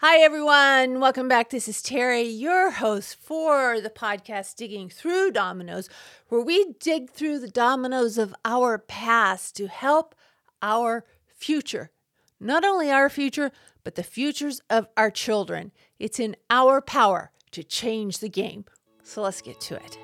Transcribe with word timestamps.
Hi, 0.00 0.18
everyone. 0.18 1.00
Welcome 1.00 1.26
back. 1.26 1.48
This 1.48 1.68
is 1.68 1.80
Terry, 1.80 2.20
your 2.20 2.70
host 2.70 3.16
for 3.18 3.80
the 3.80 3.88
podcast 3.88 4.56
Digging 4.56 4.90
Through 4.90 5.30
Dominoes, 5.30 5.88
where 6.28 6.42
we 6.42 6.74
dig 6.78 7.10
through 7.10 7.38
the 7.38 7.48
dominoes 7.48 8.18
of 8.18 8.34
our 8.44 8.76
past 8.76 9.56
to 9.56 9.68
help 9.68 10.14
our 10.60 11.06
future. 11.34 11.92
Not 12.38 12.62
only 12.62 12.90
our 12.90 13.08
future, 13.08 13.50
but 13.84 13.94
the 13.94 14.02
futures 14.02 14.60
of 14.68 14.86
our 14.98 15.10
children. 15.10 15.72
It's 15.98 16.20
in 16.20 16.36
our 16.50 16.82
power 16.82 17.30
to 17.52 17.64
change 17.64 18.18
the 18.18 18.28
game. 18.28 18.66
So 19.02 19.22
let's 19.22 19.40
get 19.40 19.62
to 19.62 19.76
it. 19.76 19.98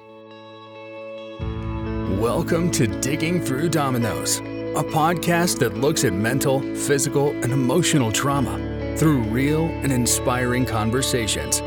Welcome 2.18 2.70
to 2.70 2.86
Digging 3.02 3.42
Through 3.42 3.68
Dominoes, 3.68 4.38
a 4.38 4.84
podcast 4.84 5.58
that 5.58 5.76
looks 5.76 6.02
at 6.04 6.14
mental, 6.14 6.60
physical, 6.76 7.32
and 7.42 7.52
emotional 7.52 8.10
trauma 8.10 8.71
through 8.96 9.22
real 9.22 9.66
and 9.66 9.90
inspiring 9.92 10.66
conversations. 10.66 11.60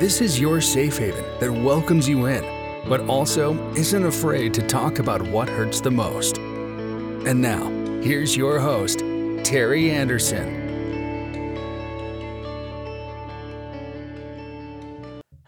This 0.00 0.20
is 0.20 0.38
your 0.38 0.60
safe 0.60 0.98
haven 0.98 1.24
that 1.40 1.50
welcomes 1.50 2.08
you 2.08 2.26
in, 2.26 2.44
but 2.88 3.00
also 3.08 3.54
isn't 3.74 4.04
afraid 4.04 4.52
to 4.54 4.66
talk 4.66 4.98
about 4.98 5.22
what 5.22 5.48
hurts 5.48 5.80
the 5.80 5.90
most. 5.90 6.38
And 6.38 7.40
now, 7.40 7.68
here's 8.02 8.36
your 8.36 8.60
host, 8.60 9.00
Terry 9.42 9.90
Anderson. 9.90 10.66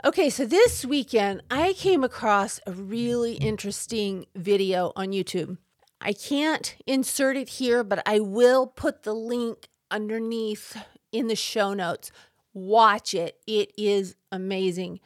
Okay, 0.05 0.31
so 0.31 0.47
this 0.47 0.85
weekend 0.85 1.43
I 1.51 1.75
came 1.75 2.03
across 2.03 2.61
a 2.67 2.73
really 2.73 3.35
interesting 3.35 4.27
video 4.35 4.93
on 4.97 5.09
YouTube. 5.09 5.59
I 6.01 6.13
can't 6.13 6.77
insert 6.87 7.37
it 7.37 7.49
here, 7.49 7.85
but 7.85 8.03
I 8.07 8.21
will 8.21 8.67
put 8.67 9.03
the 9.03 9.13
link 9.13 9.69
underneath 9.91 10.77
in 11.13 11.29
the 11.29 11.37
show 11.37 11.75
notes. 11.75 12.11
Watch 12.55 13.15
it, 13.15 13.39
it 13.47 13.73
is 13.77 14.17
amazing. 14.33 15.01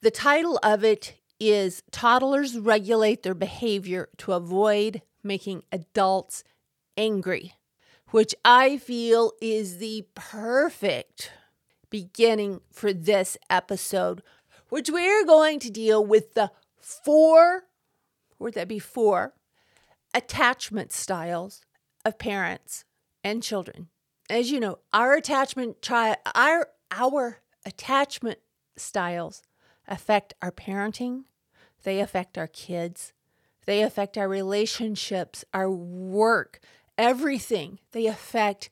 The 0.00 0.10
title 0.10 0.58
of 0.62 0.84
it 0.84 1.14
is 1.38 1.82
Toddlers 1.90 2.58
Regulate 2.58 3.22
Their 3.22 3.34
Behavior 3.34 4.08
to 4.18 4.32
Avoid 4.32 5.02
Making 5.22 5.62
Adults 5.72 6.44
Angry, 6.96 7.54
which 8.10 8.34
I 8.44 8.76
feel 8.76 9.32
is 9.40 9.78
the 9.78 10.06
perfect 10.14 11.32
beginning 11.90 12.60
for 12.72 12.92
this 12.92 13.36
episode, 13.50 14.22
which 14.68 14.88
we're 14.90 15.24
going 15.24 15.58
to 15.60 15.70
deal 15.70 16.04
with 16.04 16.34
the 16.34 16.50
four, 16.80 17.64
would 18.38 18.54
that 18.54 18.68
be 18.68 18.78
four, 18.78 19.34
attachment 20.14 20.92
styles 20.92 21.62
of 22.04 22.18
parents 22.18 22.84
and 23.24 23.42
children. 23.42 23.88
As 24.30 24.50
you 24.50 24.60
know, 24.60 24.78
our 24.92 25.14
attachment 25.14 25.82
chi- 25.82 26.16
our 26.34 26.68
our 26.90 27.38
attachment 27.64 28.38
styles 28.76 29.42
affect 29.88 30.34
our 30.40 30.52
parenting, 30.52 31.24
they 31.82 32.00
affect 32.00 32.38
our 32.38 32.46
kids, 32.46 33.12
they 33.66 33.82
affect 33.82 34.18
our 34.18 34.28
relationships, 34.28 35.44
our 35.52 35.70
work, 35.70 36.60
everything. 36.98 37.78
They 37.92 38.06
affect 38.06 38.70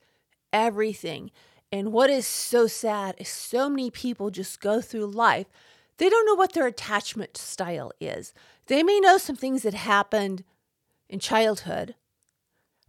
everything. 0.52 1.30
And 1.72 1.92
what 1.92 2.10
is 2.10 2.26
so 2.26 2.66
sad 2.66 3.14
is 3.18 3.28
so 3.28 3.68
many 3.68 3.90
people 3.90 4.30
just 4.30 4.60
go 4.60 4.80
through 4.80 5.06
life. 5.06 5.46
They 5.98 6.08
don't 6.08 6.26
know 6.26 6.34
what 6.34 6.52
their 6.52 6.66
attachment 6.66 7.36
style 7.36 7.92
is. 8.00 8.34
They 8.66 8.82
may 8.82 8.98
know 9.00 9.18
some 9.18 9.36
things 9.36 9.62
that 9.62 9.74
happened 9.74 10.44
in 11.08 11.20
childhood, 11.20 11.94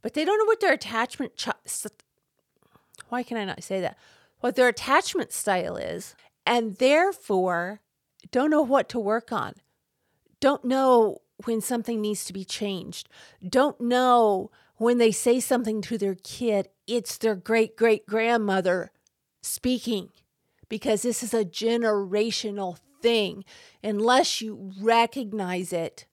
but 0.01 0.13
they 0.13 0.25
don't 0.25 0.37
know 0.37 0.45
what 0.45 0.59
their 0.59 0.73
attachment 0.73 1.33
chi- 1.37 1.53
why 3.09 3.23
can 3.23 3.37
I 3.37 3.45
not 3.45 3.63
say 3.63 3.81
that? 3.81 3.97
What 4.39 4.55
their 4.55 4.67
attachment 4.67 5.31
style 5.31 5.77
is, 5.77 6.15
and 6.45 6.75
therefore 6.77 7.81
don't 8.31 8.49
know 8.49 8.61
what 8.61 8.89
to 8.89 8.99
work 8.99 9.31
on. 9.31 9.53
Don't 10.39 10.65
know 10.65 11.19
when 11.45 11.61
something 11.61 12.01
needs 12.01 12.25
to 12.25 12.33
be 12.33 12.45
changed. 12.45 13.09
Don't 13.47 13.79
know 13.81 14.51
when 14.77 14.97
they 14.97 15.11
say 15.11 15.39
something 15.39 15.81
to 15.83 15.97
their 15.97 16.15
kid, 16.15 16.69
it's 16.87 17.17
their 17.17 17.35
great 17.35 17.75
great 17.75 18.05
grandmother 18.07 18.91
speaking 19.43 20.09
because 20.69 21.01
this 21.01 21.21
is 21.21 21.33
a 21.33 21.45
generational 21.45 22.77
thing. 23.01 23.43
Unless 23.83 24.41
you 24.41 24.71
recognize 24.79 25.73
it, 25.73 26.05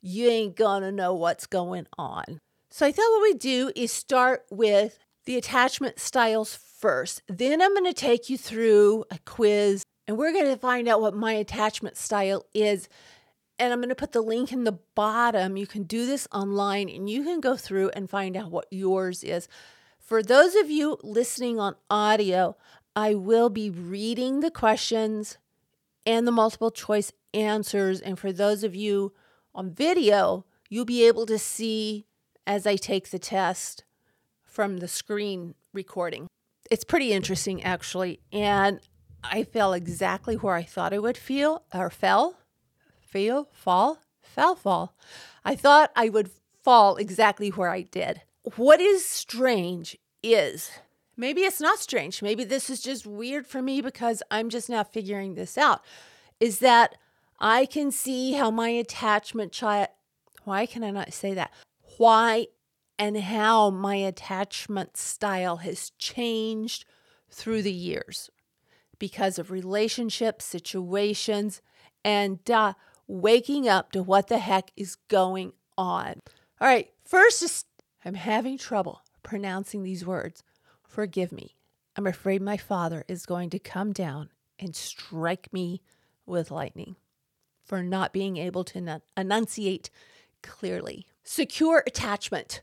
you 0.00 0.28
ain't 0.28 0.56
gonna 0.56 0.92
know 0.92 1.14
what's 1.14 1.46
going 1.46 1.86
on. 1.98 2.40
So 2.74 2.84
I 2.84 2.90
thought 2.90 3.08
what 3.12 3.22
we 3.22 3.34
do 3.34 3.70
is 3.76 3.92
start 3.92 4.46
with 4.50 4.98
the 5.26 5.36
attachment 5.36 6.00
styles 6.00 6.56
first. 6.56 7.22
Then 7.28 7.62
I'm 7.62 7.72
going 7.72 7.84
to 7.84 7.92
take 7.92 8.28
you 8.28 8.36
through 8.36 9.04
a 9.12 9.20
quiz 9.24 9.84
and 10.08 10.18
we're 10.18 10.32
going 10.32 10.46
to 10.46 10.56
find 10.56 10.88
out 10.88 11.00
what 11.00 11.14
my 11.14 11.34
attachment 11.34 11.96
style 11.96 12.44
is. 12.52 12.88
And 13.60 13.72
I'm 13.72 13.78
going 13.78 13.90
to 13.90 13.94
put 13.94 14.10
the 14.10 14.20
link 14.22 14.50
in 14.50 14.64
the 14.64 14.80
bottom. 14.96 15.56
You 15.56 15.68
can 15.68 15.84
do 15.84 16.04
this 16.04 16.26
online 16.32 16.88
and 16.88 17.08
you 17.08 17.22
can 17.22 17.40
go 17.40 17.56
through 17.56 17.90
and 17.90 18.10
find 18.10 18.36
out 18.36 18.50
what 18.50 18.66
yours 18.72 19.22
is. 19.22 19.46
For 20.00 20.20
those 20.20 20.56
of 20.56 20.68
you 20.68 20.98
listening 21.04 21.60
on 21.60 21.76
audio, 21.88 22.56
I 22.96 23.14
will 23.14 23.50
be 23.50 23.70
reading 23.70 24.40
the 24.40 24.50
questions 24.50 25.38
and 26.04 26.26
the 26.26 26.32
multiple 26.32 26.72
choice 26.72 27.12
answers. 27.32 28.00
And 28.00 28.18
for 28.18 28.32
those 28.32 28.64
of 28.64 28.74
you 28.74 29.12
on 29.54 29.70
video, 29.70 30.44
you'll 30.68 30.84
be 30.84 31.06
able 31.06 31.26
to 31.26 31.38
see 31.38 32.06
as 32.46 32.66
I 32.66 32.76
take 32.76 33.10
the 33.10 33.18
test 33.18 33.84
from 34.42 34.78
the 34.78 34.88
screen 34.88 35.54
recording. 35.72 36.28
It's 36.70 36.84
pretty 36.84 37.12
interesting, 37.12 37.62
actually. 37.62 38.20
And 38.32 38.80
I 39.22 39.42
fell 39.44 39.72
exactly 39.72 40.36
where 40.36 40.54
I 40.54 40.62
thought 40.62 40.92
I 40.92 40.98
would 40.98 41.16
feel 41.16 41.62
or 41.72 41.90
fell, 41.90 42.38
feel, 43.00 43.48
fall, 43.52 43.98
fell, 44.22 44.54
fall. 44.54 44.96
I 45.44 45.54
thought 45.54 45.90
I 45.96 46.08
would 46.08 46.30
fall 46.62 46.96
exactly 46.96 47.50
where 47.50 47.70
I 47.70 47.82
did. 47.82 48.22
What 48.56 48.80
is 48.80 49.04
strange 49.04 49.96
is 50.22 50.70
maybe 51.16 51.42
it's 51.42 51.60
not 51.60 51.78
strange. 51.78 52.22
Maybe 52.22 52.44
this 52.44 52.70
is 52.70 52.82
just 52.82 53.06
weird 53.06 53.46
for 53.46 53.62
me 53.62 53.80
because 53.80 54.22
I'm 54.30 54.48
just 54.50 54.68
now 54.68 54.84
figuring 54.84 55.34
this 55.34 55.56
out. 55.58 55.82
Is 56.40 56.58
that 56.60 56.96
I 57.38 57.66
can 57.66 57.90
see 57.90 58.32
how 58.32 58.50
my 58.50 58.68
attachment 58.68 59.52
child, 59.52 59.88
why 60.44 60.66
can 60.66 60.84
I 60.84 60.90
not 60.90 61.12
say 61.12 61.34
that? 61.34 61.52
Why 61.98 62.48
and 62.98 63.16
how 63.16 63.70
my 63.70 63.96
attachment 63.96 64.96
style 64.96 65.58
has 65.58 65.90
changed 65.98 66.84
through 67.30 67.62
the 67.62 67.72
years 67.72 68.30
because 68.98 69.38
of 69.38 69.50
relationships, 69.50 70.44
situations, 70.44 71.60
and 72.04 72.38
uh, 72.50 72.74
waking 73.06 73.68
up 73.68 73.92
to 73.92 74.02
what 74.02 74.28
the 74.28 74.38
heck 74.38 74.70
is 74.76 74.96
going 75.08 75.52
on. 75.76 76.20
All 76.60 76.68
right, 76.68 76.90
first, 77.04 77.66
I'm 78.04 78.14
having 78.14 78.58
trouble 78.58 79.02
pronouncing 79.22 79.82
these 79.82 80.06
words. 80.06 80.42
Forgive 80.86 81.32
me. 81.32 81.56
I'm 81.96 82.06
afraid 82.06 82.42
my 82.42 82.56
father 82.56 83.04
is 83.08 83.26
going 83.26 83.50
to 83.50 83.58
come 83.58 83.92
down 83.92 84.30
and 84.58 84.74
strike 84.74 85.52
me 85.52 85.82
with 86.26 86.50
lightning 86.50 86.96
for 87.64 87.82
not 87.82 88.12
being 88.12 88.36
able 88.36 88.64
to 88.64 89.00
enunciate 89.16 89.90
clearly. 90.44 91.06
Secure 91.24 91.82
attachment. 91.86 92.62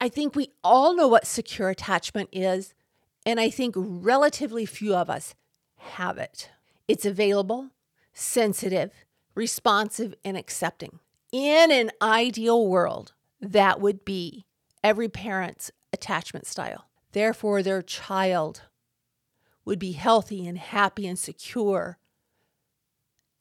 I 0.00 0.08
think 0.08 0.34
we 0.34 0.52
all 0.62 0.94
know 0.94 1.08
what 1.08 1.26
secure 1.26 1.70
attachment 1.70 2.28
is, 2.32 2.74
and 3.24 3.40
I 3.40 3.48
think 3.48 3.74
relatively 3.76 4.66
few 4.66 4.94
of 4.94 5.08
us 5.08 5.34
have 5.76 6.18
it. 6.18 6.50
It's 6.88 7.06
available, 7.06 7.70
sensitive, 8.12 8.92
responsive, 9.34 10.14
and 10.24 10.36
accepting. 10.36 10.98
In 11.30 11.70
an 11.70 11.92
ideal 12.02 12.66
world, 12.66 13.12
that 13.40 13.80
would 13.80 14.04
be 14.04 14.44
every 14.84 15.08
parent's 15.08 15.70
attachment 15.92 16.46
style. 16.46 16.88
Therefore, 17.12 17.62
their 17.62 17.82
child 17.82 18.62
would 19.64 19.78
be 19.78 19.92
healthy 19.92 20.46
and 20.46 20.58
happy 20.58 21.06
and 21.06 21.18
secure 21.18 21.98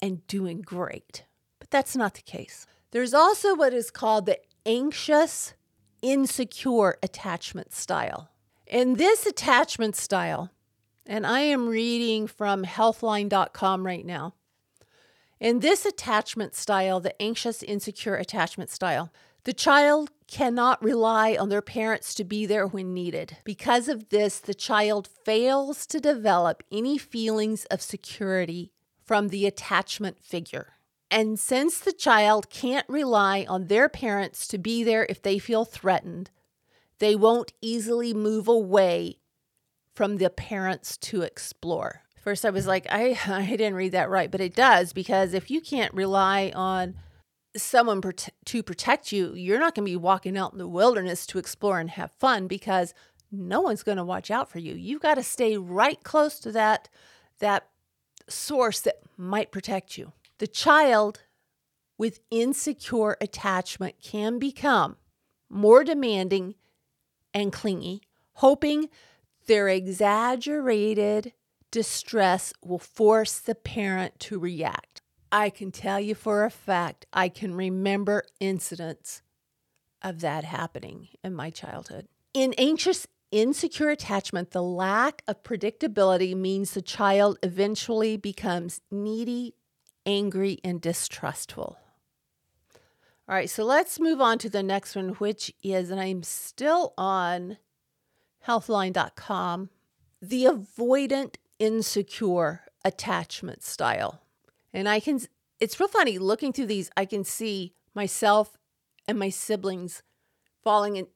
and 0.01 0.25
doing 0.27 0.61
great. 0.61 1.25
But 1.59 1.69
that's 1.69 1.95
not 1.95 2.13
the 2.13 2.21
case. 2.21 2.65
There's 2.91 3.13
also 3.13 3.55
what 3.55 3.73
is 3.73 3.89
called 3.89 4.25
the 4.25 4.39
anxious 4.65 5.53
insecure 6.01 6.97
attachment 7.01 7.73
style. 7.73 8.29
In 8.67 8.95
this 8.95 9.25
attachment 9.25 9.95
style, 9.95 10.51
and 11.05 11.25
I 11.25 11.41
am 11.41 11.67
reading 11.67 12.27
from 12.27 12.63
healthline.com 12.63 13.85
right 13.85 14.05
now. 14.05 14.33
In 15.39 15.59
this 15.59 15.85
attachment 15.85 16.53
style, 16.53 16.99
the 16.99 17.19
anxious, 17.21 17.63
insecure 17.63 18.15
attachment 18.15 18.69
style, 18.69 19.11
the 19.44 19.53
child 19.53 20.11
cannot 20.27 20.83
rely 20.83 21.35
on 21.35 21.49
their 21.49 21.63
parents 21.63 22.13
to 22.13 22.23
be 22.23 22.45
there 22.45 22.67
when 22.67 22.94
needed. 22.94 23.37
Because 23.44 23.89
of 23.89 24.09
this, 24.09 24.39
the 24.39 24.53
child 24.53 25.07
fails 25.25 25.87
to 25.87 25.99
develop 25.99 26.61
any 26.71 26.97
feelings 26.97 27.65
of 27.65 27.81
security 27.81 28.71
from 29.03 29.29
the 29.29 29.47
attachment 29.47 30.19
figure. 30.19 30.73
And 31.11 31.37
since 31.37 31.77
the 31.77 31.91
child 31.91 32.49
can't 32.49 32.87
rely 32.87 33.45
on 33.47 33.67
their 33.67 33.89
parents 33.89 34.47
to 34.47 34.57
be 34.57 34.81
there 34.81 35.05
if 35.09 35.21
they 35.21 35.39
feel 35.39 35.65
threatened, 35.65 36.29
they 36.99 37.15
won't 37.15 37.51
easily 37.61 38.13
move 38.13 38.47
away 38.47 39.17
from 39.93 40.17
the 40.17 40.29
parents 40.29 40.97
to 40.97 41.21
explore. 41.21 42.03
First, 42.21 42.45
I 42.45 42.49
was 42.49 42.65
like, 42.65 42.87
I, 42.89 43.19
I 43.27 43.45
didn't 43.45 43.75
read 43.75 43.91
that 43.91 44.09
right, 44.09 44.31
but 44.31 44.39
it 44.39 44.55
does 44.55 44.93
because 44.93 45.33
if 45.33 45.51
you 45.51 45.59
can't 45.59 45.93
rely 45.93 46.53
on 46.55 46.95
someone 47.57 48.01
prote- 48.01 48.29
to 48.45 48.63
protect 48.63 49.11
you, 49.11 49.33
you're 49.33 49.59
not 49.59 49.75
going 49.75 49.85
to 49.85 49.91
be 49.91 49.97
walking 49.97 50.37
out 50.37 50.53
in 50.53 50.59
the 50.59 50.67
wilderness 50.67 51.25
to 51.27 51.39
explore 51.39 51.79
and 51.79 51.89
have 51.89 52.11
fun 52.13 52.47
because 52.47 52.93
no 53.33 53.59
one's 53.59 53.83
going 53.83 53.97
to 53.97 54.03
watch 54.05 54.31
out 54.31 54.49
for 54.49 54.59
you. 54.59 54.75
You've 54.75 55.01
got 55.01 55.15
to 55.15 55.23
stay 55.23 55.57
right 55.57 56.01
close 56.03 56.39
to 56.39 56.53
that 56.53 56.87
that 57.39 57.67
source 58.29 58.79
that 58.81 58.99
might 59.17 59.51
protect 59.51 59.97
you. 59.97 60.13
The 60.41 60.47
child 60.47 61.21
with 61.99 62.19
insecure 62.31 63.15
attachment 63.21 63.97
can 64.01 64.39
become 64.39 64.97
more 65.51 65.83
demanding 65.83 66.55
and 67.31 67.53
clingy, 67.53 68.01
hoping 68.33 68.89
their 69.45 69.69
exaggerated 69.69 71.33
distress 71.69 72.53
will 72.65 72.79
force 72.79 73.38
the 73.38 73.53
parent 73.53 74.19
to 74.21 74.39
react. 74.39 75.03
I 75.31 75.51
can 75.51 75.71
tell 75.71 75.99
you 75.99 76.15
for 76.15 76.44
a 76.44 76.49
fact, 76.49 77.05
I 77.13 77.29
can 77.29 77.53
remember 77.53 78.23
incidents 78.39 79.21
of 80.01 80.21
that 80.21 80.44
happening 80.44 81.09
in 81.23 81.35
my 81.35 81.51
childhood. 81.51 82.07
In 82.33 82.55
anxious, 82.57 83.05
insecure 83.29 83.89
attachment, 83.89 84.49
the 84.49 84.63
lack 84.63 85.21
of 85.27 85.44
predictability 85.44 86.35
means 86.35 86.71
the 86.71 86.81
child 86.81 87.37
eventually 87.44 88.17
becomes 88.17 88.81
needy, 88.89 89.53
angry, 90.06 90.59
and 90.63 90.81
distrustful. 90.81 91.77
All 93.30 93.36
right, 93.36 93.50
so 93.50 93.63
let's 93.63 94.00
move 94.00 94.19
on 94.19 94.38
to 94.39 94.50
the 94.50 94.63
next 94.63 94.95
one, 94.95 95.09
which 95.09 95.53
is, 95.63 95.89
and 95.89 96.01
I'm 96.01 96.24
still 96.24 96.94
on 96.98 97.57
healthline.com, 98.48 99.69
the 100.21 100.45
avoidant 100.45 101.36
insecure 101.59 102.63
attachment 102.83 103.63
style. 103.63 104.21
And 104.74 104.89
I 104.89 105.00
can, 105.00 105.21
it's 105.59 105.80
real 105.80 105.88
funny 105.88 106.18
looking 106.18 106.51
through 106.51 106.65
these, 106.65 106.89
I 106.97 107.06
can 107.06 107.24
see 107.24 107.74
myself 107.94 108.57
and 109.07 109.18
my 109.18 109.30
siblings 109.30 110.04
falling 110.63 110.97
in 110.97 111.07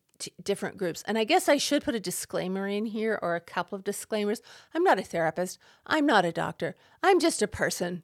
different 0.42 0.78
groups. 0.78 1.04
And 1.08 1.18
I 1.18 1.24
guess 1.24 1.50
I 1.50 1.58
should 1.58 1.84
put 1.84 1.96
a 1.96 2.00
disclaimer 2.00 2.68
in 2.68 2.86
here 2.86 3.20
or 3.22 3.36
a 3.36 3.42
couple 3.42 3.76
of 3.76 3.84
disclaimers. 3.84 4.42
I'm 4.74 4.84
not 4.84 5.00
a 5.00 5.04
therapist, 5.04 5.60
I'm 5.86 6.06
not 6.06 6.26
a 6.26 6.32
doctor, 6.32 6.76
I'm 7.04 7.20
just 7.20 7.42
a 7.42 7.48
person 7.48 8.04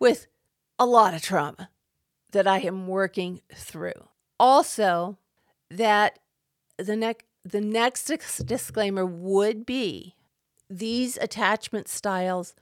with 0.00 0.26
a 0.78 0.86
lot 0.86 1.14
of 1.14 1.22
trauma 1.22 1.70
that 2.32 2.46
I 2.46 2.60
am 2.60 2.88
working 2.88 3.42
through. 3.54 4.08
Also, 4.40 5.18
that 5.70 6.18
the 6.78 6.96
next 6.96 7.26
the 7.44 7.60
next 7.60 8.06
disclaimer 8.46 9.06
would 9.06 9.64
be 9.64 10.14
these 10.68 11.16
attachment 11.16 11.88
styles 11.88 12.54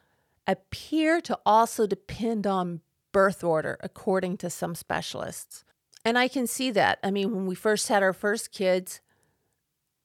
appear 0.47 1.21
to 1.21 1.39
also 1.45 1.87
depend 1.87 2.47
on 2.47 2.81
birth 3.13 3.43
order, 3.43 3.77
according 3.81 4.37
to 4.39 4.49
some 4.49 4.75
specialists. 4.75 5.65
And 6.05 6.17
I 6.17 6.29
can 6.29 6.47
see 6.47 6.71
that. 6.71 6.99
I 7.03 7.11
mean, 7.11 7.35
when 7.35 7.47
we 7.47 7.55
first 7.55 7.89
had 7.89 8.03
our 8.03 8.13
first 8.13 8.53
kids, 8.53 9.01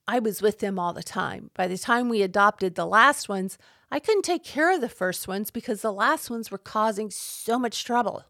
I 0.06 0.18
was 0.18 0.42
with 0.42 0.58
them 0.58 0.78
all 0.78 0.92
the 0.92 1.02
time. 1.02 1.50
By 1.54 1.66
the 1.66 1.78
time 1.78 2.08
we 2.08 2.22
adopted 2.22 2.74
the 2.74 2.86
last 2.86 3.28
ones, 3.28 3.56
I 3.90 3.98
couldn't 3.98 4.22
take 4.22 4.44
care 4.44 4.74
of 4.74 4.80
the 4.80 4.88
first 4.88 5.26
ones 5.26 5.50
because 5.50 5.80
the 5.82 5.92
last 5.92 6.28
ones 6.30 6.50
were 6.50 6.58
causing 6.58 7.10
so 7.10 7.58
much 7.58 7.84
trouble 7.84 8.24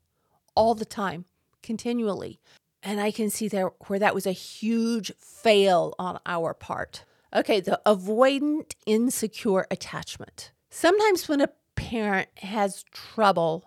all 0.54 0.74
the 0.74 0.84
time, 0.84 1.24
continually. 1.62 2.38
And 2.82 3.00
I 3.00 3.10
can 3.10 3.30
see 3.30 3.48
there 3.48 3.70
where 3.86 3.98
that 3.98 4.14
was 4.14 4.26
a 4.26 4.32
huge 4.32 5.12
fail 5.18 5.94
on 5.98 6.20
our 6.26 6.54
part. 6.54 7.04
Okay, 7.34 7.60
the 7.60 7.80
avoidant 7.84 8.74
insecure 8.86 9.66
attachment. 9.70 10.52
Sometimes 10.70 11.28
when 11.28 11.40
a 11.40 11.50
parent 11.74 12.28
has 12.38 12.84
trouble 12.92 13.64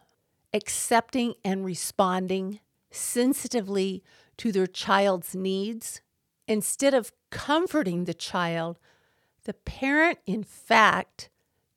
accepting 0.54 1.34
and 1.44 1.66
responding 1.66 2.60
sensitively 2.92 4.04
to 4.38 4.52
their 4.52 4.68
child's 4.68 5.36
needs, 5.36 6.02
instead 6.48 6.94
of 6.94 7.12
comforting 7.30 8.06
the 8.06 8.14
child, 8.14 8.80
the 9.44 9.54
parent, 9.54 10.20
in 10.26 10.44
fact, 10.44 11.30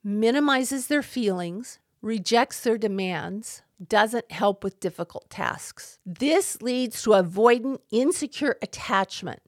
minimizes 0.03 0.87
their 0.87 1.03
feelings, 1.03 1.79
rejects 2.03 2.61
their 2.61 2.79
demands, 2.79 3.63
doesn't 3.87 4.31
help 4.31 4.63
with 4.63 4.81
difficult 4.81 5.31
tasks. 5.31 5.99
This 6.05 6.61
leads 6.61 7.03
to 7.03 7.11
avoidant, 7.11 7.79
insecure 7.91 8.57
attachment 8.63 9.41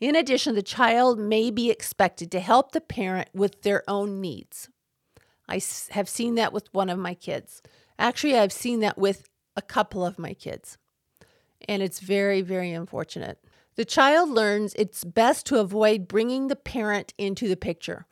in 0.00 0.14
addition, 0.14 0.54
the 0.54 0.62
child 0.62 1.18
may 1.18 1.50
be 1.50 1.70
expected 1.70 2.30
to 2.32 2.40
help 2.40 2.72
the 2.72 2.80
parent 2.80 3.28
with 3.34 3.62
their 3.62 3.82
own 3.88 4.20
needs. 4.20 4.68
I 5.48 5.60
have 5.90 6.08
seen 6.08 6.36
that 6.36 6.52
with 6.52 6.72
one 6.72 6.88
of 6.88 6.98
my 6.98 7.14
kids. 7.14 7.62
Actually, 7.98 8.38
I've 8.38 8.52
seen 8.52 8.80
that 8.80 8.96
with 8.96 9.28
a 9.56 9.62
couple 9.62 10.06
of 10.06 10.18
my 10.18 10.34
kids. 10.34 10.78
And 11.68 11.82
it's 11.82 11.98
very, 11.98 12.42
very 12.42 12.72
unfortunate. 12.72 13.38
The 13.78 13.84
child 13.84 14.30
learns 14.30 14.74
it's 14.74 15.04
best 15.04 15.46
to 15.46 15.60
avoid 15.60 16.08
bringing 16.08 16.48
the 16.48 16.56
parent 16.56 17.14
into 17.16 17.46
the 17.46 17.56
picture. 17.56 18.06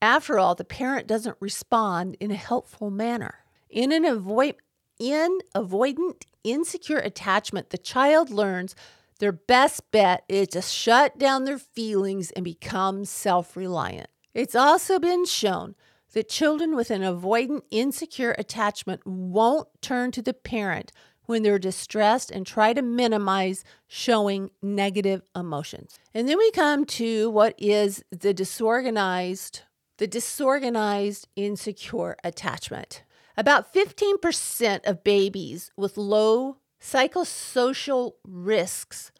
After 0.00 0.38
all, 0.38 0.54
the 0.54 0.64
parent 0.64 1.06
doesn't 1.06 1.36
respond 1.40 2.16
in 2.20 2.30
a 2.30 2.36
helpful 2.36 2.90
manner. 2.90 3.44
In 3.68 3.92
an 3.92 4.06
avoid 4.06 4.54
in 4.98 5.40
avoidant 5.54 6.22
insecure 6.42 7.00
attachment, 7.00 7.68
the 7.68 7.76
child 7.76 8.30
learns 8.30 8.74
their 9.18 9.30
best 9.30 9.90
bet 9.90 10.24
is 10.26 10.48
to 10.48 10.62
shut 10.62 11.18
down 11.18 11.44
their 11.44 11.58
feelings 11.58 12.30
and 12.30 12.42
become 12.42 13.04
self 13.04 13.58
reliant. 13.58 14.08
It's 14.32 14.54
also 14.54 14.98
been 14.98 15.26
shown 15.26 15.74
that 16.14 16.30
children 16.30 16.74
with 16.74 16.90
an 16.90 17.02
avoidant, 17.02 17.60
insecure 17.70 18.34
attachment 18.38 19.06
won't 19.06 19.68
turn 19.82 20.12
to 20.12 20.22
the 20.22 20.32
parent 20.32 20.92
when 21.30 21.44
they're 21.44 21.60
distressed 21.60 22.32
and 22.32 22.44
try 22.44 22.72
to 22.72 22.82
minimize 22.82 23.62
showing 23.86 24.50
negative 24.60 25.22
emotions. 25.36 25.96
And 26.12 26.28
then 26.28 26.36
we 26.36 26.50
come 26.50 26.84
to 26.86 27.30
what 27.30 27.54
is 27.56 28.02
the 28.10 28.34
disorganized, 28.34 29.62
the 29.98 30.08
disorganized 30.08 31.28
insecure 31.36 32.16
attachment. 32.24 33.04
About 33.36 33.72
15% 33.72 34.84
of 34.84 35.04
babies 35.04 35.70
with 35.76 35.96
low 35.96 36.56
psychosocial 36.82 38.14
risks, 38.26 39.12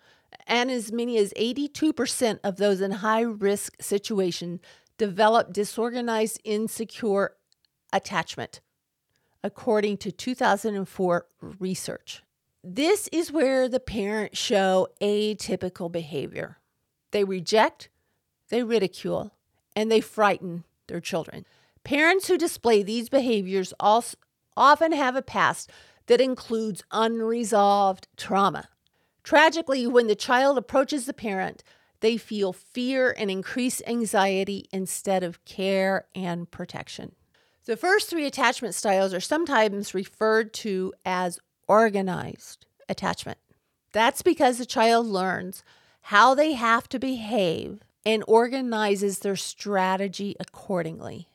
and 0.49 0.69
as 0.69 0.91
many 0.91 1.17
as 1.17 1.33
82% 1.35 2.41
of 2.43 2.57
those 2.57 2.81
in 2.81 2.91
high 2.91 3.21
risk 3.21 3.81
situation 3.81 4.59
develop 4.99 5.53
disorganized, 5.53 6.41
insecure 6.43 7.37
attachment, 7.93 8.61
according 9.43 9.97
to 9.99 10.13
2004 10.13 11.27
research. 11.59 12.23
This 12.63 13.09
is 13.11 13.33
where 13.33 13.69
the 13.69 13.81
parents 13.81 14.39
show 14.39 14.89
atypical 15.01 15.91
behavior. 15.91 16.59
They 17.11 17.25
reject, 17.25 17.89
they 18.51 18.63
ridicule, 18.63 19.33
and 19.75 19.91
they 19.91 20.01
frighten 20.01 20.65
their 20.87 21.01
children. 21.01 21.47
Parents 21.85 22.29
who 22.29 22.37
display 22.37 22.83
these 22.83 23.09
behaviors 23.09 23.73
also 23.81 24.17
often 24.57 24.93
have 24.93 25.17
a 25.17 25.23
past 25.23 25.71
that 26.07 26.21
includes 26.21 26.83
unresolved 26.91 28.09
trauma. 28.17 28.69
Tragically, 29.23 29.87
when 29.87 30.07
the 30.07 30.15
child 30.15 30.59
approaches 30.59 31.07
the 31.07 31.15
parent, 31.15 31.63
they 32.01 32.17
feel 32.17 32.53
fear 32.53 33.15
and 33.17 33.31
increased 33.31 33.83
anxiety 33.87 34.69
instead 34.73 35.23
of 35.23 35.45
care 35.45 36.07
and 36.15 36.51
protection. 36.51 37.15
The 37.71 37.77
first 37.77 38.11
three 38.11 38.27
attachment 38.27 38.75
styles 38.75 39.15
are 39.15 39.21
sometimes 39.21 39.95
referred 39.95 40.53
to 40.55 40.93
as 41.05 41.39
organized 41.69 42.67
attachment. 42.89 43.39
That's 43.93 44.23
because 44.23 44.59
the 44.59 44.67
child 44.67 45.07
learns 45.07 45.63
how 46.01 46.35
they 46.35 46.55
have 46.55 46.89
to 46.89 46.99
behave 46.99 47.85
and 48.05 48.25
organizes 48.27 49.21
their 49.21 49.37
strategy 49.37 50.35
accordingly. 50.41 51.29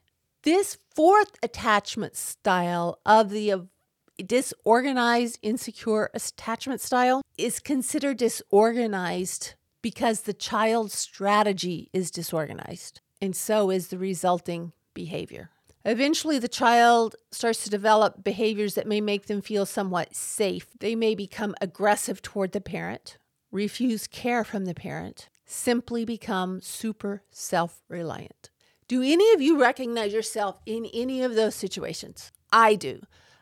This 0.44 0.78
fourth 0.94 1.38
attachment 1.42 2.18
style 2.18 3.00
of 3.06 3.30
the 3.30 3.70
disorganized, 4.18 5.40
insecure 5.42 6.10
attachment 6.14 6.82
style 6.82 7.22
is 7.38 7.62
considered 7.62 8.18
disorganized 8.18 9.54
because 9.82 10.24
the 10.24 10.34
child's 10.34 10.98
strategy 10.98 11.90
is 11.94 12.12
disorganized, 12.12 13.00
and 13.22 13.34
so 13.34 13.72
is 13.72 13.88
the 13.88 13.98
resulting 13.98 14.74
behavior. 14.94 15.50
Eventually, 15.88 16.40
the 16.40 16.48
child 16.48 17.16
starts 17.32 17.64
to 17.64 17.70
develop 17.70 18.24
behaviors 18.24 18.74
that 18.74 18.88
may 18.88 19.00
make 19.00 19.28
them 19.28 19.40
feel 19.40 19.68
somewhat 19.68 20.16
safe. 20.16 20.68
They 20.80 20.96
may 20.96 21.14
become 21.14 21.54
aggressive 21.62 22.24
toward 22.24 22.54
the 22.54 22.62
parent, 22.62 23.20
refuse 23.52 24.08
care 24.08 24.44
from 24.44 24.66
the 24.66 24.74
parent, 24.74 25.30
simply 25.46 26.04
become 26.04 26.60
super 26.60 27.22
self 27.30 27.84
reliant. 27.88 28.50
Do 28.88 29.04
any 29.04 29.32
of 29.34 29.42
you 29.42 29.62
recognize 29.62 30.12
yourself 30.12 30.60
in 30.66 30.88
any 30.92 31.22
of 31.22 31.36
those 31.36 31.54
situations? 31.54 32.32
I 32.52 32.74
do. 32.74 33.02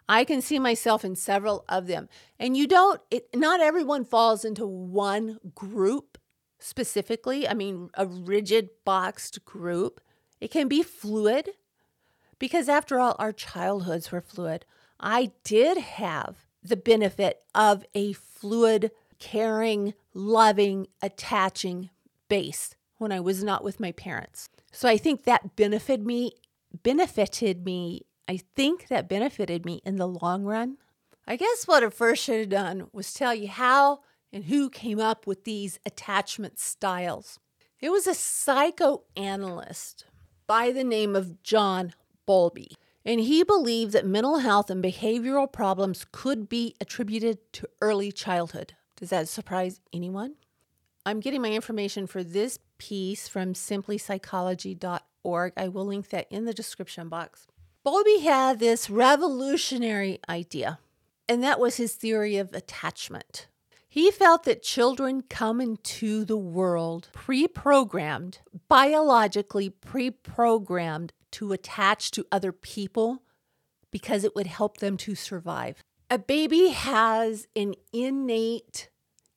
I 0.09 0.25
can 0.25 0.41
see 0.41 0.59
myself 0.59 1.05
in 1.05 1.15
several 1.15 1.63
of 1.69 1.87
them. 1.87 2.09
And 2.37 2.57
you 2.57 2.67
don't, 2.67 2.99
it, 3.09 3.27
not 3.33 3.61
everyone 3.61 4.03
falls 4.03 4.43
into 4.43 4.65
one 4.67 5.39
group 5.55 6.17
specifically. 6.59 7.47
I 7.47 7.53
mean, 7.53 7.89
a 7.93 8.05
rigid 8.05 8.69
boxed 8.83 9.45
group. 9.45 10.01
It 10.41 10.51
can 10.51 10.67
be 10.67 10.83
fluid 10.83 11.51
because, 12.39 12.69
after 12.69 12.99
all, 12.99 13.15
our 13.19 13.31
childhoods 13.31 14.11
were 14.11 14.21
fluid. 14.21 14.65
I 14.99 15.31
did 15.43 15.77
have 15.77 16.37
the 16.63 16.77
benefit 16.77 17.43
of 17.53 17.85
a 17.93 18.13
fluid, 18.13 18.91
caring, 19.19 19.93
loving, 20.13 20.87
attaching 21.01 21.89
base 22.29 22.75
when 22.97 23.11
I 23.11 23.19
was 23.19 23.43
not 23.43 23.63
with 23.63 23.79
my 23.79 23.91
parents. 23.91 24.49
So 24.71 24.87
I 24.87 24.97
think 24.97 25.23
that 25.23 25.55
benefited 25.55 26.05
me 26.05 26.33
benefited 26.81 27.65
me. 27.65 28.05
I 28.27 28.37
think 28.55 28.87
that 28.87 29.09
benefited 29.09 29.65
me 29.65 29.81
in 29.85 29.97
the 29.97 30.07
long 30.07 30.43
run. 30.43 30.77
I 31.27 31.35
guess 31.35 31.67
what 31.67 31.83
I 31.83 31.89
first 31.89 32.23
should 32.23 32.39
have 32.39 32.49
done 32.49 32.87
was 32.91 33.13
tell 33.13 33.33
you 33.35 33.47
how 33.47 34.01
and 34.31 34.45
who 34.45 34.69
came 34.69 34.99
up 34.99 35.27
with 35.27 35.43
these 35.43 35.79
attachment 35.85 36.59
styles. 36.59 37.39
It 37.79 37.91
was 37.91 38.07
a 38.07 38.13
psychoanalyst 38.13 40.05
by 40.47 40.71
the 40.71 40.83
name 40.83 41.15
of 41.15 41.43
John 41.43 41.93
Bowlby, 42.25 42.75
and 43.05 43.19
he 43.19 43.43
believed 43.43 43.91
that 43.93 44.05
mental 44.05 44.39
health 44.39 44.69
and 44.69 44.83
behavioral 44.83 45.51
problems 45.51 46.05
could 46.11 46.47
be 46.47 46.75
attributed 46.79 47.39
to 47.53 47.67
early 47.81 48.11
childhood. 48.11 48.73
Does 48.95 49.09
that 49.09 49.27
surprise 49.27 49.81
anyone? 49.91 50.35
I'm 51.05 51.19
getting 51.19 51.41
my 51.41 51.51
information 51.51 52.07
for 52.07 52.23
this 52.23 52.59
piece 52.77 53.27
from 53.27 53.53
simplypsychology.org. 53.53 55.53
I 55.57 55.67
will 55.67 55.85
link 55.85 56.09
that 56.09 56.31
in 56.31 56.45
the 56.45 56.53
description 56.53 57.09
box. 57.09 57.47
Bowlby 57.83 58.19
had 58.19 58.59
this 58.59 58.89
revolutionary 58.89 60.19
idea, 60.29 60.79
and 61.27 61.43
that 61.43 61.59
was 61.59 61.75
his 61.75 61.95
theory 61.95 62.37
of 62.37 62.53
attachment. 62.53 63.47
He 63.89 64.09
felt 64.09 64.45
that 64.45 64.63
children 64.63 65.23
come 65.29 65.59
into 65.59 66.23
the 66.23 66.37
world 66.37 67.09
pre 67.11 67.47
programmed, 67.47 68.39
biologically 68.69 69.69
pre 69.69 70.09
programmed 70.09 71.11
to 71.33 71.51
attach 71.51 72.11
to 72.11 72.25
other 72.31 72.51
people 72.51 73.23
because 73.91 74.23
it 74.23 74.35
would 74.35 74.47
help 74.47 74.77
them 74.77 74.97
to 74.97 75.15
survive. 75.15 75.83
A 76.09 76.17
baby 76.17 76.69
has 76.69 77.47
an 77.55 77.75
innate 77.91 78.89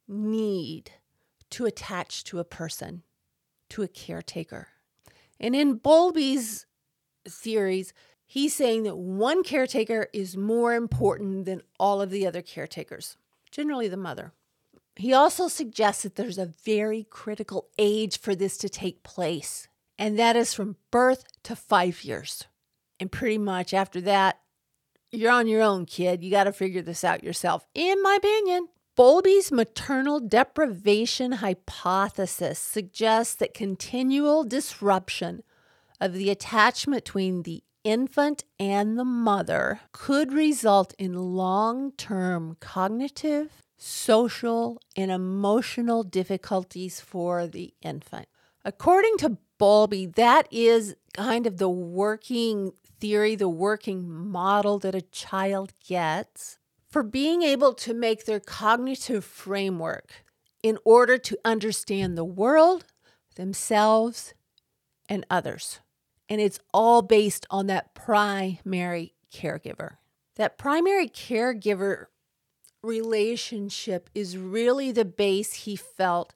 need 0.09 0.93
to 1.51 1.67
attach 1.67 2.25
to 2.25 2.39
a 2.39 2.45
person, 2.45 3.03
to 3.71 3.83
a 3.83 3.89
caretaker. 3.89 4.69
And 5.39 5.55
in 5.55 5.77
Bowlby's 5.77 6.67
theories, 7.29 7.93
he's 8.25 8.55
saying 8.55 8.85
that 8.85 8.97
one 8.97 9.43
caretaker 9.43 10.09
is 10.13 10.37
more 10.37 10.75
important 10.75 11.45
than 11.45 11.63
all 11.79 12.01
of 12.01 12.11
the 12.11 12.27
other 12.27 12.43
caretakers, 12.43 13.17
generally 13.51 13.89
the 13.89 13.97
mother. 13.97 14.33
He 14.97 15.13
also 15.13 15.49
suggests 15.49 16.03
that 16.03 16.17
there's 16.17 16.39
a 16.39 16.53
very 16.65 17.05
critical 17.05 17.69
age 17.79 18.19
for 18.19 18.35
this 18.35 18.57
to 18.59 18.69
take 18.69 19.03
place, 19.03 19.69
and 19.99 20.19
that 20.19 20.37
is 20.37 20.55
from 20.55 20.77
birth 20.91 21.25
to 21.45 21.57
five 21.57 22.05
years. 22.05 22.45
And 23.01 23.13
pretty 23.13 23.39
much 23.39 23.75
after 23.75 24.01
that, 24.03 24.41
you're 25.11 25.33
on 25.33 25.47
your 25.47 25.63
own, 25.63 25.87
kid. 25.87 26.23
You 26.23 26.31
got 26.31 26.45
to 26.45 26.53
figure 26.53 26.83
this 26.83 27.05
out 27.05 27.25
yourself, 27.25 27.67
in 27.75 28.03
my 28.03 28.17
opinion. 28.17 28.69
Bowlby's 28.97 29.53
maternal 29.53 30.21
deprivation 30.21 31.33
hypothesis 31.33 32.59
suggests 32.59 33.35
that 33.35 33.53
continual 33.53 34.43
disruption 34.45 35.43
of 36.01 36.15
the 36.15 36.31
attachment 36.31 37.05
between 37.05 37.43
the 37.43 37.63
infant 37.85 38.45
and 38.59 38.99
the 38.99 39.05
mother 39.05 39.81
could 39.93 40.33
result 40.33 40.95
in 40.99 41.15
long 41.15 41.93
term 41.93 42.57
cognitive, 42.59 43.63
social, 43.77 44.81
and 44.97 45.11
emotional 45.11 46.03
difficulties 46.03 47.01
for 47.01 47.47
the 47.47 47.75
infant. 47.83 48.27
According 48.65 49.19
to 49.19 49.39
Bowlby, 49.59 50.07
that 50.07 50.49
is 50.51 50.97
kind 51.15 51.47
of 51.47 51.59
the 51.59 51.69
working 51.69 52.73
theory, 53.01 53.35
the 53.35 53.49
working 53.49 54.09
model 54.09 54.79
that 54.81 54.95
a 54.95 55.03
child 55.03 55.73
gets 55.87 56.59
for 56.91 57.03
being 57.03 57.43
able 57.43 57.75
to 57.75 57.95
make 57.95 58.25
their 58.25 58.41
cognitive 58.41 59.25
framework 59.25 60.25
in 60.63 60.79
order 60.85 61.19
to 61.19 61.39
understand 61.45 62.17
the 62.17 62.25
world, 62.25 62.85
themselves, 63.37 64.35
and 65.09 65.27
others. 65.31 65.81
And 66.29 66.41
it's 66.41 66.59
all 66.73 67.03
based 67.03 67.47
on 67.51 67.67
that 67.69 67.95
primary 67.95 69.15
caregiver. 69.33 69.97
That 70.37 70.59
primary 70.59 71.09
caregiver 71.09 72.07
relationship 72.83 74.11
is 74.15 74.37
really 74.37 74.93
the 74.93 75.05
base 75.05 75.53
he 75.53 75.77
felt. 75.77 76.35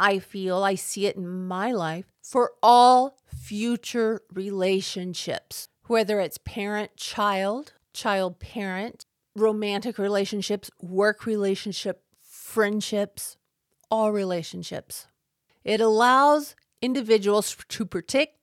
I 0.00 0.18
feel, 0.18 0.64
I 0.64 0.76
see 0.76 1.04
it 1.06 1.16
in 1.16 1.46
my 1.46 1.72
life 1.72 2.06
for 2.22 2.52
all 2.62 3.18
future 3.26 4.22
relationships, 4.32 5.68
whether 5.88 6.20
it's 6.20 6.38
parent 6.38 6.96
child, 6.96 7.74
child 7.92 8.40
parent, 8.40 9.04
romantic 9.36 9.98
relationships, 9.98 10.70
work 10.80 11.26
relationship, 11.26 12.02
friendships, 12.18 13.36
all 13.90 14.10
relationships. 14.10 15.06
It 15.64 15.82
allows 15.82 16.56
individuals 16.80 17.54
to 17.68 17.84
predict, 17.84 18.38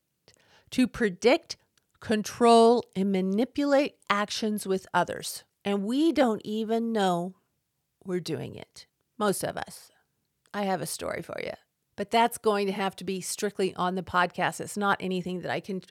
to 0.69 0.87
predict, 0.87 1.57
control, 1.99 2.83
and 2.95 3.11
manipulate 3.11 3.95
actions 4.11 4.67
with 4.67 4.85
others. 4.93 5.43
And 5.65 5.85
we 5.85 6.11
don't 6.11 6.41
even 6.45 6.91
know 6.91 7.33
we're 8.05 8.19
doing 8.19 8.55
it. 8.55 8.85
Most 9.17 9.43
of 9.43 9.57
us. 9.57 9.89
I 10.57 10.63
have 10.63 10.81
a 10.81 10.87
story 10.87 11.21
for 11.21 11.37
you. 11.43 11.51
But 11.95 12.09
that's 12.09 12.39
going 12.39 12.65
to 12.65 12.73
have 12.73 12.95
to 12.95 13.03
be 13.03 13.21
strictly 13.21 13.75
on 13.75 13.93
the 13.93 14.01
podcast. 14.01 14.59
It's 14.59 14.75
not 14.75 14.97
anything 14.99 15.41
that 15.41 15.51
I 15.51 15.59
can 15.59 15.83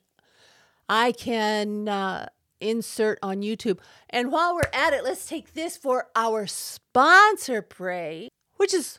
I 0.88 1.12
can 1.12 1.88
uh, 1.88 2.26
insert 2.60 3.20
on 3.22 3.42
YouTube. 3.42 3.78
And 4.10 4.32
while 4.32 4.54
we're 4.56 4.70
at 4.72 4.92
it, 4.92 5.04
let's 5.04 5.26
take 5.26 5.54
this 5.54 5.76
for 5.76 6.08
our 6.16 6.48
sponsor 6.48 7.62
pray, 7.62 8.28
which 8.56 8.74
is 8.74 8.98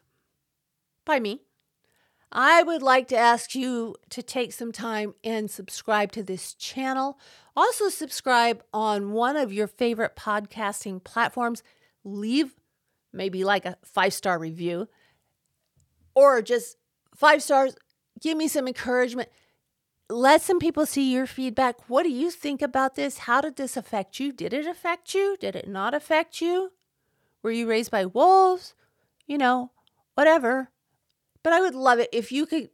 by 1.04 1.20
me. 1.20 1.42
I 2.32 2.64
would 2.64 2.82
like 2.82 3.10
to 3.10 3.18
ask 3.18 3.54
you 3.54 3.96
to 4.12 4.24
take 4.24 4.54
some 4.54 4.72
time 4.72 5.16
and 5.22 5.52
subscribe 5.52 6.14
to 6.14 6.24
this 6.24 6.54
channel. 6.54 7.20
Also, 7.58 7.90
subscribe 7.90 8.64
on 8.74 9.12
one 9.12 9.36
of 9.36 9.52
your 9.52 9.68
favorite 9.68 10.16
podcasting 10.16 11.04
platforms. 11.04 11.62
Leave 12.06 12.56
maybe 13.12 13.44
like 13.44 13.66
a 13.66 13.78
five 13.84 14.14
star 14.14 14.40
review 14.40 14.88
or 16.18 16.42
just 16.42 16.78
five 17.16 17.44
stars. 17.44 17.76
Give 18.20 18.36
me 18.36 18.48
some 18.48 18.68
encouragement. 18.68 19.30
Let 20.10 20.42
some 20.42 20.58
people 20.58 20.88
see 20.88 21.14
your 21.14 21.28
feedback. 21.28 21.88
What 21.88 22.04
do 22.04 22.10
you 22.10 22.32
think 22.32 22.64
about 22.64 22.96
this? 22.96 23.20
How 23.20 23.40
did 23.40 23.56
this 23.56 23.78
affect 23.78 24.20
you? 24.20 24.34
Did 24.34 24.52
it 24.52 24.66
affect 24.66 25.14
you? 25.14 25.38
Did 25.40 25.56
it 25.56 25.68
not 25.68 25.94
affect 25.94 26.42
you? 26.42 26.72
Were 27.44 27.52
you 27.52 27.70
raised 27.70 27.92
by 27.92 28.08
wolves? 28.08 28.74
You 29.28 29.38
know, 29.38 29.70
whatever. 30.16 30.70
But 31.44 31.54
I 31.54 31.62
would 31.62 31.76
love 31.76 32.00
it 32.00 32.10
if 32.12 32.32
you 32.32 32.48
could 32.48 32.70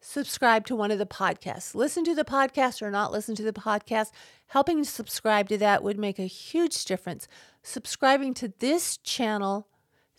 subscribe 0.00 0.66
to 0.66 0.74
one 0.74 0.90
of 0.90 0.98
the 0.98 1.06
podcasts. 1.06 1.76
Listen 1.76 2.02
to 2.02 2.16
the 2.16 2.24
podcast 2.24 2.82
or 2.82 2.90
not 2.90 3.12
listen 3.12 3.36
to 3.36 3.44
the 3.44 3.52
podcast. 3.52 4.10
Helping 4.48 4.82
subscribe 4.82 5.48
to 5.50 5.58
that 5.58 5.84
would 5.84 5.98
make 5.98 6.18
a 6.18 6.22
huge 6.22 6.84
difference. 6.84 7.28
Subscribing 7.62 8.34
to 8.34 8.52
this 8.58 8.96
channel, 8.96 9.68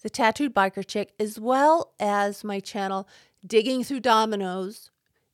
The 0.04 0.10
Tattooed 0.10 0.54
Biker 0.54 0.86
Chick, 0.86 1.14
as 1.20 1.40
well 1.40 1.94
as 2.00 2.44
my 2.44 2.60
channel, 2.60 3.08
Digging 3.46 3.84
Through 3.84 4.02
Dominoes, 4.02 4.92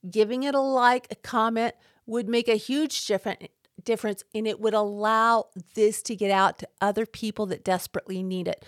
giving 0.09 0.43
it 0.43 0.55
a 0.55 0.59
like, 0.59 1.07
a 1.11 1.15
comment 1.15 1.73
would 2.05 2.29
make 2.29 2.47
a 2.47 2.55
huge 2.55 3.05
difference 3.05 3.47
difference 3.83 4.23
and 4.35 4.45
it 4.45 4.59
would 4.59 4.73
allow 4.73 5.47
this 5.73 6.01
to 6.03 6.13
get 6.15 6.31
out 6.31 6.59
to 6.59 6.67
other 6.81 7.05
people 7.05 7.45
that 7.45 7.63
desperately 7.63 8.21
need 8.21 8.45
it. 8.45 8.65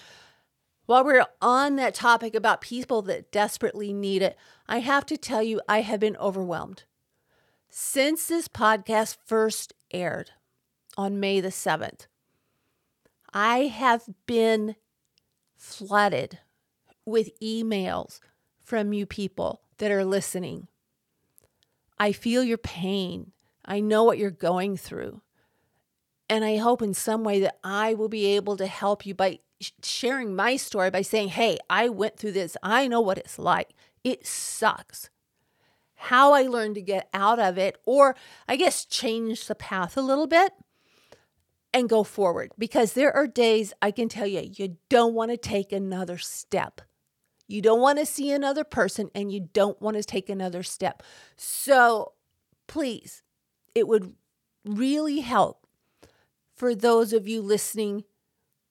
While 0.85 1.03
we're 1.03 1.25
on 1.41 1.75
that 1.75 1.93
topic 1.93 2.33
about 2.33 2.61
people 2.61 3.01
that 3.03 3.31
desperately 3.31 3.93
need 3.93 4.21
it, 4.21 4.37
I 4.67 4.79
have 4.79 5.05
to 5.07 5.17
tell 5.17 5.43
you, 5.43 5.61
I 5.67 5.81
have 5.81 5.99
been 5.99 6.17
overwhelmed. 6.17 6.83
Since 7.69 8.27
this 8.27 8.47
podcast 8.47 9.17
first 9.25 9.73
aired 9.93 10.31
on 10.97 11.19
May 11.19 11.39
the 11.39 11.49
7th, 11.49 12.07
I 13.33 13.67
have 13.67 14.03
been 14.25 14.75
flooded 15.61 16.39
with 17.05 17.39
emails 17.39 18.19
from 18.59 18.93
you 18.93 19.05
people 19.05 19.61
that 19.77 19.91
are 19.91 20.03
listening. 20.03 20.67
I 21.99 22.11
feel 22.11 22.43
your 22.43 22.57
pain. 22.57 23.31
I 23.63 23.79
know 23.79 24.03
what 24.03 24.17
you're 24.17 24.31
going 24.31 24.75
through. 24.75 25.21
And 26.27 26.43
I 26.43 26.57
hope 26.57 26.81
in 26.81 26.95
some 26.95 27.23
way 27.23 27.39
that 27.41 27.59
I 27.63 27.93
will 27.93 28.09
be 28.09 28.25
able 28.35 28.57
to 28.57 28.65
help 28.65 29.05
you 29.05 29.13
by 29.13 29.39
sharing 29.83 30.35
my 30.35 30.55
story 30.55 30.89
by 30.89 31.03
saying, 31.03 31.29
Hey, 31.29 31.59
I 31.69 31.89
went 31.89 32.17
through 32.17 32.31
this. 32.31 32.57
I 32.63 32.87
know 32.87 33.01
what 33.01 33.19
it's 33.19 33.37
like. 33.37 33.69
It 34.03 34.25
sucks. 34.25 35.09
How 35.95 36.33
I 36.33 36.43
learned 36.43 36.75
to 36.75 36.81
get 36.81 37.07
out 37.13 37.37
of 37.37 37.59
it, 37.59 37.77
or 37.85 38.15
I 38.47 38.55
guess 38.55 38.85
change 38.85 39.45
the 39.45 39.53
path 39.53 39.95
a 39.95 40.01
little 40.01 40.25
bit 40.25 40.53
and 41.73 41.89
go 41.89 42.03
forward. 42.03 42.51
Because 42.57 42.93
there 42.93 43.15
are 43.15 43.27
days 43.27 43.73
I 43.81 43.91
can 43.91 44.09
tell 44.09 44.27
you, 44.27 44.49
you 44.55 44.77
don't 44.89 45.13
want 45.13 45.31
to 45.31 45.37
take 45.37 45.71
another 45.71 46.17
step. 46.17 46.81
You 47.47 47.61
don't 47.61 47.81
want 47.81 47.99
to 47.99 48.05
see 48.05 48.31
another 48.31 48.63
person 48.63 49.09
and 49.13 49.31
you 49.31 49.49
don't 49.53 49.81
want 49.81 49.97
to 49.97 50.03
take 50.03 50.29
another 50.29 50.63
step. 50.63 51.03
So 51.35 52.13
please, 52.67 53.23
it 53.75 53.87
would 53.87 54.13
really 54.63 55.19
help 55.19 55.67
for 56.55 56.73
those 56.75 57.11
of 57.11 57.27
you 57.27 57.41
listening 57.41 58.05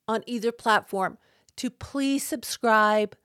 on 0.08 0.22
either 0.26 0.52
platform 0.52 1.18
to 1.56 1.70
please 1.70 2.22
subscribe, 2.26 3.16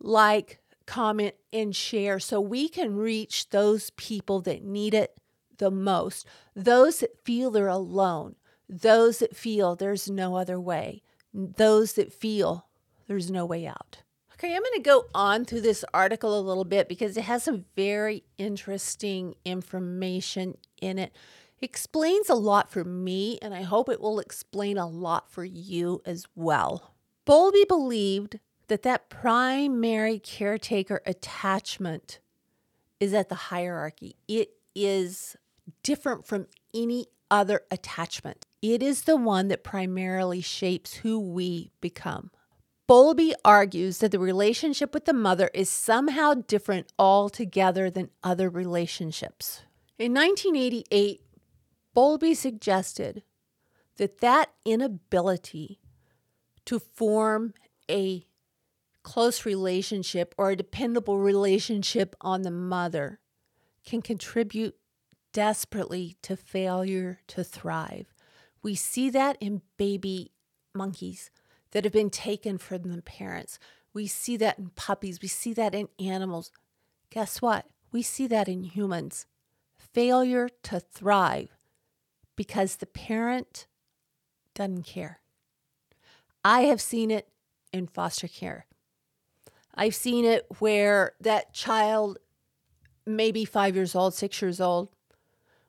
like, 0.00 0.60
comment, 0.86 1.34
and 1.52 1.76
share 1.76 2.18
so 2.18 2.40
we 2.40 2.68
can 2.68 2.96
reach 2.96 3.50
those 3.50 3.90
people 3.90 4.40
that 4.40 4.64
need 4.64 4.94
it 4.94 5.18
the 5.58 5.70
most, 5.70 6.26
those 6.54 7.00
that 7.00 7.24
feel 7.24 7.50
they're 7.50 7.68
alone, 7.68 8.36
those 8.68 9.18
that 9.18 9.36
feel 9.36 9.76
there's 9.76 10.10
no 10.10 10.36
other 10.36 10.60
way, 10.60 11.02
those 11.32 11.94
that 11.94 12.12
feel 12.12 12.66
there's 13.06 13.30
no 13.30 13.46
way 13.46 13.66
out. 13.66 14.02
Okay, 14.34 14.54
I'm 14.54 14.62
going 14.62 14.74
to 14.74 14.80
go 14.80 15.06
on 15.14 15.44
through 15.44 15.62
this 15.62 15.84
article 15.92 16.38
a 16.38 16.40
little 16.40 16.64
bit 16.64 16.88
because 16.88 17.16
it 17.16 17.24
has 17.24 17.42
some 17.42 17.64
very 17.74 18.22
interesting 18.36 19.34
information 19.44 20.56
in 20.80 20.98
it. 20.98 21.12
it. 21.12 21.16
Explains 21.60 22.28
a 22.28 22.36
lot 22.36 22.70
for 22.70 22.84
me, 22.84 23.40
and 23.42 23.52
I 23.52 23.62
hope 23.62 23.88
it 23.88 24.00
will 24.00 24.20
explain 24.20 24.78
a 24.78 24.86
lot 24.86 25.28
for 25.28 25.44
you 25.44 26.00
as 26.06 26.24
well. 26.36 26.94
Bowlby 27.24 27.64
believed 27.68 28.38
that 28.68 28.84
that 28.84 29.08
primary 29.08 30.20
caretaker 30.20 31.02
attachment 31.04 32.20
is 33.00 33.12
at 33.12 33.28
the 33.28 33.34
hierarchy. 33.34 34.14
It 34.28 34.50
is 34.74 35.36
different 35.82 36.26
from 36.26 36.46
any 36.72 37.06
other 37.28 37.62
attachment. 37.72 38.46
It 38.60 38.82
is 38.82 39.02
the 39.02 39.16
one 39.16 39.48
that 39.48 39.62
primarily 39.62 40.40
shapes 40.40 40.94
who 40.94 41.20
we 41.20 41.70
become. 41.80 42.30
Bowlby 42.88 43.34
argues 43.44 43.98
that 43.98 44.12
the 44.12 44.18
relationship 44.18 44.94
with 44.94 45.04
the 45.04 45.12
mother 45.12 45.50
is 45.52 45.68
somehow 45.68 46.34
different 46.34 46.90
altogether 46.98 47.90
than 47.90 48.10
other 48.24 48.48
relationships. 48.48 49.62
In 49.98 50.14
1988, 50.14 51.20
Bowlby 51.92 52.34
suggested 52.34 53.22
that 53.96 54.18
that 54.18 54.50
inability 54.64 55.80
to 56.64 56.78
form 56.78 57.52
a 57.90 58.26
close 59.02 59.44
relationship 59.44 60.34
or 60.38 60.50
a 60.50 60.56
dependable 60.56 61.18
relationship 61.18 62.16
on 62.20 62.42
the 62.42 62.50
mother 62.50 63.20
can 63.84 64.02
contribute 64.02 64.76
desperately 65.32 66.16
to 66.22 66.36
failure 66.36 67.20
to 67.26 67.44
thrive. 67.44 68.06
We 68.62 68.74
see 68.74 69.10
that 69.10 69.36
in 69.40 69.62
baby 69.76 70.32
monkeys 70.74 71.30
that 71.72 71.84
have 71.84 71.92
been 71.92 72.10
taken 72.10 72.58
from 72.58 72.82
the 72.82 73.02
parents. 73.02 73.58
We 73.92 74.06
see 74.06 74.36
that 74.38 74.58
in 74.58 74.70
puppies. 74.70 75.20
We 75.20 75.28
see 75.28 75.52
that 75.54 75.74
in 75.74 75.88
animals. 75.98 76.50
Guess 77.10 77.40
what? 77.42 77.66
We 77.92 78.02
see 78.02 78.26
that 78.26 78.48
in 78.48 78.64
humans. 78.64 79.26
Failure 79.76 80.48
to 80.64 80.80
thrive 80.80 81.56
because 82.36 82.76
the 82.76 82.86
parent 82.86 83.66
doesn't 84.54 84.84
care. 84.84 85.20
I 86.44 86.62
have 86.62 86.80
seen 86.80 87.10
it 87.10 87.28
in 87.72 87.86
foster 87.86 88.28
care. 88.28 88.66
I've 89.74 89.94
seen 89.94 90.24
it 90.24 90.46
where 90.58 91.12
that 91.20 91.52
child, 91.52 92.18
maybe 93.06 93.44
five 93.44 93.76
years 93.76 93.94
old, 93.94 94.14
six 94.14 94.40
years 94.42 94.60
old, 94.60 94.90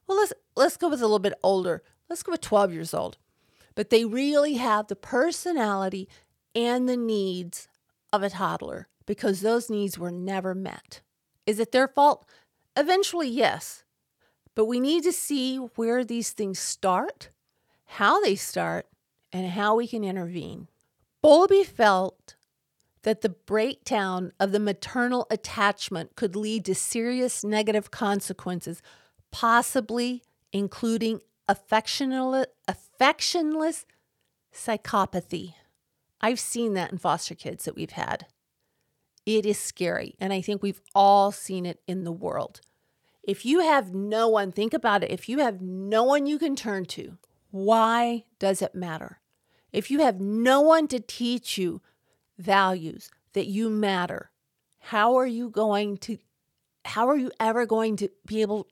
well, 0.07 0.17
let's 0.17 0.33
let's 0.55 0.77
go 0.77 0.89
with 0.89 1.01
a 1.01 1.05
little 1.05 1.19
bit 1.19 1.33
older. 1.43 1.83
Let's 2.09 2.23
go 2.23 2.31
with 2.31 2.41
12 2.41 2.73
years 2.73 2.93
old. 2.93 3.17
But 3.75 3.89
they 3.89 4.03
really 4.05 4.55
have 4.55 4.87
the 4.87 4.95
personality 4.95 6.09
and 6.55 6.89
the 6.89 6.97
needs 6.97 7.67
of 8.11 8.23
a 8.23 8.29
toddler 8.29 8.87
because 9.05 9.41
those 9.41 9.69
needs 9.69 9.97
were 9.97 10.11
never 10.11 10.55
met. 10.55 11.01
Is 11.45 11.59
it 11.59 11.71
their 11.71 11.87
fault? 11.87 12.27
Eventually, 12.75 13.29
yes. 13.29 13.83
But 14.55 14.65
we 14.65 14.79
need 14.79 15.03
to 15.03 15.11
see 15.11 15.57
where 15.57 16.03
these 16.03 16.31
things 16.31 16.59
start, 16.59 17.29
how 17.85 18.21
they 18.21 18.35
start, 18.35 18.87
and 19.31 19.47
how 19.51 19.75
we 19.75 19.87
can 19.87 20.03
intervene. 20.03 20.67
Bowlby 21.21 21.63
felt 21.63 22.35
that 23.03 23.21
the 23.21 23.29
breakdown 23.29 24.33
of 24.39 24.51
the 24.51 24.59
maternal 24.59 25.27
attachment 25.29 26.15
could 26.15 26.35
lead 26.35 26.65
to 26.65 26.75
serious 26.75 27.43
negative 27.43 27.91
consequences 27.91 28.81
possibly 29.31 30.23
including 30.51 31.21
affectionless, 31.49 32.45
affectionless 32.67 33.85
psychopathy. 34.53 35.55
I've 36.21 36.39
seen 36.39 36.73
that 36.73 36.91
in 36.91 36.97
foster 36.97 37.35
kids 37.35 37.65
that 37.65 37.75
we've 37.75 37.91
had. 37.91 38.27
It 39.25 39.45
is 39.45 39.59
scary, 39.59 40.15
and 40.19 40.31
I 40.31 40.41
think 40.41 40.61
we've 40.61 40.81
all 40.93 41.31
seen 41.31 41.65
it 41.65 41.81
in 41.87 42.03
the 42.03 42.11
world. 42.11 42.61
If 43.23 43.45
you 43.45 43.59
have 43.59 43.93
no 43.93 44.27
one, 44.27 44.51
think 44.51 44.73
about 44.73 45.03
it. 45.03 45.11
If 45.11 45.27
you 45.27 45.39
have 45.39 45.61
no 45.61 46.03
one 46.03 46.25
you 46.25 46.39
can 46.39 46.55
turn 46.55 46.85
to, 46.85 47.17
why 47.51 48.25
does 48.39 48.61
it 48.61 48.75
matter? 48.75 49.19
If 49.71 49.91
you 49.91 49.99
have 49.99 50.19
no 50.19 50.61
one 50.61 50.87
to 50.87 50.99
teach 50.99 51.57
you 51.57 51.81
values 52.37 53.11
that 53.33 53.47
you 53.47 53.69
matter, 53.69 54.31
how 54.79 55.15
are 55.15 55.27
you 55.27 55.49
going 55.49 55.97
to 55.97 56.17
how 56.85 57.07
are 57.07 57.17
you 57.17 57.31
ever 57.39 57.65
going 57.65 57.97
to 57.97 58.09
be 58.25 58.41
able 58.41 58.67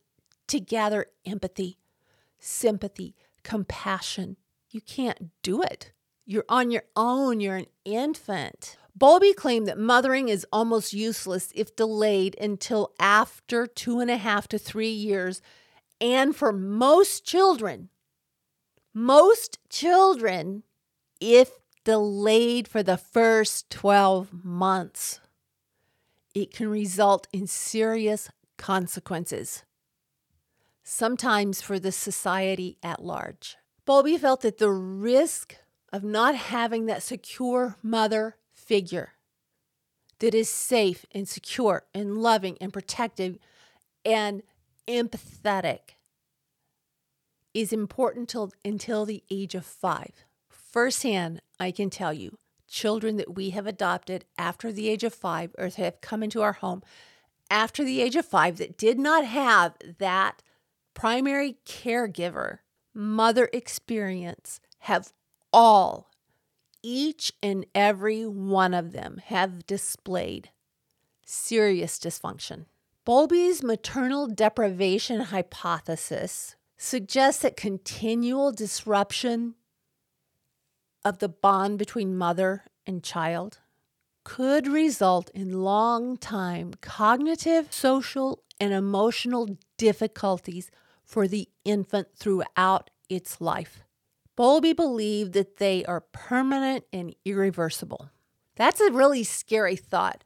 to 0.47 0.59
gather 0.59 1.07
empathy, 1.25 1.77
sympathy, 2.39 3.15
compassion. 3.43 4.37
You 4.69 4.81
can't 4.81 5.31
do 5.41 5.61
it. 5.61 5.91
You're 6.25 6.45
on 6.49 6.71
your 6.71 6.83
own, 6.95 7.39
you're 7.39 7.55
an 7.55 7.67
infant. 7.85 8.77
Bowlby 8.95 9.33
claimed 9.33 9.67
that 9.67 9.77
mothering 9.77 10.27
is 10.27 10.45
almost 10.51 10.91
useless 10.91 11.51
if 11.55 11.75
delayed 11.75 12.35
until 12.41 12.93
after 12.99 13.67
two 13.67 13.99
and 13.99 14.09
a 14.09 14.17
half 14.17 14.47
to 14.49 14.57
three 14.57 14.89
years. 14.89 15.41
And 16.01 16.35
for 16.35 16.51
most 16.51 17.23
children, 17.23 17.89
most 18.93 19.59
children, 19.69 20.63
if 21.21 21.51
delayed 21.83 22.67
for 22.67 22.83
the 22.83 22.97
first 22.97 23.69
12 23.69 24.43
months, 24.43 25.21
it 26.33 26.53
can 26.53 26.67
result 26.67 27.27
in 27.31 27.47
serious 27.47 28.29
consequences 28.57 29.63
sometimes 30.89 31.61
for 31.61 31.79
the 31.79 31.91
society 31.91 32.77
at 32.81 33.03
large. 33.03 33.57
Bowlby 33.85 34.17
felt 34.17 34.41
that 34.41 34.57
the 34.57 34.71
risk 34.71 35.57
of 35.91 36.01
not 36.01 36.33
having 36.33 36.85
that 36.85 37.03
secure 37.03 37.75
mother 37.83 38.37
figure 38.53 39.13
that 40.19 40.33
is 40.33 40.49
safe 40.49 41.05
and 41.11 41.27
secure 41.27 41.83
and 41.93 42.17
loving 42.17 42.57
and 42.61 42.71
protective 42.71 43.37
and 44.05 44.43
empathetic 44.87 45.95
is 47.53 47.73
important 47.73 48.29
till, 48.29 48.53
until 48.63 49.05
the 49.05 49.23
age 49.29 49.55
of 49.55 49.65
five. 49.65 50.25
Firsthand, 50.49 51.41
I 51.59 51.71
can 51.71 51.89
tell 51.89 52.13
you, 52.13 52.37
children 52.65 53.17
that 53.17 53.35
we 53.35 53.49
have 53.49 53.67
adopted 53.67 54.23
after 54.37 54.71
the 54.71 54.87
age 54.87 55.03
of 55.03 55.13
five 55.13 55.53
or 55.57 55.65
that 55.65 55.75
have 55.75 56.01
come 56.01 56.23
into 56.23 56.41
our 56.41 56.53
home 56.53 56.81
after 57.49 57.83
the 57.83 58.01
age 58.01 58.15
of 58.15 58.25
five 58.25 58.57
that 58.57 58.77
did 58.77 58.97
not 58.97 59.25
have 59.25 59.75
that 59.99 60.41
primary 60.97 61.57
caregiver, 61.63 62.57
mother 62.91 63.47
experience 63.53 64.59
have 64.79 65.13
all, 65.53 66.09
each 66.81 67.31
and 67.43 67.67
every 67.75 68.25
one 68.25 68.73
of 68.73 68.93
them, 68.93 69.21
have 69.25 69.67
displayed 69.67 70.49
serious 71.23 71.99
dysfunction. 71.99 72.65
Bowlby's 73.05 73.61
maternal 73.61 74.25
deprivation 74.25 75.21
hypothesis 75.21 76.55
suggests 76.77 77.43
that 77.43 77.55
continual 77.55 78.51
disruption 78.51 79.53
of 81.05 81.19
the 81.19 81.29
bond 81.29 81.77
between 81.77 82.17
mother 82.17 82.63
and 82.87 83.03
child 83.03 83.59
could 84.23 84.65
result 84.65 85.29
in 85.35 85.61
long 85.61 86.17
time 86.17 86.73
cognitive, 86.81 87.71
social, 87.71 88.41
and 88.59 88.73
emotional 88.73 89.57
difficulties 89.77 90.71
for 91.07 91.27
the 91.27 91.47
infant 91.63 92.09
throughout 92.15 92.89
its 93.09 93.39
life. 93.39 93.83
Bowlby 94.35 94.73
believed 94.73 95.33
that 95.33 95.57
they 95.57 95.83
are 95.85 96.01
permanent 96.11 96.83
and 96.93 97.15
irreversible. 97.25 98.11
That's 98.55 98.81
a 98.81 98.91
really 98.91 99.23
scary 99.23 99.75
thought. 99.75 100.23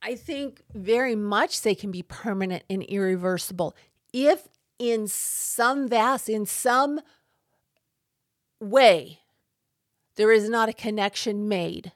I 0.00 0.14
think 0.14 0.62
very 0.72 1.16
much 1.16 1.62
they 1.62 1.74
can 1.74 1.90
be 1.90 2.02
permanent 2.02 2.62
and 2.70 2.84
irreversible 2.84 3.74
if, 4.12 4.46
in 4.78 5.08
some 5.08 5.88
vast, 5.88 6.28
in 6.28 6.46
some 6.46 7.00
way, 8.60 9.20
there 10.14 10.30
is 10.30 10.48
not 10.48 10.68
a 10.68 10.72
connection 10.72 11.48
made 11.48 11.92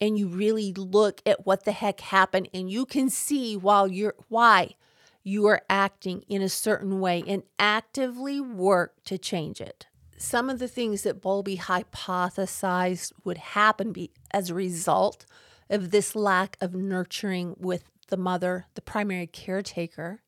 and 0.00 0.18
you 0.18 0.28
really 0.28 0.72
look 0.72 1.20
at 1.26 1.46
what 1.46 1.64
the 1.64 1.72
heck 1.72 2.00
happened 2.00 2.48
and 2.54 2.70
you 2.70 2.86
can 2.86 3.10
see 3.10 3.56
while 3.56 3.88
you're 3.88 4.14
why 4.28 4.74
you 5.22 5.46
are 5.46 5.62
acting 5.68 6.22
in 6.28 6.42
a 6.42 6.48
certain 6.48 7.00
way 7.00 7.22
and 7.26 7.42
actively 7.58 8.40
work 8.40 9.02
to 9.04 9.18
change 9.18 9.60
it. 9.60 9.86
Some 10.16 10.50
of 10.50 10.58
the 10.58 10.68
things 10.68 11.02
that 11.02 11.20
Bowlby 11.20 11.58
hypothesized 11.58 13.12
would 13.24 13.38
happen 13.38 13.92
be, 13.92 14.10
as 14.30 14.50
a 14.50 14.54
result 14.54 15.26
of 15.70 15.90
this 15.90 16.16
lack 16.16 16.56
of 16.60 16.74
nurturing 16.74 17.54
with 17.58 17.84
the 18.08 18.16
mother, 18.16 18.66
the 18.74 18.80
primary 18.80 19.26
caretaker, 19.26 20.22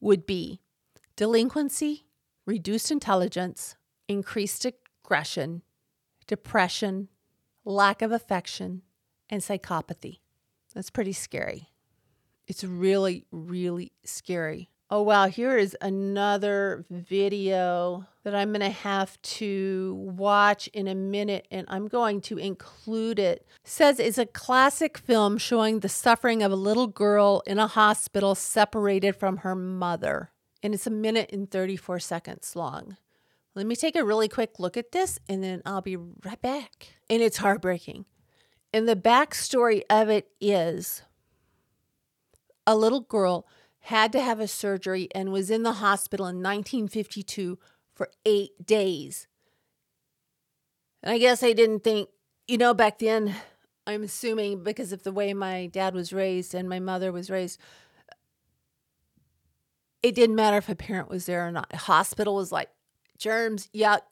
would 0.00 0.26
be 0.26 0.60
delinquency, 1.16 2.06
reduced 2.46 2.90
intelligence, 2.90 3.76
increased 4.06 4.64
aggression, 4.64 5.62
depression, 6.26 7.08
lack 7.64 8.02
of 8.02 8.12
affection, 8.12 8.82
and 9.28 9.42
psychopathy. 9.42 10.20
That's 10.74 10.90
pretty 10.90 11.12
scary. 11.12 11.70
It's 12.48 12.64
really, 12.64 13.26
really 13.30 13.92
scary. 14.04 14.70
Oh, 14.90 15.02
wow. 15.02 15.28
Here 15.28 15.58
is 15.58 15.76
another 15.82 16.86
video 16.90 18.06
that 18.24 18.34
I'm 18.34 18.52
going 18.52 18.60
to 18.60 18.70
have 18.70 19.20
to 19.20 19.94
watch 19.98 20.66
in 20.68 20.88
a 20.88 20.94
minute, 20.94 21.46
and 21.50 21.66
I'm 21.68 21.88
going 21.88 22.22
to 22.22 22.38
include 22.38 23.18
it. 23.18 23.46
Says 23.64 24.00
it's 24.00 24.16
a 24.16 24.24
classic 24.24 24.96
film 24.96 25.36
showing 25.36 25.80
the 25.80 25.90
suffering 25.90 26.42
of 26.42 26.50
a 26.50 26.56
little 26.56 26.86
girl 26.86 27.42
in 27.46 27.58
a 27.58 27.66
hospital 27.66 28.34
separated 28.34 29.14
from 29.14 29.38
her 29.38 29.54
mother. 29.54 30.30
And 30.62 30.72
it's 30.72 30.86
a 30.86 30.90
minute 30.90 31.28
and 31.34 31.50
34 31.50 32.00
seconds 32.00 32.56
long. 32.56 32.96
Let 33.54 33.66
me 33.66 33.76
take 33.76 33.94
a 33.94 34.04
really 34.04 34.28
quick 34.28 34.58
look 34.58 34.78
at 34.78 34.92
this, 34.92 35.18
and 35.28 35.44
then 35.44 35.60
I'll 35.66 35.82
be 35.82 35.96
right 35.96 36.40
back. 36.40 36.94
And 37.10 37.20
it's 37.20 37.36
heartbreaking. 37.36 38.06
And 38.72 38.88
the 38.88 38.96
backstory 38.96 39.82
of 39.90 40.08
it 40.08 40.30
is 40.40 41.02
a 42.68 42.76
little 42.76 43.00
girl 43.00 43.46
had 43.80 44.12
to 44.12 44.20
have 44.20 44.40
a 44.40 44.46
surgery 44.46 45.08
and 45.14 45.32
was 45.32 45.50
in 45.50 45.62
the 45.62 45.72
hospital 45.72 46.26
in 46.26 46.36
1952 46.36 47.58
for 47.94 48.10
eight 48.26 48.66
days. 48.66 49.26
And 51.02 51.10
I 51.10 51.16
guess 51.16 51.42
I 51.42 51.54
didn't 51.54 51.82
think, 51.82 52.10
you 52.46 52.58
know, 52.58 52.74
back 52.74 52.98
then, 52.98 53.34
I'm 53.86 54.02
assuming 54.02 54.62
because 54.62 54.92
of 54.92 55.02
the 55.02 55.12
way 55.12 55.32
my 55.32 55.68
dad 55.68 55.94
was 55.94 56.12
raised 56.12 56.54
and 56.54 56.68
my 56.68 56.78
mother 56.78 57.10
was 57.10 57.30
raised, 57.30 57.58
it 60.02 60.14
didn't 60.14 60.36
matter 60.36 60.58
if 60.58 60.68
a 60.68 60.74
parent 60.74 61.08
was 61.08 61.24
there 61.24 61.46
or 61.46 61.50
not. 61.50 61.72
Hospital 61.74 62.34
was 62.34 62.52
like, 62.52 62.68
germs, 63.16 63.70
yuck, 63.74 64.02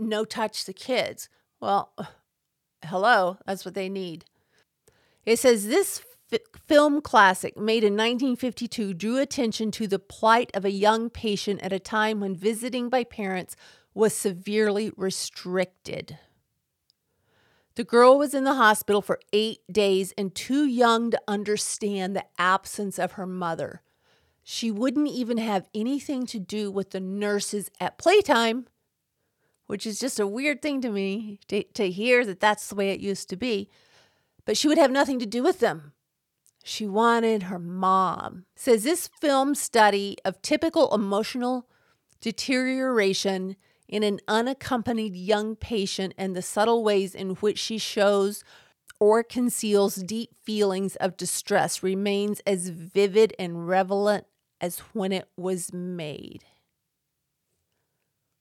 no 0.00 0.24
touch 0.24 0.64
the 0.64 0.72
kids. 0.72 1.28
Well, 1.60 1.92
hello, 2.82 3.36
that's 3.44 3.66
what 3.66 3.74
they 3.74 3.90
need. 3.90 4.24
It 5.26 5.38
says 5.38 5.66
this 5.66 6.02
film 6.66 7.00
classic 7.00 7.56
made 7.56 7.84
in 7.84 7.92
1952 7.92 8.94
drew 8.94 9.18
attention 9.18 9.70
to 9.72 9.86
the 9.86 9.98
plight 9.98 10.50
of 10.54 10.64
a 10.64 10.70
young 10.70 11.08
patient 11.08 11.60
at 11.62 11.72
a 11.72 11.78
time 11.78 12.20
when 12.20 12.34
visiting 12.34 12.88
by 12.88 13.04
parents 13.04 13.54
was 13.94 14.14
severely 14.14 14.90
restricted. 14.96 16.18
The 17.76 17.84
girl 17.84 18.18
was 18.18 18.34
in 18.34 18.44
the 18.44 18.54
hospital 18.54 19.02
for 19.02 19.20
eight 19.32 19.60
days 19.70 20.12
and 20.16 20.34
too 20.34 20.64
young 20.64 21.10
to 21.10 21.20
understand 21.28 22.16
the 22.16 22.24
absence 22.38 22.98
of 22.98 23.12
her 23.12 23.26
mother. 23.26 23.82
She 24.42 24.70
wouldn't 24.70 25.08
even 25.08 25.38
have 25.38 25.68
anything 25.74 26.24
to 26.26 26.38
do 26.38 26.70
with 26.70 26.90
the 26.90 27.00
nurses 27.00 27.70
at 27.80 27.98
playtime, 27.98 28.66
which 29.66 29.86
is 29.86 30.00
just 30.00 30.18
a 30.18 30.26
weird 30.26 30.62
thing 30.62 30.80
to 30.80 30.90
me 30.90 31.38
to, 31.48 31.64
to 31.74 31.90
hear 31.90 32.24
that 32.24 32.40
that's 32.40 32.68
the 32.68 32.74
way 32.74 32.90
it 32.90 33.00
used 33.00 33.28
to 33.28 33.36
be. 33.36 33.68
But 34.44 34.56
she 34.56 34.68
would 34.68 34.78
have 34.78 34.90
nothing 34.90 35.18
to 35.18 35.26
do 35.26 35.42
with 35.42 35.58
them. 35.58 35.92
She 36.68 36.84
wanted 36.84 37.44
her 37.44 37.60
mom. 37.60 38.44
Says 38.56 38.82
this 38.82 39.06
film 39.20 39.54
study 39.54 40.16
of 40.24 40.42
typical 40.42 40.92
emotional 40.92 41.68
deterioration 42.20 43.54
in 43.86 44.02
an 44.02 44.18
unaccompanied 44.26 45.14
young 45.14 45.54
patient 45.54 46.12
and 46.18 46.34
the 46.34 46.42
subtle 46.42 46.82
ways 46.82 47.14
in 47.14 47.36
which 47.36 47.60
she 47.60 47.78
shows 47.78 48.42
or 48.98 49.22
conceals 49.22 49.94
deep 49.94 50.34
feelings 50.42 50.96
of 50.96 51.16
distress 51.16 51.84
remains 51.84 52.40
as 52.44 52.70
vivid 52.70 53.32
and 53.38 53.68
relevant 53.68 54.26
as 54.60 54.80
when 54.92 55.12
it 55.12 55.28
was 55.36 55.72
made. 55.72 56.44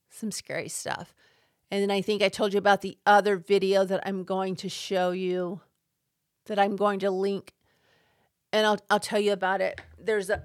Some 0.09 0.31
scary 0.31 0.69
stuff. 0.69 1.13
And 1.69 1.79
then 1.79 1.91
I 1.91 2.01
think 2.01 2.23
I 2.23 2.29
told 2.29 2.53
you 2.53 2.57
about 2.57 2.81
the 2.81 2.97
other 3.05 3.37
video 3.37 3.85
that 3.85 4.01
I'm 4.03 4.23
going 4.23 4.55
to 4.55 4.67
show 4.67 5.11
you, 5.11 5.61
that 6.47 6.57
I'm 6.57 6.75
going 6.75 6.97
to 7.01 7.11
link, 7.11 7.53
and 8.51 8.65
I'll, 8.65 8.79
I'll 8.89 8.99
tell 8.99 9.19
you 9.19 9.33
about 9.33 9.61
it. 9.61 9.81
There's 9.99 10.29
a, 10.29 10.43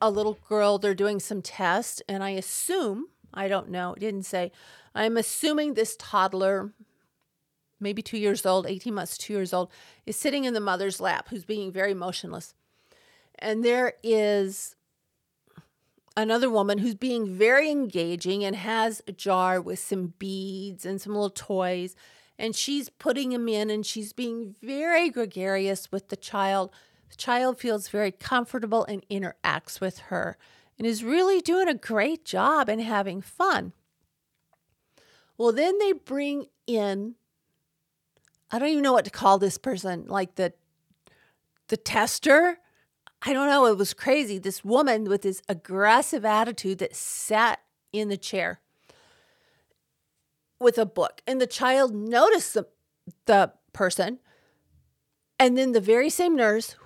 a 0.00 0.10
little 0.10 0.38
girl, 0.48 0.78
they're 0.78 0.94
doing 0.94 1.20
some 1.20 1.42
tests, 1.42 2.02
and 2.08 2.22
I 2.22 2.30
assume, 2.30 3.06
I 3.32 3.48
don't 3.48 3.70
know, 3.70 3.94
it 3.94 4.00
didn't 4.00 4.24
say, 4.24 4.52
I'm 4.94 5.16
assuming 5.16 5.74
this 5.74 5.96
toddler, 5.98 6.72
maybe 7.78 8.02
two 8.02 8.18
years 8.18 8.46
old, 8.46 8.66
18 8.66 8.94
months, 8.94 9.18
two 9.18 9.34
years 9.34 9.52
old, 9.52 9.70
is 10.06 10.16
sitting 10.16 10.44
in 10.44 10.54
the 10.54 10.60
mother's 10.60 11.00
lap 11.00 11.28
who's 11.28 11.44
being 11.44 11.70
very 11.70 11.94
motionless. 11.94 12.54
And 13.38 13.62
there 13.64 13.94
is 14.02 14.76
another 16.16 16.48
woman 16.48 16.78
who's 16.78 16.94
being 16.94 17.26
very 17.26 17.70
engaging 17.70 18.42
and 18.42 18.56
has 18.56 19.02
a 19.06 19.12
jar 19.12 19.60
with 19.60 19.78
some 19.78 20.14
beads 20.18 20.86
and 20.86 21.00
some 21.00 21.12
little 21.12 21.30
toys. 21.30 21.94
And 22.38 22.56
she's 22.56 22.88
putting 22.88 23.30
them 23.30 23.48
in 23.48 23.70
and 23.70 23.84
she's 23.84 24.12
being 24.12 24.54
very 24.62 25.10
gregarious 25.10 25.92
with 25.92 26.08
the 26.08 26.16
child. 26.16 26.70
The 27.10 27.16
child 27.16 27.58
feels 27.58 27.88
very 27.88 28.12
comfortable 28.12 28.84
and 28.84 29.06
interacts 29.08 29.80
with 29.80 29.98
her 29.98 30.36
and 30.78 30.86
is 30.86 31.04
really 31.04 31.40
doing 31.40 31.68
a 31.68 31.74
great 31.74 32.24
job 32.24 32.68
and 32.68 32.80
having 32.80 33.20
fun. 33.20 33.72
Well, 35.38 35.52
then 35.52 35.78
they 35.78 35.92
bring 35.92 36.46
in, 36.66 37.14
I 38.50 38.58
don't 38.58 38.68
even 38.68 38.82
know 38.82 38.92
what 38.92 39.04
to 39.04 39.10
call 39.10 39.38
this 39.38 39.58
person, 39.58 40.06
like 40.06 40.34
the 40.36 40.52
the 41.68 41.76
tester 41.76 42.58
I 43.22 43.32
don't 43.32 43.48
know, 43.48 43.66
it 43.66 43.76
was 43.76 43.94
crazy. 43.94 44.38
This 44.38 44.64
woman 44.64 45.04
with 45.04 45.22
this 45.22 45.42
aggressive 45.48 46.24
attitude 46.24 46.78
that 46.78 46.94
sat 46.94 47.60
in 47.92 48.08
the 48.08 48.16
chair 48.16 48.60
with 50.60 50.78
a 50.78 50.86
book, 50.86 51.22
and 51.26 51.40
the 51.40 51.46
child 51.46 51.94
noticed 51.94 52.54
the, 52.54 52.66
the 53.26 53.52
person. 53.72 54.20
And 55.38 55.58
then 55.58 55.72
the 55.72 55.80
very 55.80 56.08
same 56.08 56.36
nurse, 56.36 56.76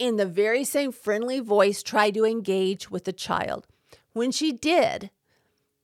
in 0.00 0.16
the 0.16 0.26
very 0.26 0.64
same 0.64 0.90
friendly 0.90 1.38
voice, 1.38 1.82
tried 1.82 2.14
to 2.14 2.24
engage 2.24 2.90
with 2.90 3.04
the 3.04 3.12
child. 3.12 3.66
When 4.14 4.32
she 4.32 4.50
did, 4.50 5.10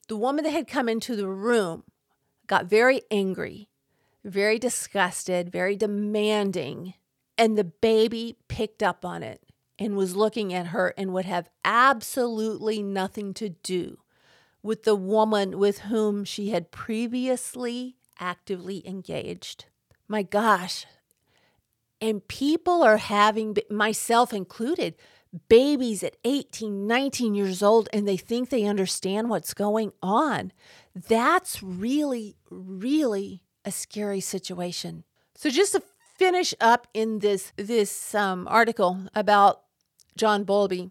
the 0.08 0.16
woman 0.16 0.42
that 0.44 0.50
had 0.50 0.66
come 0.66 0.88
into 0.88 1.14
the 1.14 1.28
room 1.28 1.84
got 2.46 2.64
very 2.64 3.02
angry, 3.10 3.68
very 4.24 4.58
disgusted, 4.58 5.52
very 5.52 5.76
demanding, 5.76 6.94
and 7.36 7.56
the 7.56 7.64
baby 7.64 8.38
picked 8.48 8.82
up 8.82 9.04
on 9.04 9.22
it 9.22 9.42
and 9.78 9.96
was 9.96 10.16
looking 10.16 10.54
at 10.54 10.68
her 10.68 10.94
and 10.96 11.12
would 11.12 11.26
have 11.26 11.50
absolutely 11.64 12.82
nothing 12.82 13.34
to 13.34 13.50
do 13.50 13.98
with 14.62 14.84
the 14.84 14.96
woman 14.96 15.58
with 15.58 15.80
whom 15.80 16.24
she 16.24 16.50
had 16.50 16.70
previously 16.70 17.96
actively 18.18 18.86
engaged. 18.88 19.66
My 20.08 20.22
gosh. 20.22 20.86
And 22.00 22.26
people 22.28 22.82
are 22.82 22.98
having, 22.98 23.56
myself 23.70 24.32
included, 24.32 24.94
babies 25.48 26.02
at 26.02 26.16
18, 26.24 26.86
19 26.86 27.34
years 27.34 27.62
old, 27.62 27.88
and 27.92 28.06
they 28.06 28.16
think 28.16 28.50
they 28.50 28.64
understand 28.64 29.28
what's 29.28 29.54
going 29.54 29.92
on. 30.02 30.52
That's 30.94 31.62
really, 31.62 32.36
really 32.50 33.42
a 33.64 33.70
scary 33.72 34.20
situation. 34.20 35.04
So, 35.34 35.50
just 35.50 35.72
to 35.72 35.82
finish 36.16 36.54
up 36.60 36.86
in 36.94 37.18
this 37.18 37.52
this 37.56 38.14
um, 38.14 38.48
article 38.48 39.00
about 39.14 39.62
John 40.16 40.44
Bowlby. 40.44 40.90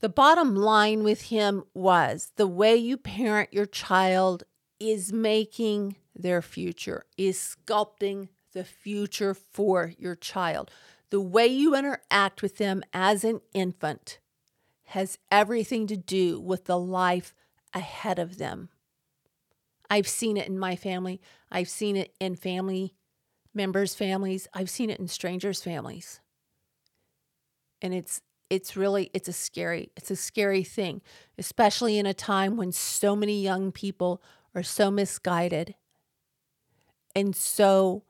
The 0.00 0.08
bottom 0.08 0.54
line 0.54 1.02
with 1.02 1.22
him 1.22 1.64
was 1.74 2.32
the 2.36 2.46
way 2.46 2.76
you 2.76 2.96
parent 2.96 3.52
your 3.52 3.66
child 3.66 4.44
is 4.78 5.12
making 5.12 5.96
their 6.14 6.40
future, 6.40 7.04
is 7.16 7.56
sculpting 7.66 8.28
the 8.52 8.64
future 8.64 9.34
for 9.34 9.92
your 9.98 10.14
child. 10.14 10.70
The 11.10 11.20
way 11.20 11.46
you 11.46 11.74
interact 11.74 12.42
with 12.42 12.58
them 12.58 12.82
as 12.92 13.24
an 13.24 13.40
infant 13.54 14.18
has 14.86 15.18
everything 15.30 15.86
to 15.86 15.96
do 15.96 16.40
with 16.40 16.64
the 16.64 16.78
life 16.78 17.34
ahead 17.74 18.18
of 18.18 18.38
them. 18.38 18.68
I've 19.90 20.08
seen 20.08 20.36
it 20.36 20.48
in 20.48 20.58
my 20.58 20.76
family. 20.76 21.20
I've 21.50 21.68
seen 21.68 21.96
it 21.96 22.14
in 22.20 22.36
family 22.36 22.94
members' 23.54 23.94
families. 23.94 24.46
I've 24.52 24.70
seen 24.70 24.90
it 24.90 25.00
in 25.00 25.08
strangers' 25.08 25.62
families 25.62 26.20
and 27.80 27.94
it's 27.94 28.20
it's 28.50 28.76
really 28.76 29.10
it's 29.12 29.28
a 29.28 29.32
scary 29.32 29.90
it's 29.96 30.10
a 30.10 30.16
scary 30.16 30.62
thing 30.62 31.00
especially 31.36 31.98
in 31.98 32.06
a 32.06 32.14
time 32.14 32.56
when 32.56 32.72
so 32.72 33.14
many 33.14 33.42
young 33.42 33.72
people 33.72 34.22
are 34.54 34.62
so 34.62 34.90
misguided 34.90 35.74
and 37.14 37.34
so 37.34 38.04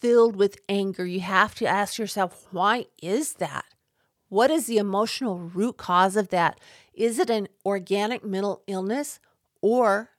filled 0.00 0.36
with 0.36 0.58
anger 0.68 1.06
you 1.06 1.20
have 1.20 1.54
to 1.54 1.66
ask 1.66 1.98
yourself 1.98 2.46
why 2.50 2.86
is 3.02 3.34
that 3.34 3.64
what 4.28 4.50
is 4.50 4.66
the 4.66 4.78
emotional 4.78 5.38
root 5.38 5.76
cause 5.76 6.16
of 6.16 6.28
that 6.28 6.58
is 6.94 7.18
it 7.18 7.30
an 7.30 7.48
organic 7.64 8.24
mental 8.24 8.62
illness 8.66 9.20
or 9.60 10.10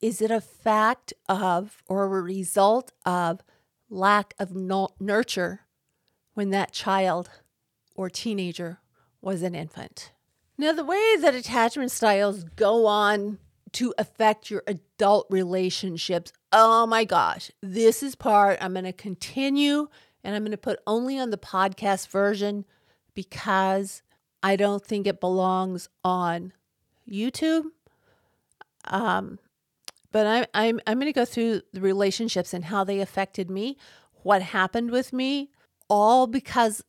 is 0.00 0.22
it 0.22 0.30
a 0.30 0.40
fact 0.40 1.12
of 1.28 1.82
or 1.86 2.04
a 2.04 2.22
result 2.22 2.92
of 3.04 3.40
lack 3.90 4.34
of 4.38 4.54
nurture 4.54 5.60
when 6.34 6.50
that 6.50 6.72
child 6.72 7.30
or 7.94 8.08
teenager 8.08 8.78
was 9.20 9.42
an 9.42 9.54
infant. 9.54 10.12
Now, 10.56 10.72
the 10.72 10.84
way 10.84 11.16
that 11.20 11.34
attachment 11.34 11.90
styles 11.90 12.44
go 12.44 12.86
on 12.86 13.38
to 13.72 13.94
affect 13.98 14.50
your 14.50 14.62
adult 14.66 15.26
relationships, 15.30 16.32
oh 16.52 16.86
my 16.86 17.04
gosh, 17.04 17.50
this 17.62 18.02
is 18.02 18.14
part 18.14 18.58
I'm 18.60 18.72
going 18.72 18.84
to 18.84 18.92
continue 18.92 19.88
and 20.24 20.34
I'm 20.34 20.42
going 20.42 20.52
to 20.52 20.58
put 20.58 20.80
only 20.86 21.18
on 21.18 21.30
the 21.30 21.38
podcast 21.38 22.08
version 22.08 22.64
because 23.14 24.02
I 24.42 24.56
don't 24.56 24.84
think 24.84 25.06
it 25.06 25.20
belongs 25.20 25.88
on 26.04 26.52
YouTube. 27.10 27.64
Um, 28.84 29.38
but 30.12 30.26
I, 30.26 30.46
I'm 30.54 30.80
I'm 30.86 30.98
going 30.98 31.12
to 31.12 31.18
go 31.18 31.24
through 31.24 31.62
the 31.72 31.80
relationships 31.80 32.54
and 32.54 32.64
how 32.64 32.84
they 32.84 33.00
affected 33.00 33.50
me, 33.50 33.76
what 34.22 34.40
happened 34.40 34.90
with 34.90 35.12
me, 35.12 35.50
all 35.88 36.26
because 36.26 36.82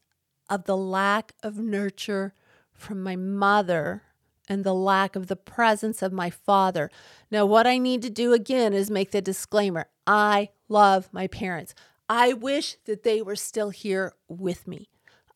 of 0.50 0.66
the 0.66 0.78
lack 0.78 1.34
of 1.44 1.58
nurture 1.58 2.34
from 2.74 3.04
my 3.04 3.16
mother 3.16 4.04
and 4.50 4.64
the 4.64 4.74
lack 4.74 5.16
of 5.16 5.28
the 5.28 5.36
presence 5.36 6.02
of 6.02 6.12
my 6.12 6.30
father. 6.30 6.90
Now, 7.30 7.46
what 7.46 7.68
I 7.68 7.78
need 7.78 8.02
to 8.02 8.10
do 8.10 8.34
again 8.34 8.74
is 8.74 8.90
make 8.90 9.12
the 9.12 9.22
disclaimer 9.22 9.88
I 10.08 10.50
love 10.68 11.08
my 11.12 11.28
parents. 11.28 11.76
I 12.10 12.34
wish 12.34 12.78
that 12.86 13.04
they 13.04 13.22
were 13.22 13.36
still 13.36 13.70
here 13.70 14.14
with 14.28 14.68
me. 14.68 14.90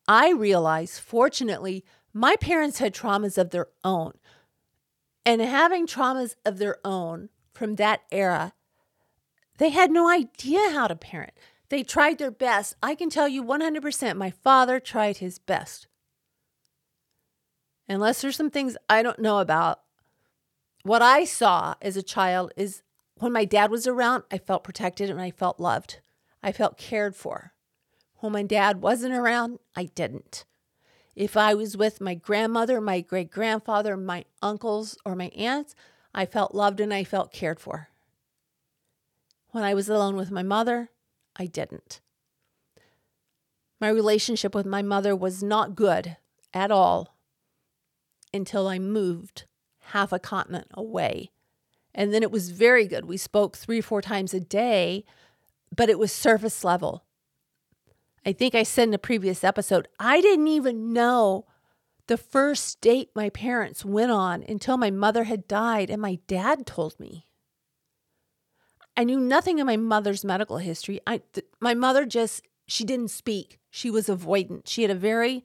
I 0.07 0.31
realize, 0.31 0.97
fortunately, 0.97 1.85
my 2.11 2.35
parents 2.35 2.79
had 2.79 2.93
traumas 2.93 3.37
of 3.37 3.51
their 3.51 3.67
own. 3.83 4.13
And 5.25 5.41
having 5.41 5.87
traumas 5.87 6.35
of 6.43 6.57
their 6.57 6.77
own 6.83 7.29
from 7.53 7.75
that 7.75 8.01
era, 8.11 8.53
they 9.59 9.69
had 9.69 9.91
no 9.91 10.09
idea 10.09 10.71
how 10.71 10.87
to 10.87 10.95
parent. 10.95 11.33
They 11.69 11.83
tried 11.83 12.17
their 12.17 12.31
best. 12.31 12.75
I 12.83 12.95
can 12.95 13.09
tell 13.09 13.27
you 13.27 13.43
100% 13.43 14.17
my 14.17 14.31
father 14.31 14.79
tried 14.79 15.17
his 15.17 15.39
best. 15.39 15.87
Unless 17.87 18.21
there's 18.21 18.35
some 18.35 18.49
things 18.49 18.77
I 18.89 19.03
don't 19.03 19.19
know 19.19 19.39
about, 19.39 19.81
what 20.83 21.01
I 21.01 21.25
saw 21.25 21.75
as 21.81 21.97
a 21.97 22.03
child 22.03 22.51
is 22.55 22.81
when 23.15 23.31
my 23.31 23.45
dad 23.45 23.71
was 23.71 23.87
around, 23.87 24.23
I 24.31 24.37
felt 24.37 24.63
protected 24.63 25.09
and 25.09 25.21
I 25.21 25.31
felt 25.31 25.59
loved. 25.59 25.99
I 26.41 26.51
felt 26.51 26.77
cared 26.77 27.15
for. 27.15 27.53
When 28.17 28.33
my 28.33 28.43
dad 28.43 28.81
wasn't 28.81 29.13
around, 29.13 29.59
I 29.75 29.85
didn't. 29.85 30.45
If 31.15 31.37
I 31.37 31.53
was 31.53 31.77
with 31.77 32.01
my 32.01 32.15
grandmother, 32.15 32.81
my 32.81 33.01
great 33.01 33.31
grandfather, 33.31 33.95
my 33.95 34.25
uncles, 34.41 34.97
or 35.05 35.15
my 35.15 35.27
aunts, 35.35 35.75
I 36.13 36.25
felt 36.25 36.55
loved 36.55 36.79
and 36.79 36.93
I 36.93 37.03
felt 37.03 37.31
cared 37.31 37.59
for. 37.59 37.89
When 39.51 39.63
I 39.63 39.73
was 39.73 39.87
alone 39.87 40.15
with 40.15 40.31
my 40.31 40.43
mother, 40.43 40.89
I 41.35 41.45
didn't. 41.45 42.01
My 43.79 43.89
relationship 43.89 44.55
with 44.55 44.65
my 44.65 44.81
mother 44.81 45.15
was 45.15 45.43
not 45.43 45.75
good 45.75 46.17
at 46.53 46.71
all 46.71 47.12
until 48.33 48.67
I 48.67 48.79
moved 48.79 49.45
half 49.87 50.11
a 50.11 50.19
continent 50.19 50.67
away. 50.73 51.31
And 51.93 52.13
then 52.13 52.23
it 52.23 52.31
was 52.31 52.49
very 52.49 52.87
good. 52.87 53.05
We 53.05 53.17
spoke 53.17 53.55
three, 53.55 53.81
four 53.81 54.01
times 54.01 54.33
a 54.33 54.39
day, 54.39 55.05
but 55.75 55.89
it 55.89 55.99
was 55.99 56.11
surface 56.11 56.63
level. 56.63 57.03
I 58.25 58.31
think 58.31 58.55
I 58.55 58.63
said 58.63 58.87
in 58.87 58.93
a 58.93 58.99
previous 58.99 59.43
episode, 59.43 59.87
I 59.99 60.21
didn't 60.21 60.47
even 60.47 60.93
know 60.93 61.45
the 62.07 62.17
first 62.17 62.81
date 62.81 63.09
my 63.15 63.29
parents 63.29 63.85
went 63.85 64.11
on 64.11 64.43
until 64.47 64.77
my 64.77 64.91
mother 64.91 65.25
had 65.25 65.47
died 65.47 65.89
and 65.89 66.01
my 66.01 66.19
dad 66.27 66.65
told 66.65 66.99
me. 66.99 67.27
I 68.95 69.03
knew 69.03 69.19
nothing 69.19 69.59
of 69.59 69.65
my 69.65 69.77
mother's 69.77 70.23
medical 70.23 70.57
history. 70.57 70.99
I 71.07 71.21
th- 71.33 71.47
my 71.59 71.73
mother 71.73 72.05
just 72.05 72.43
she 72.67 72.83
didn't 72.83 73.09
speak. 73.09 73.59
She 73.71 73.89
was 73.89 74.07
avoidant. 74.07 74.67
She 74.67 74.83
had 74.83 74.91
a 74.91 74.95
very 74.95 75.43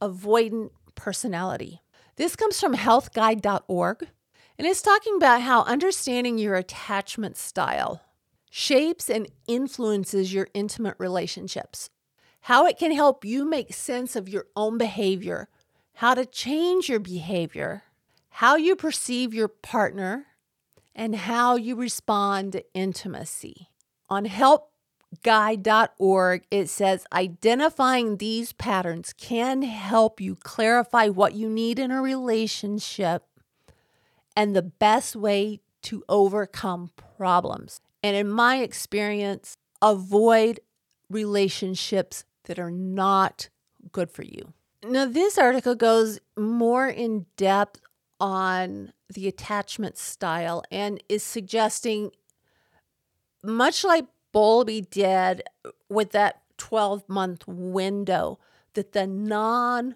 avoidant 0.00 0.70
personality. 0.94 1.80
This 2.20 2.36
comes 2.36 2.60
from 2.60 2.74
helpguide.org 2.74 4.06
and 4.58 4.66
it's 4.66 4.82
talking 4.82 5.16
about 5.16 5.40
how 5.40 5.62
understanding 5.62 6.36
your 6.36 6.54
attachment 6.54 7.38
style 7.38 8.02
shapes 8.50 9.08
and 9.08 9.26
influences 9.48 10.30
your 10.30 10.48
intimate 10.52 10.96
relationships 10.98 11.88
how 12.42 12.66
it 12.66 12.76
can 12.76 12.92
help 12.92 13.24
you 13.24 13.46
make 13.46 13.72
sense 13.72 14.16
of 14.16 14.28
your 14.28 14.44
own 14.54 14.76
behavior, 14.76 15.48
how 15.94 16.12
to 16.12 16.26
change 16.26 16.90
your 16.90 17.00
behavior, 17.00 17.84
how 18.28 18.54
you 18.54 18.76
perceive 18.76 19.32
your 19.32 19.48
partner, 19.48 20.26
and 20.94 21.16
how 21.16 21.56
you 21.56 21.74
respond 21.74 22.52
to 22.52 22.64
intimacy. 22.74 23.70
On 24.10 24.26
helpguide.org, 25.16 26.44
it 26.50 26.68
says 26.68 27.06
identifying 27.12 28.16
these 28.16 28.52
patterns 28.52 29.12
can 29.12 29.62
help 29.62 30.20
you 30.20 30.36
clarify 30.36 31.08
what 31.08 31.34
you 31.34 31.48
need 31.48 31.78
in 31.78 31.90
a 31.90 32.02
relationship 32.02 33.24
and 34.36 34.54
the 34.54 34.62
best 34.62 35.16
way 35.16 35.60
to 35.82 36.04
overcome 36.08 36.90
problems. 37.16 37.80
And 38.02 38.16
in 38.16 38.28
my 38.28 38.58
experience, 38.58 39.56
avoid 39.82 40.60
relationships 41.08 42.24
that 42.44 42.58
are 42.58 42.70
not 42.70 43.48
good 43.92 44.10
for 44.10 44.22
you. 44.22 44.52
Now, 44.82 45.04
this 45.06 45.36
article 45.36 45.74
goes 45.74 46.20
more 46.38 46.88
in 46.88 47.26
depth 47.36 47.80
on 48.18 48.92
the 49.12 49.28
attachment 49.28 49.98
style 49.98 50.62
and 50.70 51.02
is 51.08 51.22
suggesting, 51.22 52.12
much 53.42 53.84
like 53.84 54.06
Bowlby 54.32 54.82
did 54.82 55.42
with 55.88 56.12
that 56.12 56.42
12 56.58 57.08
month 57.08 57.48
window, 57.48 58.38
that 58.74 58.92
the 58.92 59.06
non-verbal 59.06 59.90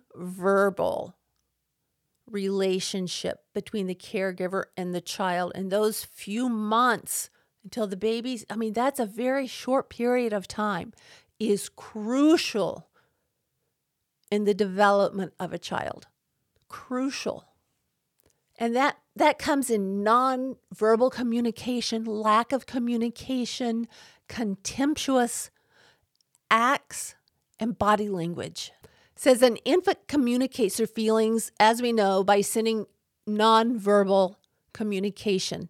relationship 2.29 3.45
between 3.53 3.87
the 3.87 3.95
caregiver 3.95 4.65
and 4.77 4.95
the 4.95 5.01
child 5.01 5.53
in 5.55 5.69
those 5.69 6.05
few 6.05 6.49
months 6.49 7.31
until 7.63 7.87
the 7.87 7.97
baby's, 7.97 8.45
I 8.51 8.57
mean, 8.57 8.73
that's 8.73 8.99
a 8.99 9.07
very 9.07 9.47
short 9.47 9.89
period 9.89 10.33
of 10.33 10.49
time 10.49 10.93
is 11.39 11.69
crucial 11.69 12.89
in 14.31 14.45
the 14.45 14.55
development 14.55 15.33
of 15.39 15.53
a 15.53 15.59
child. 15.59 16.07
Crucial. 16.69 17.45
And 18.57 18.75
that 18.77 18.99
that 19.17 19.39
comes 19.39 19.71
in 19.71 20.03
non-verbal 20.03 21.11
communication, 21.11 22.05
lack 22.05 22.53
of 22.53 22.67
communication, 22.67 23.89
contemptuous 24.29 25.51
acts, 26.51 27.15
and 27.59 27.79
body 27.79 28.09
language. 28.09 28.73
It 28.83 29.21
says 29.21 29.43
an 29.43 29.57
infant 29.59 30.07
communicates 30.09 30.77
their 30.77 30.87
feelings, 30.87 31.53
as 31.59 31.81
we 31.81 31.93
know, 31.93 32.25
by 32.25 32.41
sending 32.41 32.87
non-verbal 33.27 34.39
communication, 34.73 35.69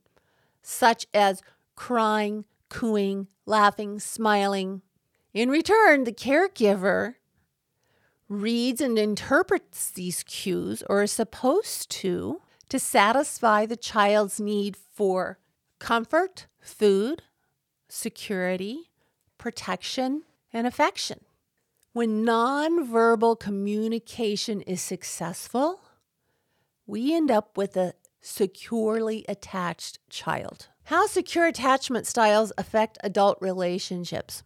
such 0.63 1.07
as 1.15 1.43
crying, 1.77 2.45
cooing, 2.69 3.29
laughing, 3.47 4.01
smiling, 4.01 4.83
in 5.35 5.51
return, 5.51 6.05
the 6.05 6.13
caregiver 6.13 7.17
reads 8.29 8.81
and 8.81 8.99
interprets 8.99 9.91
these 9.91 10.23
cues, 10.23 10.83
or 10.89 11.03
is 11.03 11.13
supposed 11.13 11.91
to, 11.91 12.41
to 12.69 12.79
satisfy 12.79 13.67
the 13.67 13.77
child's 13.77 14.41
need 14.41 14.77
for 14.77 15.39
comfort, 15.81 16.47
food, 16.61 17.23
security, 17.95 18.91
protection, 19.39 20.23
and 20.53 20.67
affection. 20.67 21.21
When 21.93 22.25
nonverbal 22.25 23.39
communication 23.39 24.61
is 24.63 24.83
successful, 24.83 25.81
we 26.87 27.15
end 27.15 27.31
up 27.31 27.57
with 27.57 27.77
a 27.77 27.95
securely 28.21 29.25
attached 29.29 30.01
child. 30.11 30.69
How 30.85 31.07
secure 31.07 31.47
attachment 31.47 32.07
styles 32.07 32.53
affect 32.59 32.99
adult 33.05 33.39
relationships? 33.41 34.43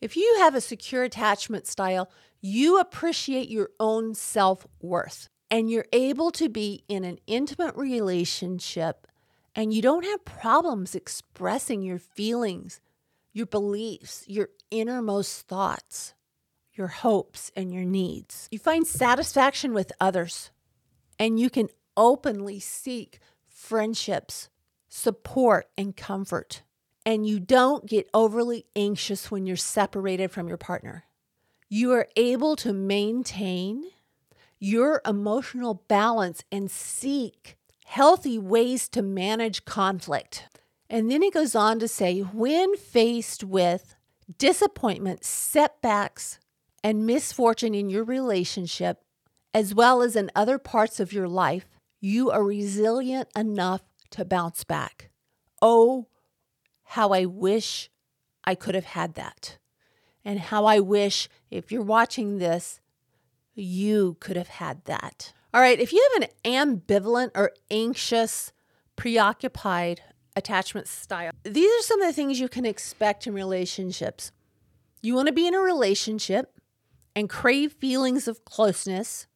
If 0.00 0.16
you 0.16 0.36
have 0.38 0.54
a 0.54 0.60
secure 0.60 1.02
attachment 1.02 1.66
style, 1.66 2.08
you 2.40 2.78
appreciate 2.78 3.48
your 3.48 3.70
own 3.80 4.14
self 4.14 4.66
worth 4.80 5.28
and 5.50 5.68
you're 5.68 5.86
able 5.92 6.30
to 6.32 6.48
be 6.48 6.84
in 6.88 7.04
an 7.04 7.18
intimate 7.26 7.74
relationship 7.74 9.06
and 9.54 9.74
you 9.74 9.82
don't 9.82 10.04
have 10.04 10.24
problems 10.24 10.94
expressing 10.94 11.82
your 11.82 11.98
feelings, 11.98 12.80
your 13.32 13.46
beliefs, 13.46 14.24
your 14.26 14.48
innermost 14.70 15.46
thoughts, 15.46 16.14
your 16.74 16.88
hopes, 16.88 17.50
and 17.56 17.72
your 17.72 17.84
needs. 17.84 18.48
You 18.50 18.58
find 18.58 18.86
satisfaction 18.86 19.72
with 19.72 19.92
others 20.00 20.50
and 21.18 21.38
you 21.38 21.50
can 21.50 21.68
openly 21.96 22.60
seek 22.60 23.20
friendships, 23.46 24.48
support, 24.88 25.68
and 25.76 25.96
comfort 25.96 26.62
and 27.04 27.26
you 27.26 27.40
don't 27.40 27.86
get 27.86 28.08
overly 28.14 28.66
anxious 28.76 29.30
when 29.30 29.46
you're 29.46 29.56
separated 29.56 30.30
from 30.30 30.48
your 30.48 30.56
partner. 30.56 31.04
You 31.68 31.92
are 31.92 32.08
able 32.16 32.56
to 32.56 32.72
maintain 32.72 33.84
your 34.58 35.00
emotional 35.06 35.82
balance 35.88 36.44
and 36.52 36.70
seek 36.70 37.56
healthy 37.84 38.38
ways 38.38 38.88
to 38.90 39.02
manage 39.02 39.64
conflict. 39.64 40.48
And 40.92 41.10
then 41.10 41.22
he 41.22 41.30
goes 41.30 41.54
on 41.54 41.78
to 41.78 41.88
say 41.88 42.20
when 42.20 42.76
faced 42.76 43.42
with 43.42 43.96
disappointment, 44.38 45.24
setbacks, 45.24 46.38
and 46.84 47.06
misfortune 47.06 47.74
in 47.74 47.88
your 47.88 48.04
relationship, 48.04 49.02
as 49.54 49.74
well 49.74 50.02
as 50.02 50.16
in 50.16 50.30
other 50.34 50.58
parts 50.58 51.00
of 51.00 51.10
your 51.10 51.28
life, 51.28 51.66
you 51.98 52.30
are 52.30 52.44
resilient 52.44 53.30
enough 53.34 53.80
to 54.10 54.26
bounce 54.26 54.64
back. 54.64 55.08
Oh, 55.62 56.08
how 56.82 57.08
I 57.10 57.24
wish 57.24 57.88
I 58.44 58.54
could 58.54 58.74
have 58.74 58.84
had 58.84 59.14
that. 59.14 59.56
And 60.26 60.38
how 60.40 60.66
I 60.66 60.78
wish, 60.80 61.30
if 61.50 61.72
you're 61.72 61.80
watching 61.80 62.36
this, 62.36 62.80
you 63.54 64.18
could 64.20 64.36
have 64.36 64.48
had 64.48 64.84
that. 64.84 65.32
All 65.54 65.60
right, 65.62 65.80
if 65.80 65.90
you 65.90 66.06
have 66.12 66.22
an 66.22 66.82
ambivalent 66.84 67.30
or 67.34 67.52
anxious, 67.70 68.52
preoccupied 68.94 70.02
attachment 70.36 70.88
style, 70.88 71.32
these 71.44 71.70
are 71.70 71.82
some 71.82 72.00
of 72.00 72.08
the 72.08 72.12
things 72.12 72.40
you 72.40 72.48
can 72.48 72.66
expect 72.66 73.26
in 73.26 73.34
relationships. 73.34 74.32
You 75.00 75.14
want 75.14 75.26
to 75.26 75.32
be 75.32 75.46
in 75.46 75.54
a 75.54 75.60
relationship 75.60 76.58
and 77.14 77.28
crave 77.28 77.72
feelings 77.72 78.28
of 78.28 78.44
closeness 78.44 79.26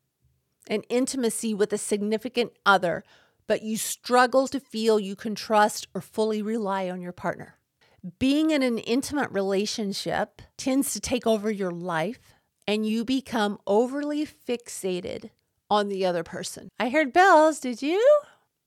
and 0.68 0.84
intimacy 0.88 1.54
with 1.54 1.72
a 1.72 1.78
significant 1.78 2.52
other, 2.64 3.04
but 3.46 3.62
you 3.62 3.76
struggle 3.76 4.48
to 4.48 4.60
feel 4.60 4.98
you 4.98 5.16
can 5.16 5.34
trust 5.34 5.86
or 5.94 6.00
fully 6.00 6.42
rely 6.42 6.90
on 6.90 7.00
your 7.00 7.12
partner. 7.12 7.56
Being 8.18 8.50
in 8.50 8.62
an 8.62 8.78
intimate 8.78 9.30
relationship 9.30 10.42
tends 10.56 10.92
to 10.92 11.00
take 11.00 11.26
over 11.26 11.50
your 11.50 11.72
life 11.72 12.36
and 12.66 12.86
you 12.86 13.04
become 13.04 13.58
overly 13.66 14.26
fixated 14.26 15.30
on 15.70 15.88
the 15.88 16.04
other 16.06 16.22
person. 16.22 16.68
I 16.78 16.90
heard 16.90 17.12
bells, 17.12 17.60
did 17.60 17.82
you? 17.82 18.02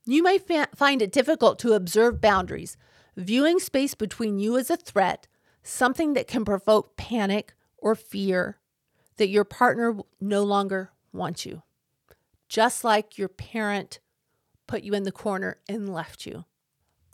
You 0.09 0.23
may 0.23 0.37
fa- 0.37 0.69
find 0.75 1.01
it 1.01 1.11
difficult 1.11 1.59
to 1.59 1.73
observe 1.73 2.21
boundaries, 2.21 2.77
viewing 3.15 3.59
space 3.59 3.93
between 3.93 4.39
you 4.39 4.57
as 4.57 4.69
a 4.69 4.77
threat, 4.77 5.27
something 5.63 6.13
that 6.13 6.27
can 6.27 6.45
provoke 6.45 6.97
panic 6.97 7.53
or 7.77 7.95
fear 7.95 8.57
that 9.17 9.29
your 9.29 9.43
partner 9.43 9.97
no 10.19 10.43
longer 10.43 10.91
wants 11.11 11.45
you 11.45 11.63
just 12.49 12.83
like 12.83 13.17
your 13.17 13.29
parent 13.29 13.99
put 14.67 14.83
you 14.83 14.93
in 14.93 15.03
the 15.03 15.11
corner 15.11 15.57
and 15.69 15.93
left 15.93 16.25
you. 16.25 16.45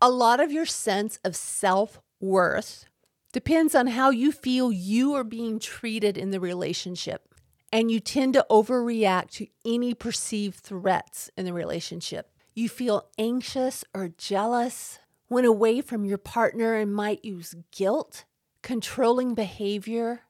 A 0.02 0.10
lot 0.10 0.40
of 0.40 0.52
your 0.52 0.66
sense 0.66 1.20
of 1.24 1.36
self 1.36 2.02
worth 2.20 2.86
depends 3.32 3.76
on 3.76 3.88
how 3.88 4.10
you 4.10 4.32
feel 4.32 4.72
you 4.72 5.14
are 5.14 5.24
being 5.24 5.60
treated 5.60 6.18
in 6.18 6.32
the 6.32 6.40
relationship. 6.40 7.28
And 7.72 7.92
you 7.92 8.00
tend 8.00 8.34
to 8.36 8.46
overreact 8.50 9.32
to 9.32 9.48
any 9.66 9.94
perceived 9.94 10.60
threats 10.60 11.30
in 11.36 11.46
the 11.46 11.52
relationship. 11.52 12.32
You 12.58 12.70
feel 12.70 13.10
anxious 13.18 13.84
or 13.94 14.08
jealous 14.08 15.00
when 15.28 15.44
away 15.44 15.82
from 15.82 16.06
your 16.06 16.18
partner 16.18 16.76
and 16.76 16.96
might 16.96 17.26
use 17.26 17.54
guilt, 17.72 18.24
controlling 18.64 19.36
behavior, 19.36 20.22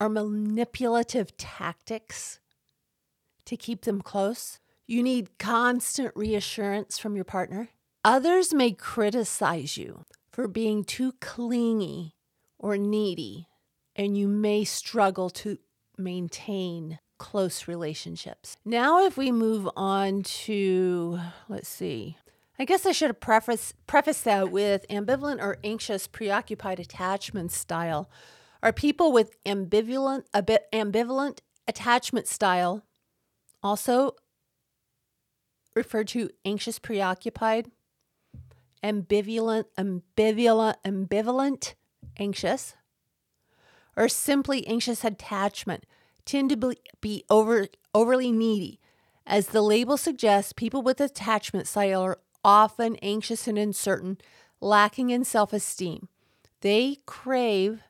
or 0.00 0.08
manipulative 0.08 1.36
tactics 1.36 2.38
to 3.46 3.56
keep 3.56 3.82
them 3.82 4.00
close. 4.00 4.60
You 4.86 5.02
need 5.02 5.36
constant 5.40 6.12
reassurance 6.14 6.98
from 6.98 7.16
your 7.16 7.24
partner. 7.24 7.70
Others 8.04 8.54
may 8.54 8.70
criticize 8.70 9.76
you 9.76 10.04
for 10.30 10.46
being 10.46 10.84
too 10.84 11.14
clingy 11.20 12.14
or 12.60 12.76
needy, 12.76 13.48
and 13.96 14.16
you 14.16 14.28
may 14.28 14.62
struggle 14.62 15.30
to 15.30 15.58
maintain 15.98 17.00
close 17.22 17.68
relationships. 17.68 18.56
Now, 18.64 19.06
if 19.06 19.16
we 19.16 19.30
move 19.30 19.68
on 19.76 20.24
to, 20.24 21.20
let's 21.48 21.68
see, 21.68 22.16
I 22.58 22.64
guess 22.64 22.84
I 22.84 22.90
should 22.90 23.10
have 23.10 23.20
prefaced, 23.20 23.76
prefaced 23.86 24.24
that 24.24 24.50
with 24.50 24.84
ambivalent 24.90 25.40
or 25.40 25.58
anxious 25.62 26.08
preoccupied 26.08 26.80
attachment 26.80 27.52
style. 27.52 28.10
Are 28.60 28.72
people 28.72 29.12
with 29.12 29.40
ambivalent, 29.44 30.24
a 30.34 30.42
bit 30.42 30.66
ambivalent 30.72 31.38
attachment 31.68 32.26
style 32.26 32.82
also 33.62 34.16
referred 35.76 36.08
to 36.08 36.28
anxious 36.44 36.80
preoccupied, 36.80 37.70
ambivalent, 38.82 39.66
ambivalent, 39.78 40.74
ambivalent, 40.84 41.74
anxious, 42.16 42.74
or 43.96 44.08
simply 44.08 44.66
anxious 44.66 45.04
attachment 45.04 45.84
tend 46.24 46.50
to 46.50 46.74
be 47.00 47.24
over, 47.28 47.68
overly 47.94 48.32
needy. 48.32 48.80
As 49.26 49.48
the 49.48 49.62
label 49.62 49.96
suggests, 49.96 50.52
people 50.52 50.82
with 50.82 51.00
attachment 51.00 51.66
style 51.66 52.02
are 52.02 52.18
often 52.44 52.96
anxious 52.96 53.46
and 53.46 53.58
uncertain, 53.58 54.18
lacking 54.60 55.10
in 55.10 55.24
self 55.24 55.52
esteem. 55.52 56.08
They 56.60 56.98
crave 57.06 57.82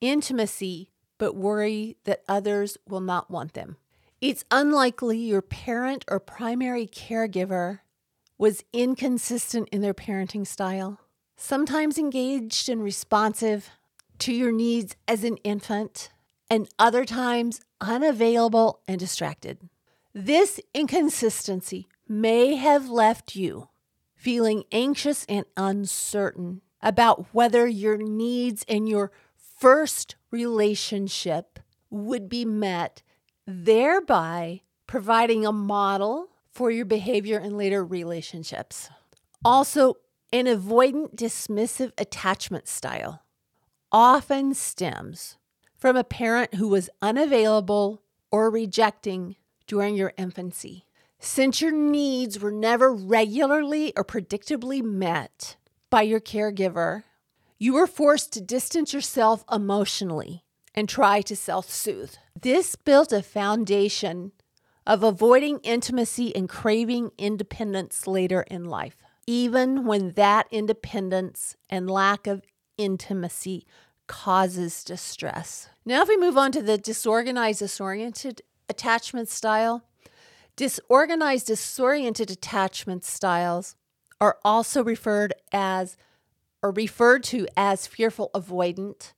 intimacy 0.00 0.90
but 1.18 1.36
worry 1.36 1.96
that 2.04 2.22
others 2.28 2.76
will 2.88 3.00
not 3.00 3.30
want 3.30 3.54
them. 3.54 3.76
It's 4.20 4.44
unlikely 4.50 5.18
your 5.18 5.42
parent 5.42 6.04
or 6.08 6.20
primary 6.20 6.86
caregiver 6.86 7.80
was 8.38 8.64
inconsistent 8.72 9.68
in 9.70 9.80
their 9.80 9.94
parenting 9.94 10.46
style, 10.46 11.00
sometimes 11.36 11.98
engaged 11.98 12.68
and 12.68 12.82
responsive 12.82 13.70
to 14.18 14.32
your 14.32 14.52
needs 14.52 14.96
as 15.06 15.24
an 15.24 15.36
infant, 15.38 16.10
and 16.50 16.68
other 16.78 17.04
times 17.04 17.60
unavailable 17.80 18.80
and 18.86 18.98
distracted. 18.98 19.68
This 20.12 20.60
inconsistency 20.72 21.88
may 22.08 22.56
have 22.56 22.88
left 22.88 23.34
you 23.34 23.68
feeling 24.14 24.64
anxious 24.72 25.24
and 25.28 25.44
uncertain 25.56 26.62
about 26.80 27.26
whether 27.32 27.66
your 27.66 27.96
needs 27.96 28.62
in 28.68 28.86
your 28.86 29.10
first 29.36 30.16
relationship 30.30 31.58
would 31.90 32.28
be 32.28 32.44
met 32.44 33.02
thereby 33.46 34.60
providing 34.86 35.44
a 35.44 35.52
model 35.52 36.28
for 36.50 36.70
your 36.70 36.84
behavior 36.84 37.38
in 37.38 37.56
later 37.56 37.84
relationships. 37.84 38.88
Also, 39.44 39.94
an 40.32 40.46
avoidant 40.46 41.14
dismissive 41.14 41.92
attachment 41.98 42.66
style 42.66 43.22
often 43.92 44.54
stems 44.54 45.36
from 45.84 45.96
a 45.98 46.02
parent 46.02 46.54
who 46.54 46.66
was 46.66 46.88
unavailable 47.02 48.00
or 48.32 48.48
rejecting 48.48 49.36
during 49.66 49.94
your 49.94 50.14
infancy. 50.16 50.86
Since 51.18 51.60
your 51.60 51.72
needs 51.72 52.40
were 52.40 52.50
never 52.50 52.90
regularly 52.90 53.92
or 53.94 54.02
predictably 54.02 54.82
met 54.82 55.56
by 55.90 56.00
your 56.00 56.20
caregiver, 56.20 57.02
you 57.58 57.74
were 57.74 57.86
forced 57.86 58.32
to 58.32 58.40
distance 58.40 58.94
yourself 58.94 59.44
emotionally 59.52 60.42
and 60.74 60.88
try 60.88 61.20
to 61.20 61.36
self 61.36 61.68
soothe. 61.68 62.14
This 62.40 62.76
built 62.76 63.12
a 63.12 63.22
foundation 63.22 64.32
of 64.86 65.02
avoiding 65.02 65.58
intimacy 65.58 66.34
and 66.34 66.48
craving 66.48 67.10
independence 67.18 68.06
later 68.06 68.40
in 68.50 68.64
life, 68.64 68.96
even 69.26 69.84
when 69.84 70.12
that 70.12 70.46
independence 70.50 71.56
and 71.68 71.90
lack 71.90 72.26
of 72.26 72.40
intimacy 72.78 73.66
causes 74.06 74.82
distress. 74.82 75.68
Now, 75.84 76.02
if 76.02 76.08
we 76.08 76.16
move 76.16 76.38
on 76.38 76.52
to 76.52 76.62
the 76.62 76.78
disorganized, 76.78 77.58
disoriented 77.60 78.42
attachment 78.68 79.28
style, 79.28 79.84
disorganized, 80.56 81.48
disoriented 81.48 82.30
attachment 82.30 83.04
styles 83.04 83.76
are 84.20 84.38
also 84.44 84.82
referred 84.82 85.34
as 85.52 85.96
or 86.62 86.70
referred 86.70 87.22
to 87.24 87.46
as 87.56 87.86
fearful 87.86 88.30
avoidant 88.34 89.12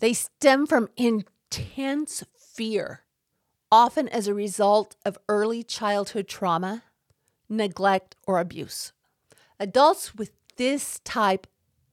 they 0.00 0.14
stem 0.14 0.66
from 0.66 0.88
intense 0.96 2.24
fear, 2.36 3.02
often 3.70 4.08
as 4.08 4.26
a 4.26 4.34
result 4.34 4.96
of 5.04 5.18
early 5.28 5.62
childhood 5.62 6.26
trauma, 6.26 6.82
neglect, 7.48 8.16
or 8.26 8.40
abuse. 8.40 8.92
Adults 9.58 10.14
with 10.14 10.32
this 10.56 11.00
type 11.00 11.46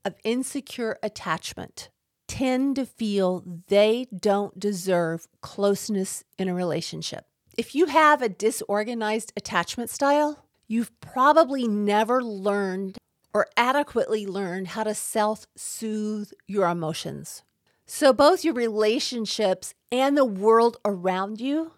of 0.06 0.16
insecure 0.24 0.98
attachment 1.04 1.90
tend 2.28 2.76
to 2.76 2.86
feel 2.86 3.44
they 3.68 4.08
don't 4.16 4.60
deserve 4.60 5.28
closeness 5.42 6.23
in 6.38 6.48
a 6.48 6.54
relationship. 6.54 7.25
If 7.58 7.73
you 7.73 7.88
have 7.88 8.21
a 8.21 8.30
disorganized 8.30 9.34
attachment 9.36 9.90
style, 9.90 10.46
you've 10.67 11.00
probably 11.02 11.67
never 11.67 12.23
learned 12.23 12.98
or 13.34 13.48
adequately 13.56 14.25
learned 14.25 14.69
how 14.69 14.84
to 14.84 14.94
self 14.94 15.46
soothe 15.56 16.32
your 16.48 16.67
emotions. 16.67 17.44
So, 17.86 18.12
both 18.12 18.44
your 18.44 18.54
relationships 18.54 19.73
and 19.92 20.17
the 20.17 20.25
world 20.25 20.78
around 20.84 21.40
you 21.40 21.73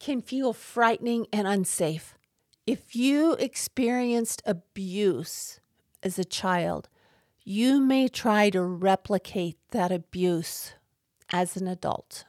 can 0.00 0.20
feel 0.20 0.52
frightening 0.52 1.26
and 1.32 1.46
unsafe. 1.46 2.16
If 2.66 2.96
you 2.96 3.34
experienced 3.34 4.42
abuse 4.46 5.60
as 6.02 6.18
a 6.18 6.24
child, 6.24 6.88
you 7.44 7.80
may 7.80 8.08
try 8.08 8.50
to 8.50 8.62
replicate 8.62 9.58
that 9.70 9.92
abuse 9.92 10.72
as 11.30 11.56
an 11.56 11.66
adult. 11.66 12.24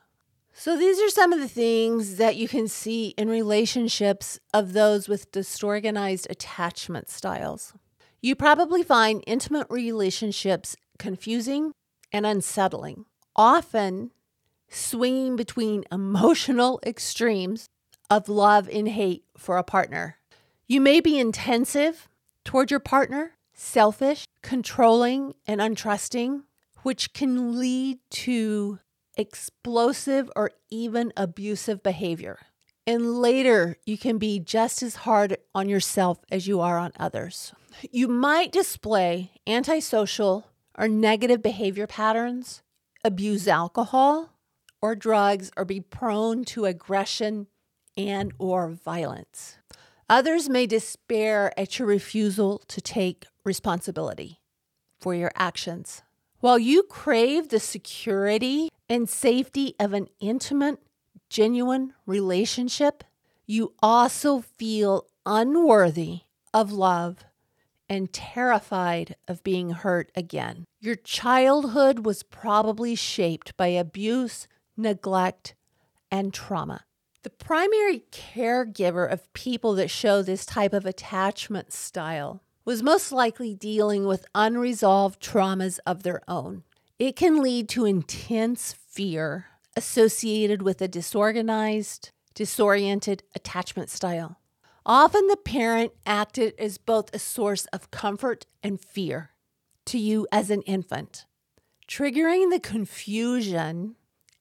So, 0.55 0.77
these 0.77 0.99
are 0.99 1.09
some 1.09 1.33
of 1.33 1.39
the 1.39 1.47
things 1.47 2.17
that 2.17 2.35
you 2.35 2.47
can 2.47 2.67
see 2.67 3.15
in 3.17 3.27
relationships 3.27 4.39
of 4.53 4.73
those 4.73 5.07
with 5.07 5.31
disorganized 5.31 6.27
attachment 6.29 7.09
styles. 7.09 7.73
You 8.21 8.35
probably 8.35 8.83
find 8.83 9.23
intimate 9.25 9.67
relationships 9.69 10.75
confusing 10.99 11.71
and 12.11 12.25
unsettling 12.25 13.05
often 13.35 14.11
swinging 14.69 15.35
between 15.35 15.83
emotional 15.91 16.79
extremes 16.85 17.69
of 18.09 18.29
love 18.29 18.69
and 18.71 18.87
hate 18.89 19.23
for 19.37 19.57
a 19.57 19.63
partner. 19.63 20.17
You 20.67 20.81
may 20.81 20.99
be 20.99 21.19
intensive 21.19 22.07
toward 22.43 22.71
your 22.71 22.79
partner, 22.79 23.31
selfish, 23.53 24.25
controlling, 24.41 25.35
and 25.47 25.61
untrusting, 25.61 26.43
which 26.81 27.13
can 27.13 27.59
lead 27.59 27.99
to 28.09 28.79
explosive 29.15 30.29
or 30.35 30.51
even 30.69 31.13
abusive 31.15 31.83
behavior. 31.83 32.39
And 32.85 33.19
later, 33.21 33.77
you 33.85 33.97
can 33.97 34.17
be 34.17 34.39
just 34.39 34.83
as 34.83 34.97
hard 34.97 35.37
on 35.55 35.69
yourself 35.69 36.19
as 36.29 36.47
you 36.47 36.59
are 36.59 36.77
on 36.77 36.91
others. 36.99 37.53
You 37.91 38.07
might 38.07 38.51
display 38.51 39.31
antisocial 39.47 40.47
or 40.77 40.87
negative 40.87 41.41
behavior 41.41 41.87
patterns, 41.87 42.61
abuse 43.03 43.47
alcohol 43.47 44.29
or 44.81 44.95
drugs, 44.95 45.49
or 45.55 45.63
be 45.63 45.79
prone 45.79 46.43
to 46.43 46.65
aggression 46.65 47.47
and 47.95 48.33
or 48.37 48.69
violence. 48.69 49.57
Others 50.09 50.49
may 50.49 50.67
despair 50.67 51.57
at 51.57 51.79
your 51.79 51.87
refusal 51.87 52.61
to 52.67 52.81
take 52.81 53.25
responsibility 53.45 54.39
for 54.99 55.15
your 55.15 55.31
actions. 55.35 56.01
While 56.39 56.59
you 56.59 56.83
crave 56.83 57.49
the 57.49 57.59
security 57.59 58.69
and 58.89 59.07
safety 59.09 59.75
of 59.79 59.93
an 59.93 60.07
intimate, 60.19 60.79
genuine 61.29 61.93
relationship, 62.05 63.03
you 63.45 63.73
also 63.81 64.41
feel 64.41 65.07
unworthy 65.25 66.21
of 66.53 66.71
love 66.71 67.23
and 67.89 68.11
terrified 68.11 69.15
of 69.27 69.43
being 69.43 69.71
hurt 69.71 70.11
again. 70.15 70.65
Your 70.79 70.95
childhood 70.95 72.05
was 72.05 72.23
probably 72.23 72.95
shaped 72.95 73.55
by 73.55 73.67
abuse, 73.67 74.47
neglect, 74.75 75.55
and 76.11 76.33
trauma. 76.33 76.83
The 77.23 77.29
primary 77.29 78.03
caregiver 78.11 79.09
of 79.09 79.31
people 79.31 79.75
that 79.75 79.89
show 79.89 80.21
this 80.21 80.45
type 80.45 80.73
of 80.73 80.85
attachment 80.85 81.71
style 81.71 82.43
was 82.65 82.83
most 82.83 83.13
likely 83.13 83.55
dealing 83.55 84.05
with 84.05 84.25
unresolved 84.35 85.23
traumas 85.23 85.79
of 85.85 86.03
their 86.03 86.21
own. 86.27 86.63
It 86.99 87.15
can 87.15 87.41
lead 87.41 87.69
to 87.69 87.85
intense 87.85 88.73
fear 88.73 89.45
associated 89.77 90.61
with 90.61 90.81
a 90.81 90.87
disorganized, 90.89 92.11
disoriented 92.33 93.23
attachment 93.33 93.89
style. 93.89 94.39
Often 94.85 95.27
the 95.27 95.37
parent 95.37 95.93
acted 96.05 96.53
as 96.59 96.77
both 96.77 97.13
a 97.15 97.19
source 97.19 97.65
of 97.67 97.89
comfort 97.89 98.45
and 98.61 98.81
fear 98.81 99.29
to 99.85 99.97
you 99.97 100.27
as 100.29 100.49
an 100.49 100.61
infant, 100.63 101.25
triggering 101.87 102.49
the 102.51 102.59
confusion 102.59 103.95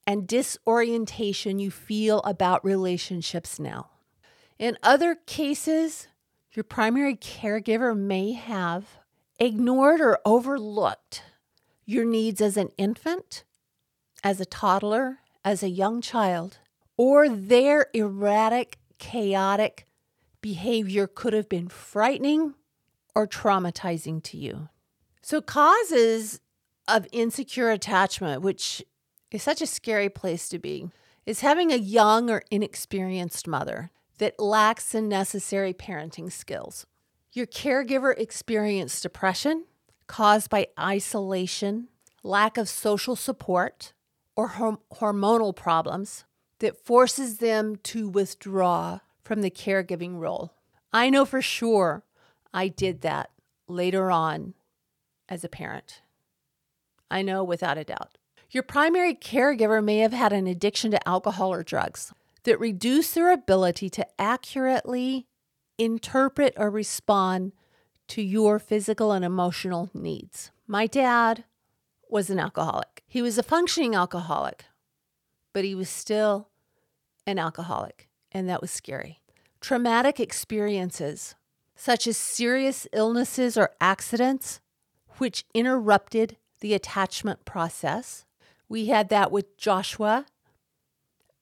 and 0.05 0.27
disorientation 0.27 1.59
you 1.59 1.71
feel 1.71 2.19
about 2.19 2.63
relationships 2.63 3.59
now. 3.59 3.89
In 4.59 4.77
other 4.83 5.15
cases, 5.15 6.07
your 6.51 6.63
primary 6.63 7.15
caregiver 7.15 7.97
may 7.97 8.33
have 8.33 8.85
ignored 9.39 10.01
or 10.01 10.19
overlooked 10.25 11.23
your 11.85 12.05
needs 12.05 12.41
as 12.41 12.57
an 12.57 12.69
infant, 12.77 13.43
as 14.23 14.39
a 14.39 14.45
toddler, 14.45 15.19
as 15.43 15.63
a 15.63 15.69
young 15.69 16.01
child, 16.01 16.59
or 16.97 17.27
their 17.27 17.87
erratic, 17.93 18.77
chaotic 18.99 19.85
behavior 20.41 21.07
could 21.07 21.33
have 21.33 21.49
been 21.49 21.67
frightening 21.67 22.53
or 23.15 23.27
traumatizing 23.27 24.21
to 24.23 24.37
you. 24.37 24.69
So, 25.21 25.41
causes 25.41 26.39
of 26.87 27.07
insecure 27.11 27.69
attachment, 27.69 28.41
which 28.41 28.83
is 29.33 29.43
such 29.43 29.61
a 29.61 29.67
scary 29.67 30.09
place 30.09 30.47
to 30.47 30.59
be, 30.59 30.89
is 31.25 31.41
having 31.41 31.71
a 31.71 31.77
young 31.77 32.29
or 32.29 32.43
inexperienced 32.51 33.47
mother 33.47 33.89
that 34.19 34.39
lacks 34.39 34.91
the 34.91 35.01
necessary 35.01 35.73
parenting 35.73 36.31
skills. 36.31 36.85
Your 37.33 37.47
caregiver 37.47 38.17
experienced 38.17 39.01
depression 39.01 39.65
caused 40.05 40.51
by 40.51 40.67
isolation, 40.79 41.87
lack 42.21 42.57
of 42.57 42.69
social 42.69 43.15
support, 43.15 43.91
or 44.35 44.49
hormonal 44.49 45.55
problems 45.55 46.25
that 46.59 46.85
forces 46.85 47.39
them 47.39 47.75
to 47.77 48.07
withdraw 48.07 48.99
from 49.23 49.41
the 49.41 49.51
caregiving 49.51 50.19
role. 50.19 50.53
I 50.91 51.09
know 51.09 51.25
for 51.25 51.41
sure 51.41 52.03
I 52.53 52.67
did 52.67 53.01
that 53.01 53.31
later 53.67 54.11
on 54.11 54.53
as 55.27 55.43
a 55.43 55.49
parent. 55.49 56.01
I 57.09 57.23
know 57.23 57.43
without 57.43 57.79
a 57.79 57.83
doubt. 57.83 58.17
Your 58.53 58.61
primary 58.61 59.15
caregiver 59.15 59.83
may 59.83 59.97
have 59.97 60.13
had 60.13 60.31
an 60.31 60.45
addiction 60.45 60.91
to 60.91 61.09
alcohol 61.09 61.51
or 61.51 61.63
drugs 61.63 62.13
that 62.43 62.59
reduce 62.59 63.11
their 63.11 63.31
ability 63.31 63.89
to 63.89 64.05
accurately 64.21 65.25
interpret 65.79 66.53
or 66.55 66.69
respond 66.69 67.53
to 68.09 68.21
your 68.21 68.59
physical 68.59 69.11
and 69.11 69.25
emotional 69.25 69.89
needs. 69.91 70.51
My 70.67 70.85
dad 70.85 71.45
was 72.07 72.29
an 72.29 72.37
alcoholic. 72.37 73.03
He 73.07 73.23
was 73.23 73.39
a 73.39 73.43
functioning 73.43 73.95
alcoholic, 73.95 74.65
but 75.51 75.63
he 75.63 75.73
was 75.73 75.89
still 75.89 76.49
an 77.25 77.39
alcoholic, 77.39 78.07
and 78.31 78.47
that 78.47 78.61
was 78.61 78.69
scary. 78.69 79.19
Traumatic 79.61 80.19
experiences, 80.19 81.33
such 81.75 82.05
as 82.05 82.17
serious 82.17 82.87
illnesses 82.93 83.57
or 83.57 83.71
accidents, 83.81 84.61
which 85.17 85.43
interrupted 85.55 86.37
the 86.59 86.75
attachment 86.75 87.45
process. 87.45 88.25
We 88.67 88.87
had 88.87 89.09
that 89.09 89.31
with 89.31 89.57
Joshua 89.57 90.25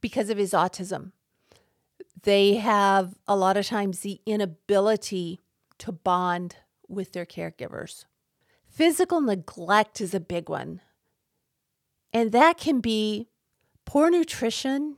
because 0.02 0.30
of 0.30 0.38
his 0.38 0.52
autism. 0.52 1.12
They 2.24 2.56
have 2.56 3.16
a 3.28 3.36
lot 3.36 3.58
of 3.58 3.66
times 3.66 4.00
the 4.00 4.22
inability 4.26 5.40
to 5.80 5.92
bond 5.92 6.58
with 6.88 7.14
their 7.14 7.26
caregivers. 7.26 8.06
Physical 8.68 9.22
neglect 9.22 10.02
is 10.02 10.14
a 10.14 10.20
big 10.20 10.50
one. 10.50 10.82
And 12.14 12.32
that 12.32 12.58
can 12.58 12.80
be 12.80 13.30
poor 13.86 14.10
nutrition, 14.10 14.98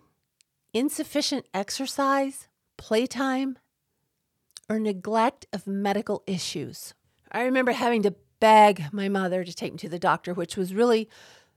insufficient 0.74 1.45
exercise, 1.53 2.47
playtime, 2.78 3.57
or 4.69 4.80
neglect 4.80 5.45
of 5.53 5.67
medical 5.67 6.24
issues. 6.28 6.93
I 7.32 7.43
remember 7.43 7.71
having 7.71 8.03
to 8.03 8.15
beg 8.39 8.91
my 8.91 9.09
mother 9.09 9.43
to 9.43 9.53
take 9.53 9.74
me 9.74 9.78
to 9.80 9.89
the 9.89 9.99
doctor, 9.99 10.34
which 10.34 10.57
was 10.57 10.74
really 10.74 11.09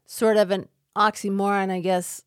sort 0.07 0.37
of 0.37 0.51
an 0.51 0.69
oxymoron, 0.97 1.71
I 1.71 1.81
guess. 1.81 2.23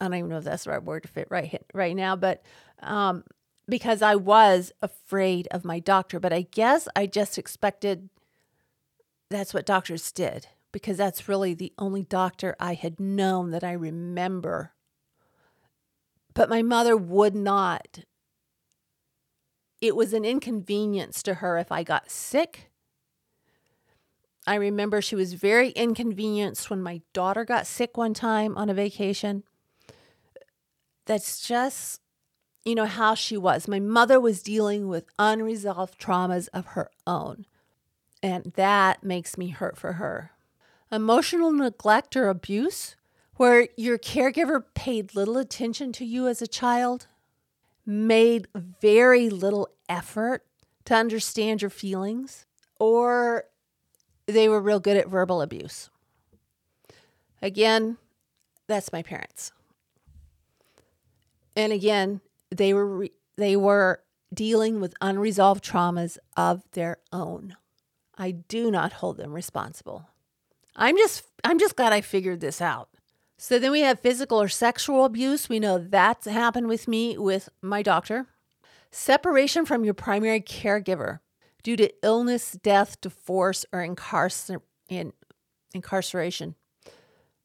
I 0.00 0.04
don't 0.04 0.14
even 0.14 0.30
know 0.30 0.38
if 0.38 0.44
that's 0.44 0.64
the 0.64 0.70
right 0.70 0.82
word 0.82 1.02
to 1.02 1.08
fit 1.08 1.28
right 1.30 1.60
right 1.74 1.96
now, 1.96 2.14
but 2.14 2.42
um, 2.82 3.24
because 3.68 4.00
I 4.02 4.14
was 4.14 4.72
afraid 4.80 5.48
of 5.50 5.64
my 5.64 5.80
doctor, 5.80 6.20
but 6.20 6.32
I 6.32 6.42
guess 6.42 6.86
I 6.94 7.06
just 7.06 7.38
expected 7.38 8.08
that's 9.30 9.52
what 9.52 9.66
doctors 9.66 10.10
did 10.12 10.46
because 10.72 10.96
that's 10.96 11.28
really 11.28 11.54
the 11.54 11.72
only 11.78 12.02
doctor 12.02 12.54
I 12.60 12.74
had 12.74 13.00
known 13.00 13.50
that 13.50 13.64
I 13.64 13.72
remember. 13.72 14.72
But 16.34 16.48
my 16.48 16.62
mother 16.62 16.96
would 16.96 17.34
not 17.34 18.00
it 19.80 19.94
was 19.94 20.12
an 20.12 20.24
inconvenience 20.24 21.22
to 21.22 21.34
her 21.34 21.58
if 21.58 21.70
I 21.70 21.82
got 21.82 22.10
sick. 22.10 22.67
I 24.48 24.54
remember 24.54 25.02
she 25.02 25.14
was 25.14 25.34
very 25.34 25.70
inconvenienced 25.70 26.70
when 26.70 26.80
my 26.80 27.02
daughter 27.12 27.44
got 27.44 27.66
sick 27.66 27.98
one 27.98 28.14
time 28.14 28.56
on 28.56 28.70
a 28.70 28.74
vacation. 28.74 29.44
That's 31.04 31.46
just, 31.46 32.00
you 32.64 32.74
know, 32.74 32.86
how 32.86 33.14
she 33.14 33.36
was. 33.36 33.68
My 33.68 33.78
mother 33.78 34.18
was 34.18 34.42
dealing 34.42 34.88
with 34.88 35.04
unresolved 35.18 36.00
traumas 36.00 36.48
of 36.54 36.68
her 36.68 36.90
own, 37.06 37.44
and 38.22 38.54
that 38.56 39.04
makes 39.04 39.36
me 39.36 39.48
hurt 39.48 39.76
for 39.76 39.94
her. 39.94 40.30
Emotional 40.90 41.52
neglect 41.52 42.16
or 42.16 42.28
abuse, 42.28 42.96
where 43.36 43.68
your 43.76 43.98
caregiver 43.98 44.64
paid 44.74 45.14
little 45.14 45.36
attention 45.36 45.92
to 45.92 46.06
you 46.06 46.26
as 46.26 46.40
a 46.40 46.46
child 46.46 47.06
made 47.84 48.48
very 48.54 49.28
little 49.28 49.68
effort 49.90 50.46
to 50.86 50.94
understand 50.94 51.60
your 51.60 51.70
feelings, 51.70 52.46
or 52.80 53.44
they 54.28 54.48
were 54.48 54.60
real 54.60 54.78
good 54.78 54.96
at 54.96 55.08
verbal 55.08 55.42
abuse. 55.42 55.90
Again, 57.40 57.96
that's 58.66 58.92
my 58.92 59.02
parents. 59.02 59.52
And 61.56 61.72
again, 61.72 62.20
they 62.50 62.72
were 62.72 62.86
re- 62.86 63.12
they 63.36 63.56
were 63.56 64.02
dealing 64.32 64.80
with 64.80 64.94
unresolved 65.00 65.64
traumas 65.64 66.18
of 66.36 66.62
their 66.72 66.98
own. 67.12 67.56
I 68.16 68.32
do 68.32 68.70
not 68.70 68.94
hold 68.94 69.16
them 69.16 69.32
responsible. 69.32 70.08
I'm 70.76 70.96
just 70.96 71.24
I'm 71.42 71.58
just 71.58 71.76
glad 71.76 71.92
I 71.92 72.00
figured 72.00 72.40
this 72.40 72.60
out. 72.60 72.90
So 73.38 73.58
then 73.58 73.70
we 73.72 73.80
have 73.80 74.00
physical 74.00 74.40
or 74.40 74.48
sexual 74.48 75.04
abuse. 75.04 75.48
We 75.48 75.60
know 75.60 75.78
that's 75.78 76.26
happened 76.26 76.68
with 76.68 76.88
me 76.88 77.16
with 77.16 77.48
my 77.62 77.82
doctor. 77.82 78.26
Separation 78.90 79.64
from 79.64 79.84
your 79.84 79.94
primary 79.94 80.40
caregiver 80.40 81.20
due 81.62 81.76
to 81.76 81.90
illness, 82.02 82.52
death, 82.62 83.00
divorce, 83.00 83.64
or 83.72 83.80
incarcer- 83.80 84.62
in, 84.88 85.12
incarceration. 85.74 86.54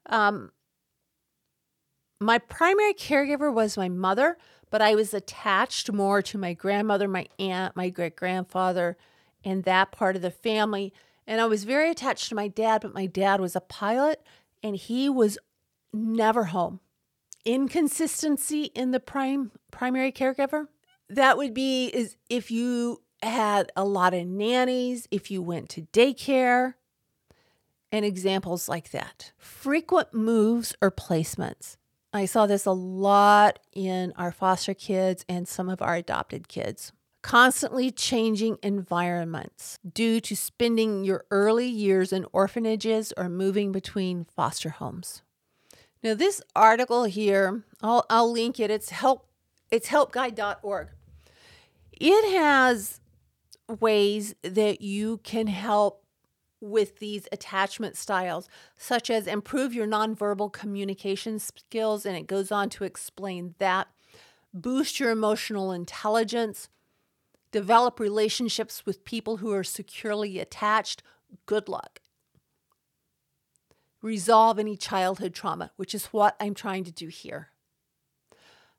Um, 0.07 0.51
my 2.19 2.37
primary 2.37 2.93
caregiver 2.93 3.53
was 3.53 3.77
my 3.77 3.89
mother, 3.89 4.37
but 4.69 4.81
I 4.81 4.95
was 4.95 5.13
attached 5.13 5.91
more 5.91 6.21
to 6.23 6.37
my 6.37 6.53
grandmother, 6.53 7.07
my 7.07 7.27
aunt, 7.37 7.75
my 7.75 7.89
great 7.89 8.15
grandfather, 8.15 8.97
and 9.43 9.63
that 9.63 9.91
part 9.91 10.15
of 10.15 10.21
the 10.21 10.31
family. 10.31 10.93
And 11.27 11.41
I 11.41 11.45
was 11.45 11.63
very 11.63 11.91
attached 11.91 12.29
to 12.29 12.35
my 12.35 12.47
dad, 12.47 12.81
but 12.81 12.93
my 12.93 13.05
dad 13.05 13.39
was 13.39 13.55
a 13.55 13.61
pilot 13.61 14.21
and 14.63 14.75
he 14.75 15.09
was 15.09 15.37
never 15.93 16.45
home. 16.45 16.79
Inconsistency 17.45 18.63
in 18.73 18.91
the 18.91 18.99
prime 18.99 19.51
primary 19.69 20.11
caregiver. 20.11 20.67
That 21.09 21.37
would 21.37 21.53
be 21.53 21.87
is 21.87 22.15
if 22.29 22.49
you 22.49 23.01
had 23.23 23.71
a 23.75 23.85
lot 23.85 24.13
of 24.13 24.25
nannies, 24.27 25.07
if 25.11 25.31
you 25.31 25.41
went 25.41 25.69
to 25.69 25.83
daycare, 25.93 26.75
and 27.91 28.03
examples 28.03 28.67
like 28.67 28.89
that. 28.91 29.31
Frequent 29.37 30.13
moves 30.13 30.75
or 30.81 30.89
placements. 30.89 31.77
I 32.11 32.25
saw 32.25 32.45
this 32.45 32.65
a 32.65 32.71
lot 32.71 33.59
in 33.71 34.13
our 34.17 34.31
foster 34.31 34.73
kids 34.73 35.25
and 35.29 35.47
some 35.47 35.69
of 35.69 35.81
our 35.81 35.95
adopted 35.95 36.47
kids. 36.47 36.91
Constantly 37.21 37.89
changing 37.89 38.57
environments 38.61 39.79
due 39.93 40.19
to 40.21 40.35
spending 40.35 41.03
your 41.03 41.25
early 41.31 41.67
years 41.67 42.11
in 42.11 42.25
orphanages 42.33 43.13
or 43.15 43.29
moving 43.29 43.71
between 43.71 44.25
foster 44.25 44.69
homes. 44.69 45.21
Now, 46.03 46.15
this 46.15 46.41
article 46.55 47.05
here, 47.05 47.63
I'll, 47.81 48.05
I'll 48.09 48.31
link 48.31 48.59
it. 48.59 48.69
It's 48.69 48.89
help. 48.89 49.27
It's 49.71 49.87
helpguide.org. 49.87 50.89
It 51.93 52.37
has 52.37 52.99
ways 53.79 54.35
that 54.41 54.81
you 54.81 55.17
can 55.23 55.47
help 55.47 56.03
with 56.59 56.99
these 56.99 57.27
attachment 57.31 57.97
styles, 57.97 58.47
such 58.77 59.09
as 59.09 59.27
improve 59.27 59.73
your 59.73 59.85
nonverbal 59.85 60.51
communication 60.51 61.37
skills, 61.37 62.05
and 62.05 62.15
it 62.15 62.27
goes 62.27 62.51
on 62.51 62.69
to 62.69 62.85
explain 62.85 63.55
that, 63.59 63.87
boost 64.53 64.99
your 64.99 65.11
emotional 65.11 65.71
intelligence, 65.71 66.69
develop 67.51 67.99
relationships 67.99 68.85
with 68.85 69.05
people 69.05 69.37
who 69.37 69.51
are 69.51 69.63
securely 69.63 70.39
attached. 70.39 71.03
Good 71.45 71.67
luck. 71.67 71.99
Resolve 74.01 74.59
any 74.59 74.75
childhood 74.75 75.33
trauma, 75.33 75.71
which 75.75 75.93
is 75.93 76.07
what 76.07 76.35
I'm 76.39 76.53
trying 76.53 76.83
to 76.85 76.91
do 76.91 77.07
here. 77.07 77.49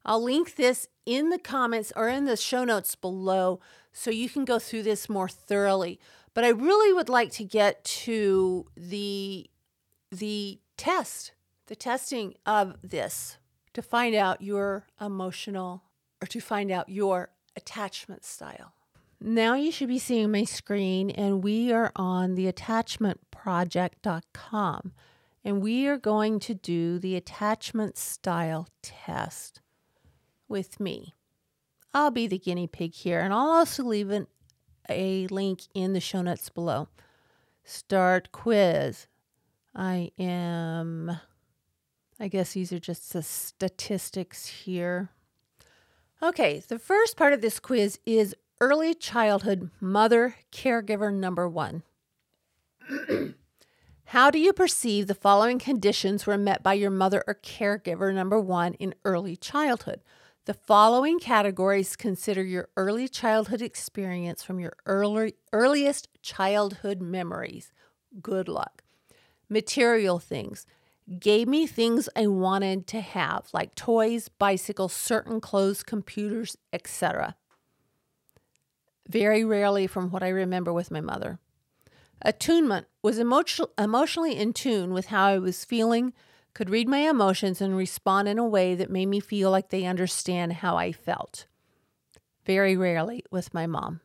I'll 0.04 0.22
link 0.22 0.56
this 0.56 0.86
in 1.06 1.30
the 1.30 1.38
comments 1.38 1.92
or 1.96 2.08
in 2.08 2.26
the 2.26 2.36
show 2.36 2.64
notes 2.64 2.94
below 2.94 3.60
so 3.92 4.10
you 4.10 4.28
can 4.28 4.44
go 4.44 4.58
through 4.58 4.82
this 4.82 5.08
more 5.08 5.28
thoroughly. 5.28 5.98
But 6.34 6.44
I 6.44 6.48
really 6.48 6.92
would 6.92 7.08
like 7.08 7.30
to 7.32 7.44
get 7.44 7.82
to 7.84 8.66
the 8.76 9.48
the 10.10 10.60
test, 10.76 11.32
the 11.66 11.76
testing 11.76 12.34
of 12.46 12.76
this 12.82 13.38
to 13.72 13.80
find 13.82 14.14
out 14.14 14.42
your 14.42 14.86
emotional 15.00 15.82
or 16.22 16.26
to 16.26 16.40
find 16.40 16.70
out 16.70 16.88
your 16.88 17.30
attachment 17.56 18.24
style. 18.24 18.74
Now 19.20 19.54
you 19.54 19.72
should 19.72 19.88
be 19.88 19.98
seeing 19.98 20.30
my 20.30 20.44
screen 20.44 21.10
and 21.10 21.42
we 21.42 21.72
are 21.72 21.90
on 21.96 22.34
the 22.34 22.52
attachmentproject.com 22.52 24.92
and 25.44 25.62
we 25.62 25.86
are 25.86 25.98
going 25.98 26.40
to 26.40 26.54
do 26.54 26.98
the 26.98 27.16
attachment 27.16 27.96
style 27.96 28.68
test 28.82 29.60
with 30.48 30.80
me. 30.80 31.14
I'll 31.92 32.10
be 32.10 32.26
the 32.26 32.38
guinea 32.38 32.66
pig 32.66 32.94
here, 32.94 33.20
and 33.20 33.32
I'll 33.32 33.50
also 33.50 33.84
leave 33.84 34.10
an, 34.10 34.26
a 34.88 35.26
link 35.28 35.62
in 35.74 35.92
the 35.92 36.00
show 36.00 36.22
notes 36.22 36.48
below. 36.48 36.88
Start 37.62 38.32
quiz. 38.32 39.06
I 39.74 40.10
am, 40.18 41.18
I 42.18 42.28
guess 42.28 42.52
these 42.52 42.72
are 42.72 42.78
just 42.78 43.12
the 43.12 43.22
statistics 43.22 44.46
here. 44.46 45.10
Okay, 46.22 46.62
the 46.66 46.78
first 46.78 47.16
part 47.16 47.32
of 47.32 47.40
this 47.40 47.60
quiz 47.60 47.98
is 48.06 48.34
early 48.60 48.94
childhood 48.94 49.70
mother 49.80 50.36
caregiver 50.52 51.12
number 51.12 51.48
one. 51.48 51.82
How 54.06 54.30
do 54.30 54.38
you 54.38 54.52
perceive 54.52 55.06
the 55.06 55.14
following 55.14 55.58
conditions 55.58 56.26
were 56.26 56.38
met 56.38 56.62
by 56.62 56.74
your 56.74 56.90
mother 56.90 57.24
or 57.26 57.34
caregiver 57.34 58.14
number 58.14 58.38
one 58.38 58.74
in 58.74 58.94
early 59.04 59.36
childhood? 59.36 60.02
The 60.46 60.52
following 60.52 61.18
categories 61.20 61.96
consider 61.96 62.44
your 62.44 62.68
early 62.76 63.08
childhood 63.08 63.62
experience 63.62 64.42
from 64.42 64.60
your 64.60 64.74
early, 64.84 65.36
earliest 65.54 66.08
childhood 66.20 67.00
memories. 67.00 67.72
Good 68.20 68.46
luck. 68.46 68.82
Material 69.48 70.18
things. 70.18 70.66
Gave 71.18 71.48
me 71.48 71.66
things 71.66 72.10
I 72.14 72.26
wanted 72.26 72.86
to 72.88 73.00
have, 73.00 73.46
like 73.54 73.74
toys, 73.74 74.28
bicycles, 74.28 74.92
certain 74.92 75.40
clothes, 75.40 75.82
computers, 75.82 76.58
etc. 76.74 77.36
Very 79.08 79.46
rarely 79.46 79.86
from 79.86 80.10
what 80.10 80.22
I 80.22 80.28
remember 80.28 80.74
with 80.74 80.90
my 80.90 81.00
mother. 81.00 81.38
Attunement 82.20 82.86
was 83.02 83.18
emotion- 83.18 83.66
emotionally 83.78 84.36
in 84.36 84.52
tune 84.52 84.92
with 84.92 85.06
how 85.06 85.24
I 85.24 85.38
was 85.38 85.64
feeling, 85.64 86.12
could 86.54 86.70
read 86.70 86.88
my 86.88 86.98
emotions 86.98 87.60
and 87.60 87.76
respond 87.76 88.28
in 88.28 88.38
a 88.38 88.46
way 88.46 88.74
that 88.74 88.90
made 88.90 89.06
me 89.06 89.20
feel 89.20 89.50
like 89.50 89.68
they 89.68 89.84
understand 89.84 90.54
how 90.54 90.76
I 90.76 90.92
felt. 90.92 91.46
Very 92.46 92.76
rarely 92.76 93.24
with 93.30 93.52
my 93.52 93.66
mom. 93.66 94.00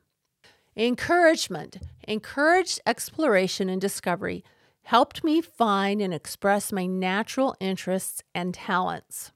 Encouragement, 0.76 1.78
encouraged 2.08 2.80
exploration 2.86 3.70
and 3.70 3.80
discovery, 3.80 4.44
helped 4.84 5.24
me 5.24 5.42
find 5.42 6.02
and 6.02 6.14
express 6.14 6.72
my 6.72 6.86
natural 6.86 7.56
interests 7.60 8.24
and 8.34 8.54
talents. 8.54 9.32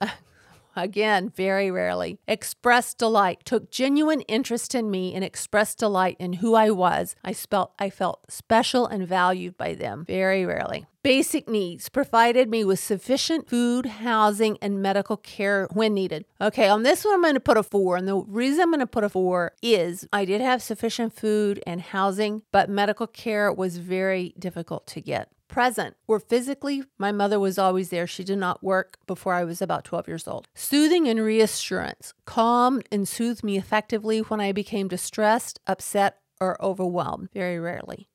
Again, 0.76 1.32
very 1.34 1.70
rarely. 1.70 2.18
Expressed 2.28 2.98
delight, 2.98 3.40
took 3.46 3.70
genuine 3.70 4.20
interest 4.22 4.74
in 4.74 4.90
me 4.90 5.14
and 5.14 5.24
expressed 5.24 5.78
delight 5.78 6.16
in 6.18 6.34
who 6.34 6.54
I 6.54 6.70
was. 6.70 7.16
I 7.24 7.32
felt 7.32 7.72
I 7.78 7.88
felt 7.88 8.30
special 8.30 8.86
and 8.86 9.08
valued 9.08 9.56
by 9.56 9.74
them. 9.74 10.04
Very 10.06 10.44
rarely. 10.44 10.84
Basic 11.02 11.48
needs 11.48 11.88
provided 11.88 12.50
me 12.50 12.64
with 12.64 12.80
sufficient 12.80 13.48
food, 13.48 13.86
housing, 13.86 14.58
and 14.60 14.82
medical 14.82 15.16
care 15.16 15.68
when 15.72 15.94
needed. 15.94 16.24
Okay, 16.40 16.68
on 16.68 16.82
this 16.82 17.04
one, 17.04 17.14
I'm 17.14 17.22
going 17.22 17.34
to 17.34 17.40
put 17.40 17.56
a 17.56 17.62
four. 17.62 17.96
And 17.96 18.08
the 18.08 18.16
reason 18.16 18.62
I'm 18.62 18.70
going 18.70 18.80
to 18.80 18.88
put 18.88 19.04
a 19.04 19.08
four 19.08 19.52
is 19.62 20.08
I 20.12 20.24
did 20.24 20.40
have 20.40 20.62
sufficient 20.62 21.12
food 21.12 21.62
and 21.64 21.80
housing, 21.80 22.42
but 22.50 22.68
medical 22.68 23.06
care 23.06 23.52
was 23.52 23.78
very 23.78 24.34
difficult 24.36 24.88
to 24.88 25.00
get 25.00 25.30
present, 25.48 25.96
where 26.06 26.20
physically 26.20 26.84
my 26.98 27.12
mother 27.12 27.38
was 27.38 27.58
always 27.58 27.90
there. 27.90 28.06
She 28.06 28.24
did 28.24 28.38
not 28.38 28.62
work 28.62 28.98
before 29.06 29.34
I 29.34 29.44
was 29.44 29.62
about 29.62 29.84
12 29.84 30.08
years 30.08 30.28
old. 30.28 30.48
Soothing 30.54 31.08
and 31.08 31.20
reassurance 31.20 32.14
calmed 32.24 32.86
and 32.90 33.08
soothed 33.08 33.44
me 33.44 33.56
effectively 33.56 34.20
when 34.20 34.40
I 34.40 34.52
became 34.52 34.88
distressed, 34.88 35.60
upset, 35.66 36.18
or 36.40 36.62
overwhelmed. 36.62 37.28
Very 37.32 37.58
rarely. 37.58 38.08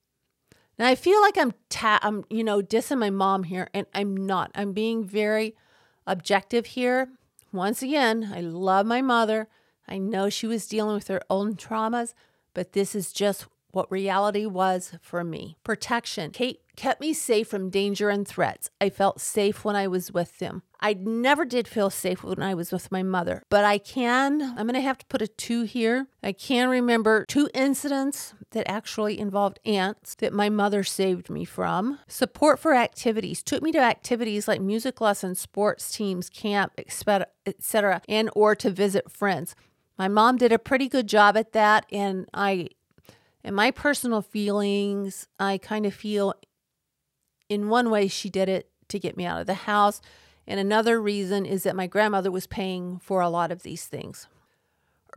Now 0.78 0.88
I 0.88 0.96
feel 0.96 1.22
like 1.22 1.38
I'm 1.38 1.54
ta- 1.70 2.00
I'm 2.02 2.24
you 2.30 2.44
know 2.44 2.62
dissing 2.62 2.98
my 2.98 3.10
mom 3.10 3.44
here, 3.44 3.70
and 3.74 3.86
I'm 3.94 4.16
not. 4.16 4.52
I'm 4.56 4.74
being 4.74 5.04
very 5.04 5.56
objective 6.08 6.66
here. 6.68 7.10
Once 7.52 7.82
again, 7.82 8.32
I 8.34 8.42
love 8.42 8.86
my 8.86 9.02
mother. 9.02 9.48
I 9.88 9.98
know 9.98 10.30
she 10.30 10.48
was 10.48 10.68
dealing 10.68 10.96
with 10.96 11.08
her 11.08 11.22
own 11.30 11.56
traumas, 11.56 12.14
but 12.54 12.74
this 12.74 12.96
is 12.96 13.12
just 13.12 13.46
what 13.72 13.92
reality 13.92 14.46
was 14.46 14.94
for 15.02 15.24
me. 15.24 15.58
Protection. 15.64 16.32
Kate 16.32 16.62
kept 16.76 17.02
me 17.02 17.14
safe 17.14 17.48
from 17.48 17.70
danger 17.70 18.10
and 18.10 18.28
threats. 18.28 18.70
I 18.80 18.90
felt 18.90 19.22
safe 19.22 19.64
when 19.64 19.76
I 19.76 19.88
was 19.88 20.12
with 20.12 20.40
them. 20.40 20.64
I 20.80 20.94
never 20.94 21.46
did 21.46 21.68
feel 21.68 21.92
safe 21.92 22.24
when 22.24 22.42
I 22.42 22.56
was 22.56 22.72
with 22.72 22.92
my 22.92 23.04
mother, 23.04 23.44
but 23.50 23.64
I 23.64 23.78
can, 23.78 24.42
I'm 24.42 24.66
going 24.66 24.74
to 24.74 24.82
have 24.82 24.98
to 24.98 25.06
put 25.06 25.22
a 25.22 25.28
two 25.28 25.62
here. 25.62 26.08
I 26.24 26.32
can 26.32 26.70
remember 26.70 27.26
two 27.28 27.50
incidents 27.54 28.34
that 28.52 28.70
actually 28.70 29.20
involved 29.20 29.60
ants 29.64 30.16
that 30.16 30.34
my 30.34 30.50
mother 30.50 30.84
saved 30.84 31.30
me 31.30 31.46
from. 31.46 32.00
Support 32.08 32.58
for 32.58 32.74
activities 32.74 33.44
took 33.44 33.62
me 33.62 33.72
to 33.74 33.80
activities 33.80 34.48
like 34.48 34.60
music 34.60 35.00
lessons, 35.02 35.40
sports 35.40 35.96
teams, 35.96 36.30
camp, 36.30 36.74
etc., 36.78 38.02
and 38.10 38.32
or 38.36 38.56
to 38.56 38.72
visit 38.72 39.12
friends. 39.12 39.56
My 40.00 40.08
mom 40.08 40.38
did 40.38 40.52
a 40.52 40.58
pretty 40.58 40.90
good 40.90 41.06
job 41.06 41.38
at 41.38 41.52
that 41.52 41.86
and 41.92 42.28
I 42.34 42.70
and 43.44 43.56
my 43.56 43.72
personal 43.72 44.22
feelings, 44.22 45.28
I 45.40 45.58
kind 45.58 45.86
of 45.86 45.94
feel 45.94 46.34
in 47.50 47.70
one 47.70 47.90
way 47.90 48.08
she 48.08 48.30
did 48.30 48.50
it 48.50 48.70
to 48.90 49.00
get 49.00 49.18
me 49.18 49.26
out 49.26 49.42
of 49.42 49.48
the 49.48 49.54
house. 49.54 50.02
And 50.48 50.60
another 50.60 51.02
reason 51.02 51.46
is 51.46 51.64
that 51.64 51.76
my 51.76 51.88
grandmother 51.88 52.32
was 52.32 52.48
paying 52.48 53.00
for 53.00 53.22
a 53.22 53.30
lot 53.30 53.52
of 53.52 53.64
these 53.64 53.86
things. 53.86 54.28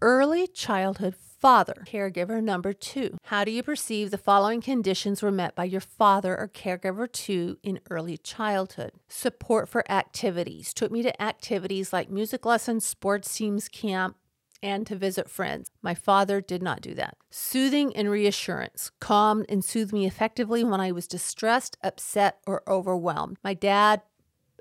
Early 0.01 0.47
childhood 0.47 1.15
father, 1.15 1.85
caregiver 1.87 2.43
number 2.43 2.73
two. 2.73 3.19
How 3.25 3.45
do 3.45 3.51
you 3.51 3.63
perceive 3.63 4.11
the 4.11 4.19
following 4.19 4.61
conditions 4.63 5.23
were 5.23 5.31
met 5.31 5.55
by 5.55 5.65
your 5.65 5.81
father 5.81 6.35
or 6.39 6.49
caregiver 6.49 7.11
two 7.11 7.59
in 7.63 7.81
early 7.91 8.17
childhood? 8.17 8.93
Support 9.09 9.69
for 9.69 9.91
activities. 9.91 10.73
Took 10.73 10.91
me 10.91 11.03
to 11.03 11.23
activities 11.23 11.93
like 11.93 12.11
music 12.11 12.47
lessons, 12.47 12.87
sports 12.87 13.37
teams, 13.37 13.69
camp, 13.69 14.17
and 14.63 14.87
to 14.87 14.97
visit 14.97 15.29
friends. 15.29 15.71
My 15.83 15.95
father 15.95 16.41
did 16.41 16.63
not 16.63 16.81
do 16.81 16.95
that. 16.95 17.17
Soothing 17.31 17.95
and 17.97 18.09
reassurance 18.11 18.91
calmed 19.01 19.47
and 19.49 19.65
soothed 19.65 19.93
me 19.93 20.07
effectively 20.07 20.65
when 20.65 20.81
I 20.81 20.93
was 20.93 21.07
distressed, 21.07 21.77
upset, 21.83 22.39
or 22.47 22.63
overwhelmed. 22.67 23.39
My 23.45 23.55
dad, 23.55 24.03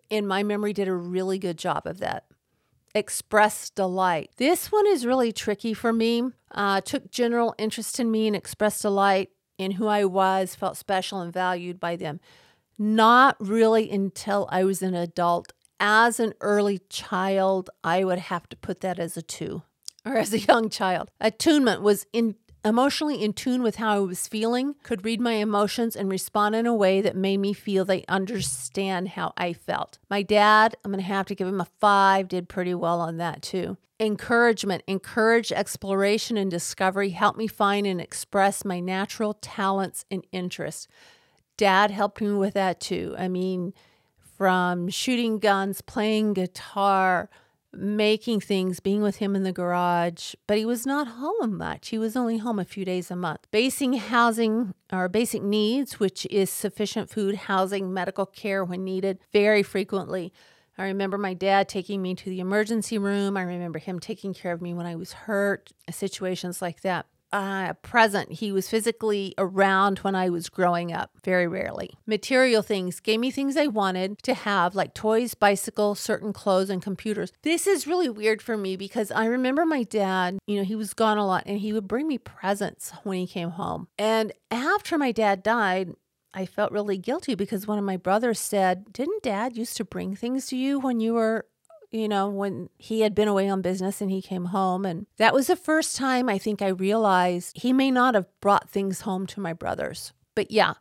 in 0.09 0.27
my 0.27 0.43
memory, 0.43 0.73
did 0.73 0.87
a 0.87 0.93
really 0.93 1.39
good 1.39 1.57
job 1.57 1.85
of 1.85 1.99
that. 1.99 2.25
express 2.95 3.69
delight. 3.69 4.29
This 4.37 4.71
one 4.71 4.85
is 4.87 5.05
really 5.05 5.31
tricky 5.31 5.73
for 5.73 5.91
me. 5.91 6.23
Uh, 6.51 6.81
took 6.81 7.09
general 7.09 7.55
interest 7.57 7.99
in 7.99 8.11
me 8.11 8.27
and 8.27 8.35
expressed 8.35 8.81
delight 8.83 9.29
in 9.57 9.71
who 9.71 9.87
I 9.87 10.05
was, 10.05 10.55
felt 10.55 10.77
special 10.77 11.19
and 11.19 11.33
valued 11.33 11.79
by 11.79 11.95
them. 11.95 12.19
Not 12.77 13.35
really 13.39 13.89
until 13.89 14.47
I 14.51 14.63
was 14.63 14.81
an 14.81 14.93
adult. 14.95 15.53
As 15.79 16.19
an 16.19 16.33
early 16.39 16.79
child, 16.89 17.69
I 17.83 18.03
would 18.03 18.19
have 18.19 18.47
to 18.49 18.57
put 18.57 18.81
that 18.81 18.99
as 18.99 19.17
a 19.17 19.21
two, 19.21 19.63
or 20.05 20.17
as 20.17 20.33
a 20.33 20.39
young 20.39 20.69
child. 20.69 21.11
Attunement 21.19 21.81
was 21.81 22.05
in 22.13 22.35
emotionally 22.65 23.21
in 23.21 23.33
tune 23.33 23.61
with 23.61 23.75
how 23.75 23.95
I 23.95 23.99
was 23.99 24.27
feeling, 24.27 24.75
could 24.83 25.03
read 25.03 25.19
my 25.19 25.33
emotions 25.33 25.95
and 25.95 26.09
respond 26.09 26.55
in 26.55 26.65
a 26.65 26.73
way 26.73 27.01
that 27.01 27.15
made 27.15 27.37
me 27.37 27.53
feel 27.53 27.83
they 27.83 28.05
understand 28.07 29.09
how 29.09 29.33
I 29.35 29.53
felt. 29.53 29.99
My 30.09 30.21
dad, 30.21 30.75
I'm 30.83 30.91
going 30.91 31.03
to 31.03 31.07
have 31.07 31.25
to 31.27 31.35
give 31.35 31.47
him 31.47 31.59
a 31.59 31.67
five, 31.79 32.27
did 32.27 32.47
pretty 32.47 32.73
well 32.73 33.01
on 33.01 33.17
that 33.17 33.41
too. 33.41 33.77
Encouragement, 33.99 34.83
encourage 34.87 35.51
exploration 35.51 36.37
and 36.37 36.49
discovery, 36.49 37.09
help 37.09 37.37
me 37.37 37.47
find 37.47 37.85
and 37.85 38.01
express 38.01 38.65
my 38.65 38.79
natural 38.79 39.33
talents 39.35 40.05
and 40.09 40.25
interests. 40.31 40.87
Dad 41.57 41.91
helped 41.91 42.19
me 42.21 42.31
with 42.31 42.53
that 42.55 42.79
too. 42.79 43.15
I 43.17 43.27
mean, 43.27 43.73
from 44.37 44.89
shooting 44.89 45.37
guns, 45.37 45.81
playing 45.81 46.33
guitar, 46.33 47.29
making 47.73 48.39
things, 48.39 48.79
being 48.79 49.01
with 49.01 49.17
him 49.17 49.35
in 49.35 49.43
the 49.43 49.51
garage, 49.51 50.35
but 50.47 50.57
he 50.57 50.65
was 50.65 50.85
not 50.85 51.07
home 51.07 51.57
much. 51.57 51.89
He 51.89 51.97
was 51.97 52.15
only 52.15 52.37
home 52.37 52.59
a 52.59 52.65
few 52.65 52.85
days 52.85 53.09
a 53.09 53.15
month. 53.15 53.47
Basing 53.51 53.93
housing 53.93 54.73
or 54.91 55.09
basic 55.09 55.41
needs, 55.41 55.99
which 55.99 56.25
is 56.27 56.49
sufficient 56.49 57.09
food, 57.09 57.35
housing, 57.35 57.93
medical 57.93 58.25
care 58.25 58.63
when 58.63 58.83
needed, 58.83 59.19
very 59.31 59.63
frequently. 59.63 60.31
I 60.77 60.85
remember 60.85 61.17
my 61.17 61.33
dad 61.33 61.69
taking 61.69 62.01
me 62.01 62.15
to 62.15 62.29
the 62.29 62.39
emergency 62.39 62.97
room. 62.97 63.37
I 63.37 63.43
remember 63.43 63.79
him 63.79 63.99
taking 63.99 64.33
care 64.33 64.51
of 64.51 64.61
me 64.61 64.73
when 64.73 64.85
I 64.85 64.95
was 64.95 65.13
hurt, 65.13 65.71
situations 65.91 66.61
like 66.61 66.81
that 66.81 67.05
uh, 67.33 67.73
present. 67.81 68.31
He 68.31 68.51
was 68.51 68.69
physically 68.69 69.33
around 69.37 69.99
when 69.99 70.15
I 70.15 70.29
was 70.29 70.49
growing 70.49 70.93
up, 70.93 71.09
very 71.23 71.47
rarely. 71.47 71.97
Material 72.05 72.61
things 72.61 72.99
gave 72.99 73.19
me 73.19 73.31
things 73.31 73.57
I 73.57 73.67
wanted 73.67 74.21
to 74.23 74.35
have, 74.35 74.75
like 74.75 74.93
toys, 74.93 75.33
bicycles, 75.33 75.99
certain 75.99 76.31
clothes, 76.31 76.69
and 76.69 76.81
computers. 76.81 77.33
This 77.41 77.65
is 77.65 77.87
really 77.87 78.07
weird 78.07 78.41
for 78.41 78.55
me 78.55 78.77
because 78.77 79.11
I 79.11 79.25
remember 79.25 79.65
my 79.65 79.81
dad, 79.83 80.37
you 80.45 80.57
know, 80.57 80.63
he 80.63 80.75
was 80.75 80.93
gone 80.93 81.17
a 81.17 81.25
lot 81.25 81.43
and 81.47 81.59
he 81.59 81.73
would 81.73 81.87
bring 81.87 82.07
me 82.07 82.19
presents 82.19 82.93
when 83.03 83.17
he 83.17 83.27
came 83.27 83.49
home. 83.49 83.87
And 83.97 84.31
after 84.51 84.99
my 84.99 85.11
dad 85.11 85.41
died, 85.41 85.95
I 86.35 86.45
felt 86.45 86.71
really 86.71 86.97
guilty 86.97 87.35
because 87.35 87.67
one 87.67 87.77
of 87.77 87.83
my 87.83 87.97
brothers 87.97 88.39
said, 88.39 88.91
Didn't 88.91 89.23
dad 89.23 89.55
used 89.55 89.77
to 89.77 89.85
bring 89.85 90.15
things 90.15 90.47
to 90.47 90.57
you 90.57 90.79
when 90.79 90.99
you 90.99 91.13
were 91.13 91.45
you 91.93 92.09
know, 92.09 92.27
when 92.27 92.69
he 92.77 93.01
had 93.01 93.13
been 93.13 93.27
away 93.27 93.47
on 93.47 93.61
business 93.61 94.01
and 94.01 94.09
he 94.09 94.21
came 94.21 94.45
home. 94.45 94.83
And 94.83 95.05
that 95.17 95.33
was 95.33 95.47
the 95.47 95.55
first 95.55 95.95
time 95.95 96.27
I 96.27 96.37
think 96.37 96.61
I 96.61 96.67
realized 96.67 97.55
he 97.55 97.71
may 97.71 97.91
not 97.91 98.15
have 98.15 98.25
brought 98.41 98.69
things 98.69 99.01
home 99.01 99.27
to 99.27 99.39
my 99.39 99.53
brothers. 99.53 100.11
But 100.35 100.49
yeah, 100.49 100.73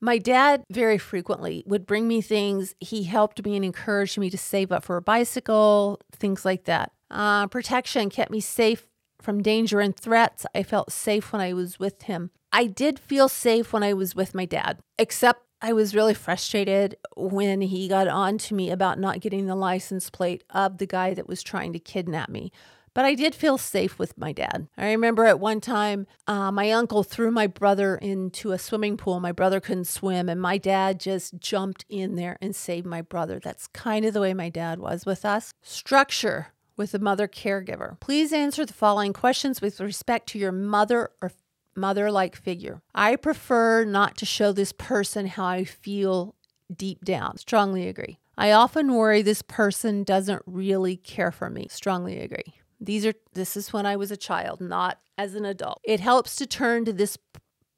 my 0.00 0.18
dad 0.18 0.64
very 0.70 0.98
frequently 0.98 1.64
would 1.66 1.86
bring 1.86 2.06
me 2.06 2.20
things. 2.20 2.74
He 2.78 3.04
helped 3.04 3.42
me 3.44 3.56
and 3.56 3.64
encouraged 3.64 4.18
me 4.18 4.28
to 4.30 4.38
save 4.38 4.70
up 4.70 4.84
for 4.84 4.98
a 4.98 5.02
bicycle, 5.02 6.00
things 6.12 6.44
like 6.44 6.64
that. 6.64 6.92
Uh, 7.10 7.46
protection 7.46 8.10
kept 8.10 8.30
me 8.30 8.40
safe 8.40 8.86
from 9.20 9.42
danger 9.42 9.80
and 9.80 9.96
threats. 9.96 10.44
I 10.54 10.62
felt 10.62 10.92
safe 10.92 11.32
when 11.32 11.40
I 11.40 11.54
was 11.54 11.80
with 11.80 12.02
him. 12.02 12.30
I 12.52 12.66
did 12.66 12.98
feel 12.98 13.28
safe 13.28 13.72
when 13.72 13.82
I 13.82 13.94
was 13.94 14.14
with 14.14 14.34
my 14.34 14.44
dad, 14.44 14.78
except 14.98 15.42
I 15.60 15.72
was 15.72 15.94
really 15.94 16.14
frustrated 16.14 16.96
when 17.16 17.60
he 17.60 17.88
got 17.88 18.06
on 18.08 18.38
to 18.38 18.54
me 18.54 18.70
about 18.70 18.98
not 18.98 19.20
getting 19.20 19.46
the 19.46 19.56
license 19.56 20.08
plate 20.08 20.44
of 20.50 20.78
the 20.78 20.86
guy 20.86 21.14
that 21.14 21.28
was 21.28 21.42
trying 21.42 21.72
to 21.72 21.78
kidnap 21.78 22.28
me. 22.28 22.52
But 22.94 23.04
I 23.04 23.14
did 23.14 23.34
feel 23.34 23.58
safe 23.58 23.98
with 23.98 24.18
my 24.18 24.32
dad. 24.32 24.68
I 24.76 24.90
remember 24.90 25.24
at 25.24 25.38
one 25.38 25.60
time, 25.60 26.06
uh, 26.26 26.50
my 26.50 26.72
uncle 26.72 27.02
threw 27.02 27.30
my 27.30 27.46
brother 27.46 27.96
into 27.96 28.52
a 28.52 28.58
swimming 28.58 28.96
pool. 28.96 29.20
My 29.20 29.30
brother 29.30 29.60
couldn't 29.60 29.86
swim, 29.86 30.28
and 30.28 30.40
my 30.40 30.58
dad 30.58 30.98
just 30.98 31.38
jumped 31.38 31.84
in 31.88 32.16
there 32.16 32.38
and 32.40 32.56
saved 32.56 32.86
my 32.86 33.02
brother. 33.02 33.38
That's 33.38 33.68
kind 33.68 34.04
of 34.04 34.14
the 34.14 34.20
way 34.20 34.34
my 34.34 34.48
dad 34.48 34.80
was 34.80 35.06
with 35.06 35.24
us. 35.24 35.52
Structure 35.62 36.48
with 36.76 36.94
a 36.94 36.98
mother 36.98 37.28
caregiver. 37.28 38.00
Please 38.00 38.32
answer 38.32 38.64
the 38.64 38.72
following 38.72 39.12
questions 39.12 39.60
with 39.60 39.80
respect 39.80 40.28
to 40.30 40.38
your 40.38 40.52
mother 40.52 41.10
or 41.20 41.30
mother 41.78 42.10
like 42.10 42.36
figure. 42.36 42.82
I 42.94 43.16
prefer 43.16 43.84
not 43.84 44.16
to 44.18 44.26
show 44.26 44.52
this 44.52 44.72
person 44.72 45.26
how 45.26 45.46
I 45.46 45.64
feel 45.64 46.34
deep 46.74 47.04
down. 47.04 47.38
Strongly 47.38 47.88
agree. 47.88 48.18
I 48.36 48.52
often 48.52 48.94
worry 48.94 49.22
this 49.22 49.42
person 49.42 50.04
doesn't 50.04 50.42
really 50.46 50.96
care 50.96 51.32
for 51.32 51.50
me. 51.50 51.66
Strongly 51.70 52.20
agree. 52.20 52.54
These 52.80 53.04
are 53.04 53.14
this 53.34 53.56
is 53.56 53.72
when 53.72 53.86
I 53.86 53.96
was 53.96 54.10
a 54.10 54.16
child, 54.16 54.60
not 54.60 55.00
as 55.16 55.34
an 55.34 55.44
adult. 55.44 55.80
It 55.84 56.00
helps 56.00 56.36
to 56.36 56.46
turn 56.46 56.84
to 56.84 56.92
this 56.92 57.18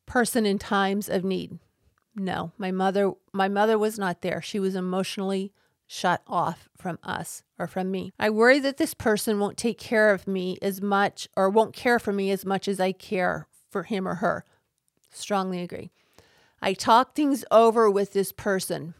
person 0.07 0.45
in 0.45 0.59
times 0.59 1.09
of 1.09 1.25
need. 1.25 1.59
No, 2.15 2.53
my 2.59 2.71
mother 2.71 3.13
my 3.33 3.49
mother 3.49 3.79
was 3.79 3.99
not 3.99 4.21
there. 4.21 4.43
She 4.43 4.61
was 4.61 4.75
emotionally 4.75 5.53
shut 5.87 6.23
off 6.27 6.69
from 6.77 6.99
us 7.03 7.43
or 7.59 7.67
from 7.67 7.91
me. 7.91 8.13
I 8.19 8.31
worry 8.31 8.61
that 8.61 8.77
this 8.77 8.95
person 8.95 9.41
won't 9.41 9.57
take 9.57 9.79
care 9.79 10.13
of 10.13 10.29
me 10.29 10.57
as 10.63 10.81
much 10.81 11.27
or 11.37 11.51
won't 11.51 11.75
care 11.75 11.99
for 11.99 12.13
me 12.13 12.31
as 12.31 12.45
much 12.45 12.69
as 12.69 12.79
I 12.79 12.93
care 12.93 13.49
for 13.71 13.85
him 13.85 14.07
or 14.07 14.17
her. 14.17 14.45
Strongly 15.11 15.63
agree. 15.63 15.91
I 16.61 16.75
talk 16.75 17.15
things 17.15 17.45
over 17.51 17.91
with 17.91 18.13
this 18.13 18.33
person. 18.33 18.95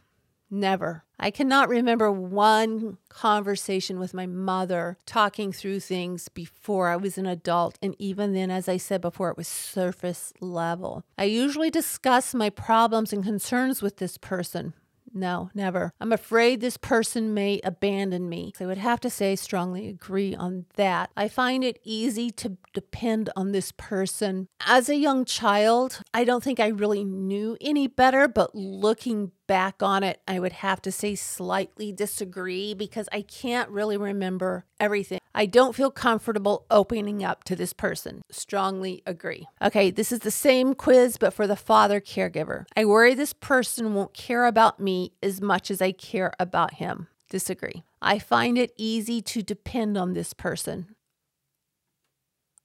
Never. 0.53 1.05
I 1.17 1.31
cannot 1.31 1.69
remember 1.69 2.11
one 2.11 2.97
conversation 3.07 3.99
with 3.99 4.13
my 4.13 4.25
mother 4.25 4.97
talking 5.05 5.53
through 5.53 5.79
things 5.79 6.27
before 6.27 6.89
I 6.89 6.97
was 6.97 7.17
an 7.17 7.25
adult. 7.25 7.77
And 7.81 7.95
even 7.99 8.33
then, 8.33 8.51
as 8.51 8.67
I 8.67 8.75
said 8.75 8.99
before, 8.99 9.29
it 9.29 9.37
was 9.37 9.47
surface 9.47 10.33
level. 10.41 11.05
I 11.17 11.25
usually 11.25 11.69
discuss 11.69 12.33
my 12.33 12.49
problems 12.49 13.13
and 13.13 13.23
concerns 13.23 13.81
with 13.81 13.97
this 13.97 14.17
person. 14.17 14.73
No, 15.13 15.49
never. 15.53 15.93
I'm 15.99 16.13
afraid 16.13 16.61
this 16.61 16.77
person 16.77 17.33
may 17.33 17.59
abandon 17.63 18.29
me. 18.29 18.53
So 18.57 18.65
I 18.65 18.67
would 18.67 18.77
have 18.77 18.99
to 19.01 19.09
say, 19.09 19.35
strongly 19.35 19.87
agree 19.87 20.35
on 20.35 20.65
that. 20.75 21.11
I 21.15 21.27
find 21.27 21.63
it 21.63 21.79
easy 21.83 22.31
to 22.31 22.57
depend 22.73 23.29
on 23.35 23.51
this 23.51 23.71
person. 23.71 24.47
As 24.65 24.89
a 24.89 24.95
young 24.95 25.25
child, 25.25 26.01
I 26.13 26.23
don't 26.23 26.43
think 26.43 26.59
I 26.59 26.67
really 26.67 27.03
knew 27.03 27.57
any 27.61 27.87
better, 27.87 28.27
but 28.27 28.55
looking 28.55 29.31
back 29.47 29.83
on 29.83 30.03
it, 30.03 30.21
I 30.27 30.39
would 30.39 30.53
have 30.53 30.81
to 30.83 30.91
say 30.91 31.15
slightly 31.15 31.91
disagree 31.91 32.73
because 32.73 33.09
I 33.11 33.21
can't 33.21 33.69
really 33.69 33.97
remember 33.97 34.65
everything. 34.79 35.20
I 35.33 35.45
don't 35.45 35.75
feel 35.75 35.91
comfortable 35.91 36.65
opening 36.69 37.23
up 37.23 37.43
to 37.45 37.55
this 37.55 37.73
person. 37.73 38.21
Strongly 38.31 39.01
agree. 39.05 39.47
Okay, 39.61 39.89
this 39.89 40.11
is 40.11 40.19
the 40.19 40.31
same 40.31 40.73
quiz, 40.73 41.17
but 41.17 41.33
for 41.33 41.47
the 41.47 41.55
father 41.55 42.01
caregiver. 42.01 42.65
I 42.75 42.85
worry 42.85 43.13
this 43.13 43.33
person 43.33 43.93
won't 43.93 44.13
care 44.13 44.45
about 44.45 44.79
me 44.79 45.13
as 45.23 45.41
much 45.41 45.71
as 45.71 45.81
I 45.81 45.93
care 45.93 46.33
about 46.39 46.75
him. 46.75 47.07
Disagree. 47.29 47.83
I 48.01 48.19
find 48.19 48.57
it 48.57 48.73
easy 48.77 49.21
to 49.21 49.41
depend 49.41 49.97
on 49.97 50.13
this 50.13 50.33
person. 50.33 50.95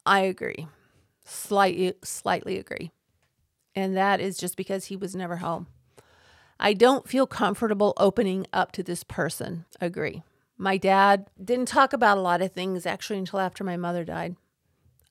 I 0.04 0.20
agree. 0.20 0.66
Slightly, 1.24 1.94
slightly 2.02 2.58
agree. 2.58 2.90
And 3.74 3.96
that 3.96 4.20
is 4.20 4.38
just 4.38 4.56
because 4.56 4.86
he 4.86 4.96
was 4.96 5.14
never 5.14 5.36
home. 5.36 5.66
I 6.58 6.72
don't 6.72 7.08
feel 7.08 7.26
comfortable 7.26 7.92
opening 7.96 8.46
up 8.52 8.72
to 8.72 8.82
this 8.82 9.04
person. 9.04 9.66
Agree. 9.80 10.22
My 10.59 10.76
dad 10.76 11.26
didn't 11.42 11.68
talk 11.68 11.92
about 11.92 12.18
a 12.18 12.22
lot 12.22 12.42
of 12.42 12.52
things 12.52 12.86
actually 12.86 13.18
until 13.18 13.40
after 13.40 13.62
my 13.64 13.76
mother 13.76 14.04
died. 14.04 14.36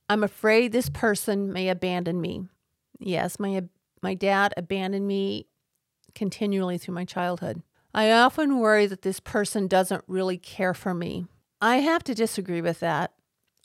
I'm 0.10 0.24
afraid 0.24 0.72
this 0.72 0.89
person 0.89 1.52
may 1.52 1.70
abandon 1.70 2.22
me. 2.22 2.48
Yes, 3.00 3.39
my 3.39 3.64
my 4.02 4.14
dad 4.14 4.54
abandoned 4.58 5.08
me 5.08 5.48
continually 6.14 6.78
through 6.78 6.93
my 6.93 7.06
childhood. 7.06 7.62
I 7.93 8.12
often 8.12 8.60
worry 8.60 8.86
that 8.88 9.02
this 9.02 9.20
person 9.20 9.68
doesn't 9.68 10.04
really 10.08 10.38
care 10.38 10.74
for 10.74 10.93
me. 10.93 11.26
I 11.62 11.78
have 11.78 12.04
to 12.04 12.14
disagree 12.14 12.62
with 12.62 12.82
that. 12.82 13.14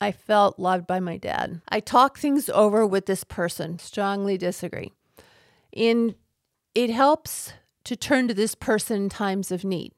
I 0.01 0.12
felt 0.12 0.59
loved 0.59 0.87
by 0.87 1.01
my 1.01 1.18
dad. 1.18 1.61
I 1.68 1.81
talk 1.81 2.18
things 2.18 2.49
over 2.49 2.87
with 2.87 3.07
this 3.07 3.24
person. 3.24 3.78
Strongly 3.78 4.39
disagree. 4.39 4.93
In 5.72 6.14
it 6.74 6.91
helps 6.91 7.53
to 7.85 7.97
turn 7.97 8.28
to 8.28 8.35
this 8.35 8.55
person 8.55 9.05
in 9.05 9.09
times 9.09 9.51
of 9.51 9.64
need. 9.64 9.93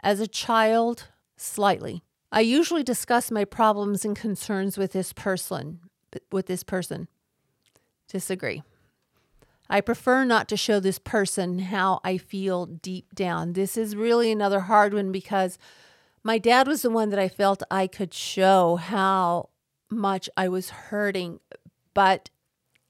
As 0.00 0.20
a 0.20 0.26
child, 0.26 1.08
slightly. 1.36 2.02
I 2.32 2.40
usually 2.40 2.82
discuss 2.82 3.30
my 3.30 3.44
problems 3.44 4.04
and 4.04 4.16
concerns 4.16 4.76
with 4.76 4.92
this 4.92 5.12
person, 5.12 5.80
with 6.32 6.46
this 6.46 6.64
person. 6.64 7.08
Disagree. 8.08 8.62
I 9.68 9.80
prefer 9.80 10.24
not 10.24 10.48
to 10.48 10.56
show 10.56 10.78
this 10.78 10.98
person 10.98 11.58
how 11.58 12.00
I 12.04 12.18
feel 12.18 12.66
deep 12.66 13.14
down. 13.14 13.54
This 13.54 13.76
is 13.76 13.96
really 13.96 14.30
another 14.30 14.60
hard 14.60 14.92
one 14.92 15.10
because 15.10 15.58
my 16.22 16.38
dad 16.38 16.66
was 16.66 16.82
the 16.82 16.90
one 16.90 17.10
that 17.10 17.18
I 17.18 17.28
felt 17.28 17.62
I 17.70 17.86
could 17.86 18.12
show 18.12 18.76
how 18.76 19.50
much 19.90 20.28
I 20.36 20.48
was 20.48 20.70
hurting, 20.70 21.40
but 21.94 22.30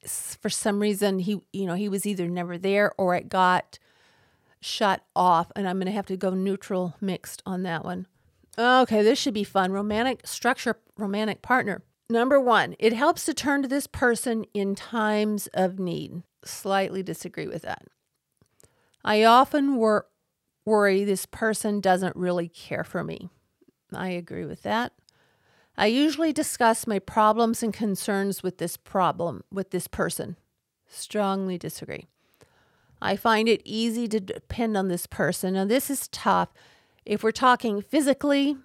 for 0.07 0.51
some 0.51 0.80
reason 0.80 1.18
he 1.18 1.40
you 1.53 1.64
know 1.64 1.74
he 1.74 1.88
was 1.88 2.05
either 2.05 2.28
never 2.28 2.59
there 2.59 2.92
or 2.99 3.14
it 3.14 3.28
got 3.28 3.78
shut 4.61 5.03
off, 5.14 5.53
and 5.55 5.68
I'm 5.68 5.76
going 5.76 5.86
to 5.86 5.92
have 5.92 6.07
to 6.07 6.16
go 6.16 6.30
neutral 6.30 6.97
mixed 7.01 7.42
on 7.45 7.62
that 7.64 7.84
one. 7.84 8.07
Okay, 8.59 9.02
this 9.02 9.18
should 9.18 9.34
be 9.34 9.44
fun. 9.44 9.72
Romantic 9.72 10.26
structure, 10.26 10.78
romantic 10.96 11.42
partner. 11.42 11.82
Number 12.09 12.38
one, 12.38 12.76
it 12.78 12.92
helps 12.92 13.24
to 13.24 13.34
turn 13.34 13.62
to 13.62 13.68
this 13.68 13.86
person 13.86 14.44
in 14.55 14.74
times 14.74 15.48
of 15.55 15.78
need. 15.78 16.22
Slightly 16.44 17.02
disagree 17.02 17.46
with 17.46 17.62
that. 17.62 17.86
I 19.05 19.24
often 19.24 19.76
wor- 19.76 20.07
worry 20.64 21.05
this 21.05 21.26
person 21.26 21.80
doesn't 21.80 22.16
really 22.16 22.48
care 22.48 22.84
for 22.84 23.02
me. 23.02 23.30
I 23.92 24.09
agree 24.09 24.44
with 24.44 24.62
that. 24.62 24.92
I 25.76 25.86
usually 25.86 26.32
discuss 26.32 26.86
my 26.86 26.98
problems 26.98 27.62
and 27.62 27.72
concerns 27.72 28.42
with 28.42 28.59
this 28.59 28.76
problem, 28.76 29.42
with 29.50 29.70
this 29.70 29.88
person. 29.88 30.36
Strongly 30.88 31.59
disagree. 31.59 32.07
I 33.02 33.16
find 33.16 33.48
it 33.48 33.61
easy 33.64 34.07
to 34.09 34.20
depend 34.20 34.76
on 34.76 34.88
this 34.88 35.07
person. 35.07 35.55
Now, 35.55 35.64
this 35.64 35.90
is 35.90 36.09
tough. 36.09 36.50
If 37.05 37.22
we're 37.22 37.32
talking 37.32 37.82
physically, 37.82 38.57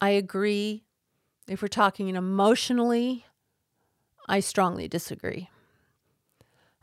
I 0.00 0.10
agree. 0.10 0.84
If 1.48 1.62
we're 1.62 1.68
talking 1.68 2.14
emotionally, 2.14 3.24
I 4.28 4.40
strongly 4.40 4.88
disagree. 4.88 5.50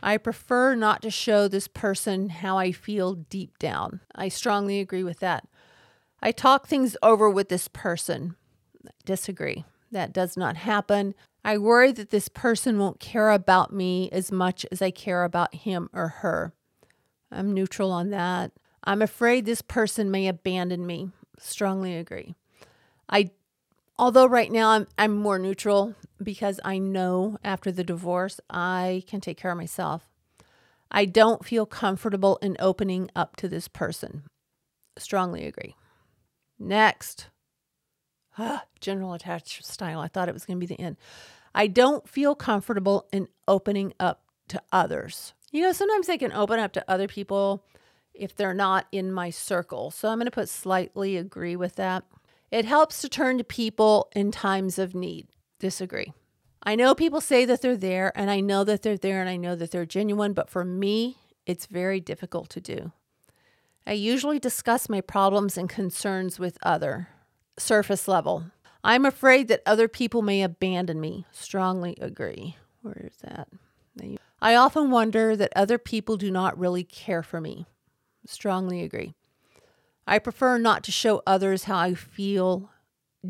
I 0.01 0.17
prefer 0.17 0.75
not 0.75 1.01
to 1.03 1.09
show 1.09 1.47
this 1.47 1.69
person 1.69 2.29
how 2.29 2.57
I 2.57 2.73
feel 2.73 3.13
deep 3.13 3.57
down. 3.57 4.01
I 4.13 4.27
strongly 4.27 4.81
agree 4.81 5.03
with 5.03 5.19
that. 5.19 5.47
I 6.21 6.31
talk 6.31 6.67
things 6.67 6.97
over 7.01 7.29
with 7.29 7.47
this 7.47 7.69
person. 7.69 8.35
Disagree. 9.05 9.63
That 9.91 10.11
does 10.11 10.35
not 10.35 10.57
happen. 10.57 11.15
I 11.45 11.57
worry 11.57 11.93
that 11.93 12.09
this 12.09 12.27
person 12.27 12.79
won't 12.79 12.99
care 12.99 13.31
about 13.31 13.71
me 13.71 14.09
as 14.11 14.31
much 14.31 14.65
as 14.71 14.81
I 14.81 14.91
care 14.91 15.23
about 15.23 15.55
him 15.55 15.89
or 15.93 16.07
her. 16.07 16.53
I'm 17.31 17.53
neutral 17.53 17.91
on 17.91 18.09
that. 18.09 18.51
I'm 18.83 19.01
afraid 19.01 19.45
this 19.45 19.61
person 19.61 20.11
may 20.11 20.27
abandon 20.27 20.85
me. 20.85 21.09
Strongly 21.39 21.97
agree. 21.97 22.35
I 23.09 23.31
although 23.97 24.25
right 24.25 24.51
now 24.51 24.69
I'm 24.71 24.87
I'm 24.97 25.15
more 25.17 25.39
neutral 25.39 25.95
because 26.21 26.59
I 26.63 26.77
know 26.77 27.37
after 27.43 27.71
the 27.71 27.83
divorce 27.83 28.39
I 28.49 29.03
can 29.07 29.21
take 29.21 29.37
care 29.37 29.51
of 29.51 29.57
myself. 29.57 30.09
I 30.91 31.05
don't 31.05 31.43
feel 31.45 31.65
comfortable 31.65 32.37
in 32.41 32.55
opening 32.59 33.09
up 33.15 33.35
to 33.37 33.47
this 33.47 33.67
person. 33.67 34.23
Strongly 34.97 35.45
agree. 35.45 35.75
Next. 36.59 37.29
Ah, 38.37 38.65
general 38.79 39.13
attached 39.13 39.65
style. 39.65 39.99
I 39.99 40.07
thought 40.07 40.29
it 40.29 40.33
was 40.33 40.45
going 40.45 40.59
to 40.59 40.65
be 40.65 40.73
the 40.73 40.81
end. 40.81 40.97
I 41.55 41.67
don't 41.67 42.07
feel 42.07 42.35
comfortable 42.35 43.07
in 43.11 43.27
opening 43.47 43.93
up 43.99 44.23
to 44.49 44.61
others. 44.71 45.33
You 45.51 45.63
know, 45.63 45.71
sometimes 45.71 46.09
I 46.09 46.17
can 46.17 46.31
open 46.31 46.59
up 46.59 46.73
to 46.73 46.85
other 46.87 47.07
people 47.07 47.63
if 48.13 48.35
they're 48.35 48.53
not 48.53 48.87
in 48.91 49.11
my 49.11 49.29
circle. 49.29 49.91
So 49.91 50.09
I'm 50.09 50.17
going 50.17 50.25
to 50.25 50.31
put 50.31 50.49
slightly 50.49 51.17
agree 51.17 51.55
with 51.55 51.75
that. 51.75 52.03
It 52.51 52.65
helps 52.65 53.01
to 53.01 53.09
turn 53.09 53.37
to 53.39 53.43
people 53.43 54.09
in 54.15 54.31
times 54.31 54.77
of 54.77 54.93
need. 54.93 55.27
Disagree. 55.59 56.13
I 56.61 56.75
know 56.75 56.95
people 56.95 57.19
say 57.19 57.45
that 57.45 57.61
they're 57.61 57.75
there, 57.75 58.11
and 58.15 58.29
I 58.29 58.39
know 58.39 58.63
that 58.63 58.83
they're 58.83 58.97
there, 58.97 59.19
and 59.19 59.29
I 59.29 59.37
know 59.37 59.55
that 59.55 59.71
they're 59.71 59.85
genuine, 59.85 60.33
but 60.33 60.49
for 60.49 60.63
me, 60.63 61.17
it's 61.45 61.65
very 61.65 61.99
difficult 61.99 62.49
to 62.51 62.61
do. 62.61 62.91
I 63.85 63.93
usually 63.93 64.39
discuss 64.39 64.87
my 64.87 65.01
problems 65.01 65.57
and 65.57 65.67
concerns 65.67 66.39
with 66.39 66.57
other 66.63 67.09
surface 67.57 68.07
level. 68.07 68.45
I'm 68.83 69.05
afraid 69.05 69.49
that 69.49 69.61
other 69.65 69.87
people 69.87 70.21
may 70.21 70.41
abandon 70.41 71.01
me. 71.01 71.25
Strongly 71.31 71.97
agree. 71.99 72.55
Where 72.81 73.09
is 73.11 73.17
that? 73.23 73.47
I 74.41 74.55
often 74.55 74.91
wonder 74.91 75.35
that 75.35 75.53
other 75.55 75.77
people 75.77 76.17
do 76.17 76.31
not 76.31 76.57
really 76.57 76.83
care 76.83 77.23
for 77.23 77.39
me. 77.39 77.65
Strongly 78.25 78.83
agree. 78.83 79.13
I 80.05 80.19
prefer 80.19 80.57
not 80.57 80.83
to 80.83 80.91
show 80.91 81.21
others 81.25 81.65
how 81.65 81.77
I 81.77 81.93
feel 81.93 82.69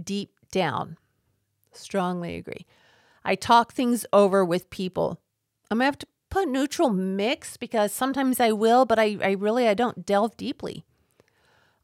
deep 0.03 0.31
down. 0.51 0.97
Strongly 1.71 2.35
agree. 2.35 2.65
I 3.23 3.35
talk 3.35 3.73
things 3.73 4.05
over 4.11 4.43
with 4.43 4.69
people. 4.69 5.19
I'm 5.69 5.77
gonna 5.77 5.85
have 5.85 5.97
to 5.99 6.07
put 6.29 6.47
neutral 6.47 6.89
mix 6.89 7.57
because 7.57 7.91
sometimes 7.91 8.39
I 8.39 8.51
will, 8.51 8.85
but 8.85 8.99
I, 8.99 9.17
I 9.21 9.31
really 9.31 9.67
I 9.67 9.73
don't 9.73 10.05
delve 10.05 10.35
deeply. 10.35 10.83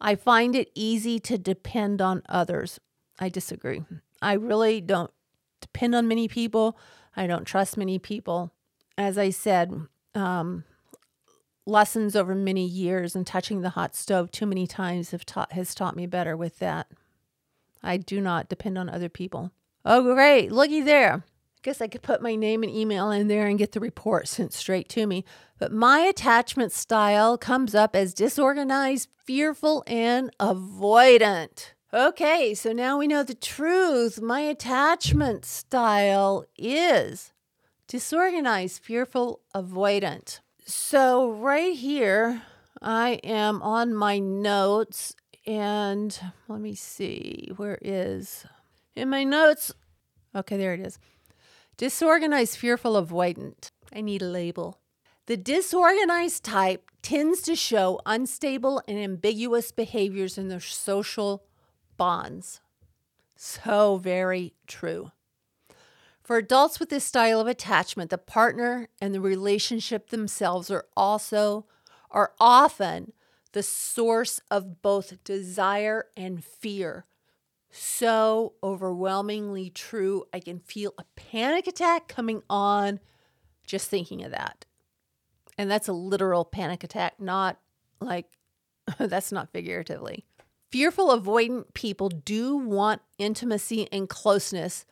I 0.01 0.15
find 0.15 0.55
it 0.55 0.71
easy 0.75 1.19
to 1.19 1.37
depend 1.37 2.01
on 2.01 2.23
others. 2.29 2.79
I 3.19 3.29
disagree. 3.29 3.83
I 4.21 4.33
really 4.33 4.81
don't 4.81 5.11
depend 5.61 5.93
on 5.93 6.07
many 6.07 6.27
people. 6.27 6.77
I 7.15 7.27
don't 7.27 7.45
trust 7.45 7.77
many 7.77 7.99
people. 7.99 8.53
As 8.97 9.17
I 9.17 9.29
said, 9.29 9.87
um, 10.15 10.63
lessons 11.69 12.15
over 12.15 12.35
many 12.35 12.65
years 12.65 13.15
and 13.15 13.25
touching 13.25 13.61
the 13.61 13.69
hot 13.71 13.95
stove 13.95 14.31
too 14.31 14.45
many 14.45 14.67
times 14.67 15.11
have 15.11 15.25
taught 15.25 15.53
has 15.53 15.73
taught 15.73 15.95
me 15.95 16.05
better 16.05 16.35
with 16.35 16.59
that. 16.59 16.87
I 17.81 17.97
do 17.97 18.19
not 18.19 18.49
depend 18.49 18.77
on 18.77 18.89
other 18.89 19.09
people. 19.09 19.51
Oh, 19.85 20.03
great. 20.03 20.51
Looky 20.51 20.81
there. 20.81 21.23
I 21.23 21.61
guess 21.61 21.81
I 21.81 21.87
could 21.87 22.01
put 22.01 22.21
my 22.21 22.35
name 22.35 22.63
and 22.63 22.71
email 22.71 23.11
in 23.11 23.27
there 23.27 23.47
and 23.47 23.57
get 23.57 23.73
the 23.73 23.79
report 23.79 24.27
sent 24.27 24.53
straight 24.53 24.89
to 24.89 25.05
me. 25.05 25.25
But 25.57 25.71
my 25.71 25.99
attachment 25.99 26.71
style 26.71 27.37
comes 27.37 27.75
up 27.75 27.95
as 27.95 28.13
disorganized, 28.13 29.09
fearful, 29.25 29.83
and 29.87 30.31
avoidant. 30.39 31.73
Okay, 31.93 32.53
so 32.53 32.71
now 32.71 32.97
we 32.97 33.07
know 33.07 33.23
the 33.23 33.33
truth. 33.33 34.21
My 34.21 34.41
attachment 34.41 35.43
style 35.43 36.45
is 36.57 37.33
disorganized, 37.87 38.81
fearful, 38.83 39.41
avoidant. 39.55 40.39
So, 40.71 41.31
right 41.31 41.75
here, 41.75 42.43
I 42.79 43.19
am 43.23 43.59
on 43.63 43.91
my 43.91 44.19
notes, 44.19 45.15
and 45.47 46.15
let 46.47 46.61
me 46.61 46.75
see, 46.75 47.49
where 47.57 47.79
is 47.81 48.45
in 48.95 49.09
my 49.09 49.23
notes? 49.23 49.73
Okay, 50.35 50.57
there 50.57 50.75
it 50.75 50.79
is. 50.81 50.99
Disorganized, 51.77 52.55
fearful, 52.55 53.03
avoidant. 53.03 53.71
I 53.91 54.01
need 54.01 54.21
a 54.21 54.25
label. 54.25 54.77
The 55.25 55.37
disorganized 55.37 56.43
type 56.43 56.91
tends 57.01 57.41
to 57.41 57.55
show 57.55 57.99
unstable 58.05 58.83
and 58.87 58.99
ambiguous 58.99 59.71
behaviors 59.71 60.37
in 60.37 60.49
their 60.49 60.59
social 60.59 61.47
bonds. 61.97 62.61
So 63.35 63.97
very 63.97 64.53
true. 64.67 65.09
For 66.29 66.37
adults 66.37 66.79
with 66.79 66.89
this 66.89 67.05
style 67.05 67.39
of 67.39 67.47
attachment, 67.47 68.11
the 68.11 68.19
partner 68.19 68.87
and 69.01 69.15
the 69.15 69.19
relationship 69.19 70.11
themselves 70.11 70.69
are 70.69 70.85
also 70.95 71.65
are 72.11 72.33
often 72.39 73.13
the 73.53 73.63
source 73.63 74.39
of 74.51 74.83
both 74.83 75.23
desire 75.23 76.05
and 76.15 76.45
fear. 76.45 77.07
So 77.71 78.53
overwhelmingly 78.61 79.71
true. 79.71 80.25
I 80.31 80.39
can 80.39 80.59
feel 80.59 80.93
a 80.99 81.03
panic 81.15 81.65
attack 81.65 82.07
coming 82.07 82.43
on 82.47 82.99
just 83.65 83.89
thinking 83.89 84.23
of 84.23 84.29
that. 84.29 84.65
And 85.57 85.71
that's 85.71 85.87
a 85.87 85.93
literal 85.93 86.45
panic 86.45 86.83
attack, 86.83 87.19
not 87.19 87.59
like 87.99 88.27
that's 88.99 89.31
not 89.31 89.51
figuratively. 89.51 90.25
Fearful, 90.71 91.07
avoidant 91.07 91.73
people 91.73 92.09
do 92.09 92.55
want 92.55 93.01
intimacy 93.17 93.87
and 93.91 94.07
closeness 94.07 94.85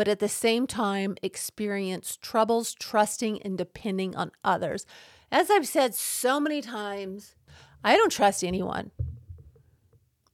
but 0.00 0.08
at 0.08 0.18
the 0.18 0.30
same 0.30 0.66
time 0.66 1.14
experience 1.20 2.16
troubles 2.22 2.72
trusting 2.72 3.42
and 3.42 3.58
depending 3.58 4.16
on 4.16 4.30
others. 4.42 4.86
As 5.30 5.50
I've 5.50 5.68
said 5.68 5.94
so 5.94 6.40
many 6.40 6.62
times, 6.62 7.34
I 7.84 7.96
don't 7.96 8.10
trust 8.10 8.42
anyone. 8.42 8.92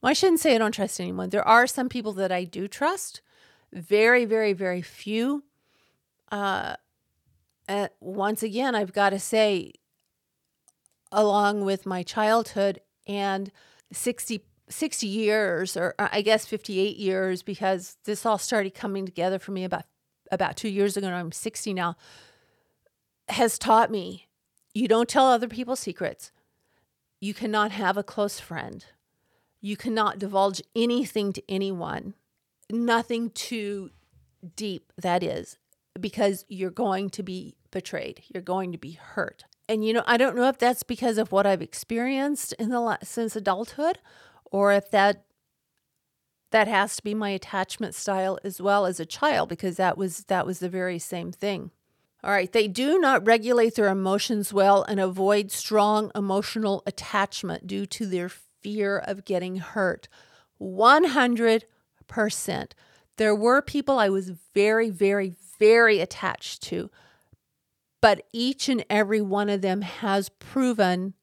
Well, 0.01 0.11
I 0.11 0.13
shouldn't 0.13 0.39
say 0.39 0.55
I 0.55 0.57
don't 0.57 0.71
trust 0.71 1.01
anyone. 1.01 1.31
There 1.31 1.45
are 1.45 1.67
some 1.67 1.89
people 1.89 2.13
that 2.13 2.31
I 2.31 2.45
do 2.45 2.69
trust, 2.69 3.19
very, 3.73 4.23
very, 4.23 4.53
very 4.53 4.81
few. 4.81 5.43
Uh, 6.31 6.77
once 7.99 8.41
again, 8.41 8.73
I've 8.73 8.93
got 8.93 9.09
to 9.09 9.19
say, 9.19 9.73
along 11.11 11.65
with 11.65 11.85
my 11.85 12.03
childhood 12.03 12.79
and 13.05 13.51
60 13.91 14.45
60 14.69 15.07
years 15.07 15.77
or 15.77 15.95
uh, 15.97 16.09
I 16.11 16.21
guess 16.21 16.45
58 16.45 16.97
years 16.97 17.41
because 17.41 17.97
this 18.05 18.25
all 18.25 18.37
started 18.37 18.73
coming 18.73 19.05
together 19.05 19.39
for 19.39 19.51
me 19.51 19.63
about 19.63 19.85
about 20.31 20.57
2 20.57 20.67
years 20.67 20.97
ago 20.97 21.07
and 21.07 21.15
I'm 21.15 21.31
60 21.31 21.73
now 21.73 21.95
has 23.29 23.57
taught 23.57 23.89
me 23.89 24.27
you 24.77 24.87
don't 24.87 25.09
tell 25.09 25.25
other 25.25 25.47
people 25.47 25.75
secrets. 25.75 26.31
You 27.19 27.33
cannot 27.33 27.71
have 27.71 27.97
a 27.97 28.03
close 28.03 28.39
friend. 28.39 28.85
You 29.59 29.75
cannot 29.75 30.19
divulge 30.19 30.61
anything 30.75 31.33
to 31.33 31.41
anyone. 31.49 32.13
Nothing 32.71 33.31
too 33.31 33.89
deep 34.55 34.93
that 34.95 35.23
is 35.23 35.57
because 35.99 36.45
you're 36.47 36.69
going 36.69 37.09
to 37.09 37.23
be 37.23 37.55
betrayed. 37.71 38.21
You're 38.31 38.43
going 38.43 38.71
to 38.71 38.77
be 38.77 38.91
hurt. 38.91 39.45
And 39.67 39.83
you 39.83 39.93
know, 39.93 40.03
I 40.05 40.17
don't 40.17 40.35
know 40.35 40.47
if 40.47 40.59
that's 40.59 40.83
because 40.83 41.17
of 41.17 41.31
what 41.31 41.47
I've 41.47 41.61
experienced 41.63 42.53
in 42.53 42.69
the 42.69 42.99
since 43.01 43.35
adulthood 43.35 43.97
or 44.51 44.73
if 44.73 44.91
that 44.91 45.23
that 46.51 46.67
has 46.67 46.95
to 46.95 47.03
be 47.03 47.13
my 47.13 47.29
attachment 47.29 47.93
style 47.93 48.39
as 48.43 48.61
well 48.61 48.85
as 48.85 48.99
a 48.99 49.05
child 49.05 49.49
because 49.49 49.77
that 49.77 49.97
was 49.97 50.25
that 50.25 50.45
was 50.45 50.59
the 50.59 50.69
very 50.69 50.99
same 50.99 51.31
thing. 51.31 51.71
All 52.23 52.31
right, 52.31 52.51
they 52.51 52.67
do 52.67 52.99
not 52.99 53.25
regulate 53.25 53.75
their 53.75 53.89
emotions 53.89 54.51
well 54.51 54.83
and 54.83 54.99
avoid 54.99 55.51
strong 55.51 56.11
emotional 56.15 56.81
attachment 56.85 57.67
due 57.67 57.85
to 57.85 58.05
their 58.05 58.27
fear 58.27 58.97
of 58.97 59.23
getting 59.23 59.57
hurt. 59.57 60.07
100%. 60.59 62.71
There 63.17 63.35
were 63.35 63.61
people 63.61 63.99
I 63.99 64.09
was 64.09 64.31
very, 64.53 64.89
very, 64.89 65.35
very 65.59 65.99
attached 65.99 66.63
to, 66.63 66.89
but 68.01 68.25
each 68.33 68.67
and 68.67 68.83
every 68.89 69.21
one 69.21 69.49
of 69.49 69.61
them 69.61 69.81
has 69.81 70.29
proven 70.29 71.13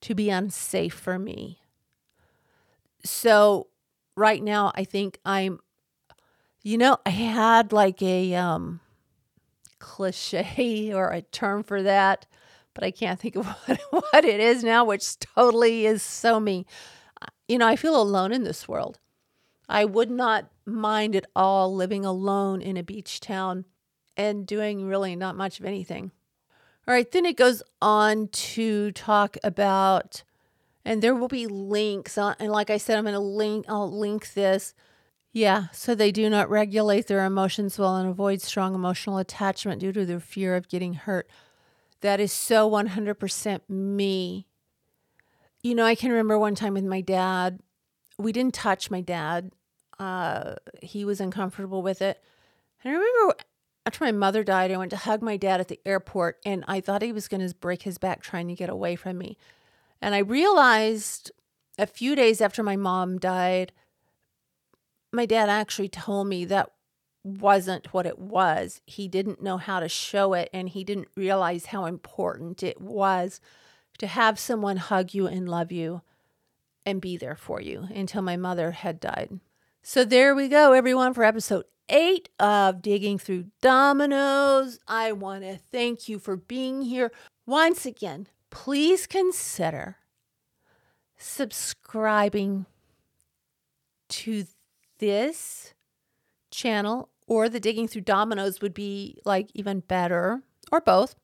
to 0.00 0.14
be 0.14 0.30
unsafe 0.30 0.94
for 0.94 1.18
me. 1.18 1.61
So, 3.04 3.68
right 4.16 4.42
now, 4.42 4.72
I 4.74 4.84
think 4.84 5.18
I'm, 5.24 5.60
you 6.62 6.78
know, 6.78 6.98
I 7.04 7.10
had 7.10 7.72
like 7.72 8.00
a 8.02 8.34
um, 8.34 8.80
cliche 9.78 10.92
or 10.94 11.10
a 11.10 11.22
term 11.22 11.62
for 11.62 11.82
that, 11.82 12.26
but 12.74 12.84
I 12.84 12.90
can't 12.90 13.18
think 13.18 13.36
of 13.36 13.46
what, 13.66 13.80
what 13.90 14.24
it 14.24 14.40
is 14.40 14.62
now, 14.62 14.84
which 14.84 15.18
totally 15.18 15.86
is 15.86 16.02
so 16.02 16.40
me. 16.40 16.66
You 17.48 17.58
know, 17.58 17.66
I 17.66 17.76
feel 17.76 18.00
alone 18.00 18.32
in 18.32 18.44
this 18.44 18.66
world. 18.68 18.98
I 19.68 19.84
would 19.84 20.10
not 20.10 20.50
mind 20.66 21.16
at 21.16 21.26
all 21.34 21.74
living 21.74 22.04
alone 22.04 22.60
in 22.60 22.76
a 22.76 22.82
beach 22.82 23.20
town 23.20 23.64
and 24.16 24.46
doing 24.46 24.86
really 24.86 25.16
not 25.16 25.36
much 25.36 25.58
of 25.60 25.66
anything. 25.66 26.10
All 26.86 26.94
right, 26.94 27.10
then 27.10 27.24
it 27.24 27.36
goes 27.36 27.62
on 27.80 28.28
to 28.28 28.90
talk 28.92 29.36
about, 29.44 30.24
and 30.84 31.02
there 31.02 31.14
will 31.14 31.28
be 31.28 31.46
links. 31.46 32.18
On, 32.18 32.34
and 32.38 32.50
like 32.50 32.70
I 32.70 32.76
said, 32.76 32.98
I'm 32.98 33.04
going 33.04 33.14
to 33.14 33.20
link, 33.20 33.66
I'll 33.68 33.90
link 33.90 34.34
this. 34.34 34.74
Yeah, 35.32 35.68
so 35.72 35.94
they 35.94 36.12
do 36.12 36.28
not 36.28 36.50
regulate 36.50 37.06
their 37.06 37.24
emotions 37.24 37.78
well 37.78 37.96
and 37.96 38.08
avoid 38.08 38.42
strong 38.42 38.74
emotional 38.74 39.18
attachment 39.18 39.80
due 39.80 39.92
to 39.92 40.04
their 40.04 40.20
fear 40.20 40.56
of 40.56 40.68
getting 40.68 40.94
hurt. 40.94 41.28
That 42.02 42.20
is 42.20 42.32
so 42.32 42.70
100% 42.70 43.60
me. 43.68 44.46
You 45.62 45.74
know, 45.74 45.86
I 45.86 45.94
can 45.94 46.10
remember 46.10 46.38
one 46.38 46.54
time 46.54 46.74
with 46.74 46.84
my 46.84 47.00
dad, 47.00 47.60
we 48.18 48.32
didn't 48.32 48.54
touch 48.54 48.90
my 48.90 49.00
dad 49.00 49.52
uh, 50.02 50.56
he 50.82 51.04
was 51.04 51.20
uncomfortable 51.20 51.80
with 51.80 52.02
it. 52.02 52.20
And 52.82 52.92
I 52.92 52.96
remember 52.96 53.36
after 53.86 54.04
my 54.04 54.10
mother 54.12 54.42
died, 54.42 54.72
I 54.72 54.76
went 54.76 54.90
to 54.90 54.96
hug 54.96 55.22
my 55.22 55.36
dad 55.36 55.60
at 55.60 55.68
the 55.68 55.80
airport, 55.86 56.38
and 56.44 56.64
I 56.66 56.80
thought 56.80 57.02
he 57.02 57.12
was 57.12 57.28
going 57.28 57.46
to 57.46 57.54
break 57.54 57.82
his 57.82 57.98
back 57.98 58.20
trying 58.20 58.48
to 58.48 58.54
get 58.54 58.68
away 58.68 58.96
from 58.96 59.18
me. 59.18 59.38
And 60.02 60.14
I 60.14 60.18
realized 60.18 61.30
a 61.78 61.86
few 61.86 62.16
days 62.16 62.40
after 62.40 62.62
my 62.62 62.76
mom 62.76 63.18
died, 63.18 63.72
my 65.12 65.24
dad 65.26 65.48
actually 65.48 65.88
told 65.88 66.26
me 66.26 66.44
that 66.46 66.70
wasn't 67.22 67.94
what 67.94 68.04
it 68.04 68.18
was. 68.18 68.80
He 68.84 69.06
didn't 69.06 69.42
know 69.42 69.58
how 69.58 69.78
to 69.78 69.88
show 69.88 70.34
it, 70.34 70.50
and 70.52 70.68
he 70.68 70.82
didn't 70.82 71.08
realize 71.16 71.66
how 71.66 71.84
important 71.84 72.64
it 72.64 72.80
was 72.80 73.40
to 73.98 74.08
have 74.08 74.40
someone 74.40 74.78
hug 74.78 75.14
you 75.14 75.28
and 75.28 75.48
love 75.48 75.70
you 75.70 76.02
and 76.84 77.00
be 77.00 77.16
there 77.16 77.36
for 77.36 77.60
you 77.60 77.86
until 77.94 78.22
my 78.22 78.36
mother 78.36 78.72
had 78.72 78.98
died. 78.98 79.38
So 79.82 80.04
there 80.04 80.34
we 80.34 80.48
go, 80.48 80.72
everyone, 80.72 81.14
for 81.14 81.22
episode 81.22 81.64
eight 81.88 82.28
of 82.40 82.82
Digging 82.82 83.18
Through 83.18 83.46
Dominoes. 83.60 84.80
I 84.88 85.12
want 85.12 85.42
to 85.44 85.56
thank 85.56 86.08
you 86.08 86.18
for 86.18 86.36
being 86.36 86.82
here. 86.82 87.12
Once 87.46 87.86
again, 87.86 88.26
please 88.52 89.08
consider 89.08 89.96
subscribing 91.16 92.66
to 94.08 94.44
this 94.98 95.74
channel 96.50 97.08
or 97.26 97.48
the 97.48 97.58
Digging 97.58 97.88
Through 97.88 98.02
Dominoes 98.02 98.60
would 98.60 98.74
be 98.74 99.18
like 99.24 99.48
even 99.54 99.80
better, 99.80 100.42
or 100.70 100.80
both. 100.80 101.14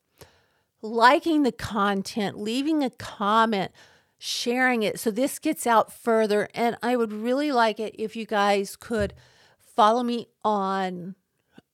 Liking 0.80 1.42
the 1.42 1.52
content, 1.52 2.38
leaving 2.38 2.82
a 2.82 2.90
comment 2.90 3.72
sharing 4.20 4.82
it 4.82 4.98
so 4.98 5.10
this 5.10 5.38
gets 5.38 5.66
out 5.66 5.92
further. 5.92 6.48
And 6.54 6.76
I 6.82 6.96
would 6.96 7.12
really 7.12 7.52
like 7.52 7.78
it 7.78 7.94
if 7.98 8.16
you 8.16 8.26
guys 8.26 8.74
could 8.74 9.12
follow 9.58 10.02
me 10.02 10.28
on 10.44 11.14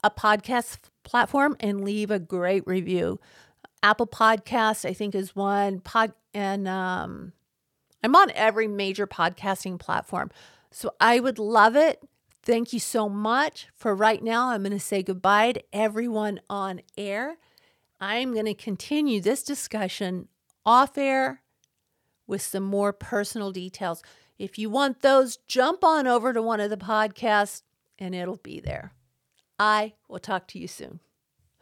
a 0.02 0.10
podcast 0.10 0.78
platform 1.04 1.56
and 1.60 1.84
leave 1.84 2.10
a 2.10 2.18
great 2.18 2.66
review. 2.66 3.20
Apple 3.84 4.06
Podcast, 4.06 4.88
I 4.88 4.94
think, 4.94 5.14
is 5.14 5.36
one 5.36 5.78
pod, 5.78 6.14
and 6.32 6.66
um, 6.66 7.34
I'm 8.02 8.16
on 8.16 8.32
every 8.34 8.66
major 8.66 9.06
podcasting 9.06 9.78
platform. 9.78 10.30
So 10.70 10.94
I 10.98 11.20
would 11.20 11.38
love 11.38 11.76
it. 11.76 12.00
Thank 12.42 12.72
you 12.72 12.80
so 12.80 13.10
much. 13.10 13.68
For 13.74 13.94
right 13.94 14.24
now, 14.24 14.48
I'm 14.48 14.62
going 14.62 14.72
to 14.72 14.80
say 14.80 15.02
goodbye 15.02 15.52
to 15.52 15.62
everyone 15.70 16.40
on 16.48 16.80
air. 16.96 17.36
I'm 18.00 18.32
going 18.32 18.46
to 18.46 18.54
continue 18.54 19.20
this 19.20 19.42
discussion 19.42 20.28
off 20.64 20.96
air 20.96 21.42
with 22.26 22.40
some 22.40 22.64
more 22.64 22.94
personal 22.94 23.52
details. 23.52 24.02
If 24.38 24.58
you 24.58 24.70
want 24.70 25.02
those, 25.02 25.36
jump 25.46 25.84
on 25.84 26.06
over 26.06 26.32
to 26.32 26.40
one 26.40 26.60
of 26.60 26.70
the 26.70 26.78
podcasts 26.78 27.60
and 27.98 28.14
it'll 28.14 28.36
be 28.36 28.60
there. 28.60 28.92
I 29.58 29.92
will 30.08 30.20
talk 30.20 30.48
to 30.48 30.58
you 30.58 30.68
soon. 30.68 31.00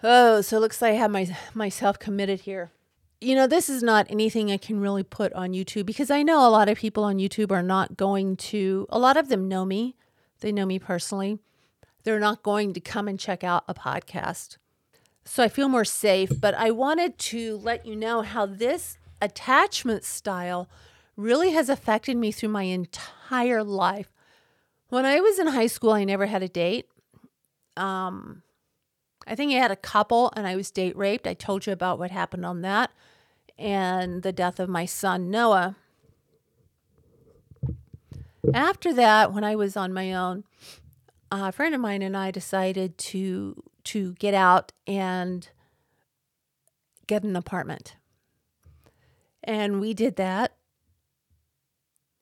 Oh, 0.03 0.41
so 0.41 0.57
it 0.57 0.61
looks 0.61 0.83
like 0.83 0.95
I 0.95 0.97
have 0.97 1.11
my, 1.11 1.37
myself 1.55 1.99
committed 1.99 2.41
here. 2.41 2.73
You 3.21 3.37
know, 3.37 3.47
this 3.47 3.71
is 3.71 3.83
not 3.83 4.07
anything 4.11 4.51
I 4.51 4.57
can 4.57 4.81
really 4.81 5.05
put 5.05 5.33
on 5.35 5.53
YouTube 5.53 5.87
because 5.87 6.11
I 6.11 6.25
know 6.25 6.47
a 6.47 6.51
lot 6.51 6.69
of 6.69 6.77
people 6.77 7.05
on 7.05 7.19
YouTube 7.19 7.53
are 7.53 7.63
not 7.63 7.97
going 7.97 8.37
to, 8.37 8.87
a 8.91 8.99
lot 8.99 9.17
of 9.17 9.29
them 9.29 9.47
know 9.49 9.65
me. 9.65 9.95
They 10.41 10.51
know 10.51 10.67
me 10.67 10.81
personally. 10.81 11.39
They're 12.03 12.19
not 12.19 12.43
going 12.43 12.73
to 12.73 12.81
come 12.81 13.07
and 13.07 13.19
check 13.19 13.45
out 13.45 13.63
a 13.69 13.75
podcast. 13.75 14.57
So 15.25 15.45
I 15.45 15.49
feel 15.49 15.69
more 15.69 15.85
safe, 15.85 16.33
but 16.41 16.55
I 16.55 16.73
wanted 16.73 17.17
to 17.19 17.59
let 17.59 17.87
you 17.87 17.95
know 17.95 18.23
how 18.23 18.45
this 18.45 18.99
attachment 19.21 20.03
style 20.03 20.69
really 21.17 21.53
has 21.53 21.69
affected 21.69 22.17
me 22.17 22.33
through 22.33 22.49
my 22.49 22.65
entire 22.65 23.63
life. 23.63 24.11
When 24.89 25.07
I 25.07 25.21
was 25.21 25.39
in 25.39 25.47
high 25.47 25.69
school, 25.69 25.93
I 25.93 26.03
never 26.03 26.27
had 26.27 26.43
a 26.43 26.49
date. 26.49 26.89
Um, 27.77 28.43
I 29.27 29.35
think 29.35 29.53
I 29.53 29.57
had 29.57 29.71
a 29.71 29.77
couple 29.77 30.33
and 30.37 30.47
I 30.47 30.57
was 30.57 30.71
date 30.71 30.97
raped. 30.97 31.27
I 31.27 31.35
told 31.35 31.67
you 31.67 31.73
about 31.73 31.99
what 31.99 32.11
happened 32.11 32.45
on 32.45 32.63
that 32.63 32.91
and 33.59 34.23
the 34.23 34.33
death 34.33 34.59
of 34.59 34.69
my 34.69 34.85
son, 34.85 35.31
Noah. 35.31 35.77
After 38.53 38.93
that, 38.95 39.33
when 39.33 39.45
I 39.45 39.55
was 39.55 39.77
on 39.77 39.93
my 39.93 40.13
own, 40.13 40.45
a 41.31 41.53
friend 41.53 41.75
of 41.75 41.81
mine 41.81 42.03
and 42.03 42.17
I 42.17 42.31
decided 42.31 42.99
to 42.99 43.63
to 43.85 44.13
get 44.15 44.35
out 44.35 44.73
and 44.87 45.49
get 47.07 47.25
an 47.25 47.35
apartment. 47.35 47.97
And 49.43 49.81
we 49.81 49.93
did 49.93 50.17
that. 50.17 50.57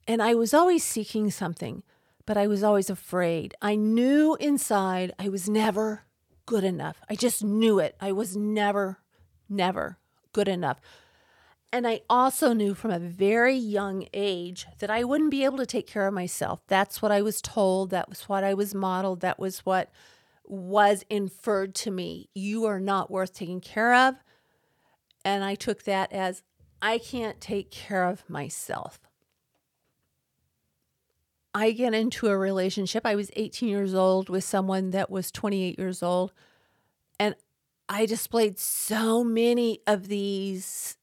And 0.09 0.23
I 0.23 0.35
was 0.35 0.55
always 0.55 0.83
seeking 0.83 1.31
something, 1.31 1.83
but 2.25 2.37
I 2.37 2.47
was 2.47 2.63
always 2.63 2.89
afraid. 2.89 3.55
I 3.61 3.77
knew 3.77 4.37
inside 4.41 5.13
I 5.19 5.29
was 5.29 5.49
never 5.49 6.05
good 6.51 6.65
enough. 6.65 7.01
I 7.09 7.15
just 7.15 7.45
knew 7.45 7.79
it. 7.79 7.95
I 8.01 8.11
was 8.11 8.37
never, 8.37 8.99
never 9.49 9.99
good 10.33 10.49
enough. 10.49 10.81
And 11.73 11.87
I 11.87 12.01
also 12.11 12.53
knew 12.53 12.75
from 12.75 12.91
a 12.91 12.99
very 12.99 13.55
young 13.55 14.09
age 14.13 14.67
that 14.81 14.91
I 14.91 15.05
wouldn't 15.05 15.31
be 15.31 15.45
able 15.45 15.59
to 15.59 15.65
take 15.67 15.87
care 15.87 16.09
of 16.09 16.13
myself. 16.13 16.59
That's 16.67 17.01
what 17.01 17.13
I 17.13 17.23
was 17.23 17.41
told. 17.41 17.91
That 17.91 18.09
was 18.09 18.23
what 18.23 18.43
I 18.43 18.55
was 18.55 18.75
modeled. 18.75 19.21
That 19.21 19.39
was 19.39 19.61
what 19.61 19.93
was 20.45 21.05
inferred 21.09 21.77
to 21.77 21.93
me. 21.93 22.31
You 22.35 22.65
are 22.65 22.81
not 22.81 23.13
worth 23.13 23.33
taking 23.33 23.61
care 23.61 23.95
of. 23.95 24.17
And 25.25 25.45
I 25.45 25.55
took 25.55 25.85
that 25.85 26.13
as 26.13 26.43
I 26.83 26.99
can't 26.99 27.41
take 27.41 27.71
care 27.71 28.09
of 28.09 28.29
myself. 28.29 28.99
I 31.55 31.73
get 31.73 31.95
into 31.95 32.29
a 32.29 32.37
relationship. 32.37 33.05
I 33.05 33.17
was 33.17 33.31
18 33.35 33.69
years 33.69 33.95
old 33.95 34.29
with 34.29 34.45
someone 34.45 34.91
that 34.91 35.11
was 35.11 35.33
28 35.33 35.79
years 35.79 36.03
old. 36.03 36.33
And 37.19 37.35
I 37.89 38.07
displayed 38.07 38.59
so 38.59 39.25
many 39.25 39.81
of 39.87 40.09
these 40.09 40.97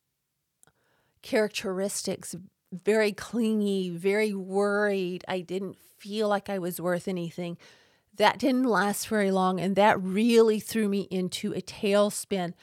characteristics 1.21 2.35
very 2.71 3.11
clingy, 3.11 3.89
very 3.89 4.33
worried. 4.33 5.23
I 5.27 5.41
didn't 5.41 5.77
feel 5.77 6.27
like 6.27 6.49
I 6.49 6.59
was 6.59 6.81
worth 6.81 7.07
anything. 7.07 7.57
That 8.15 8.39
didn't 8.39 8.63
last 8.63 9.07
very 9.07 9.31
long. 9.31 9.59
And 9.59 9.75
that 9.75 10.01
really 10.01 10.59
threw 10.59 10.87
me 10.87 11.01
into 11.11 11.53
a 11.53 11.61
tailspin. 11.61 12.53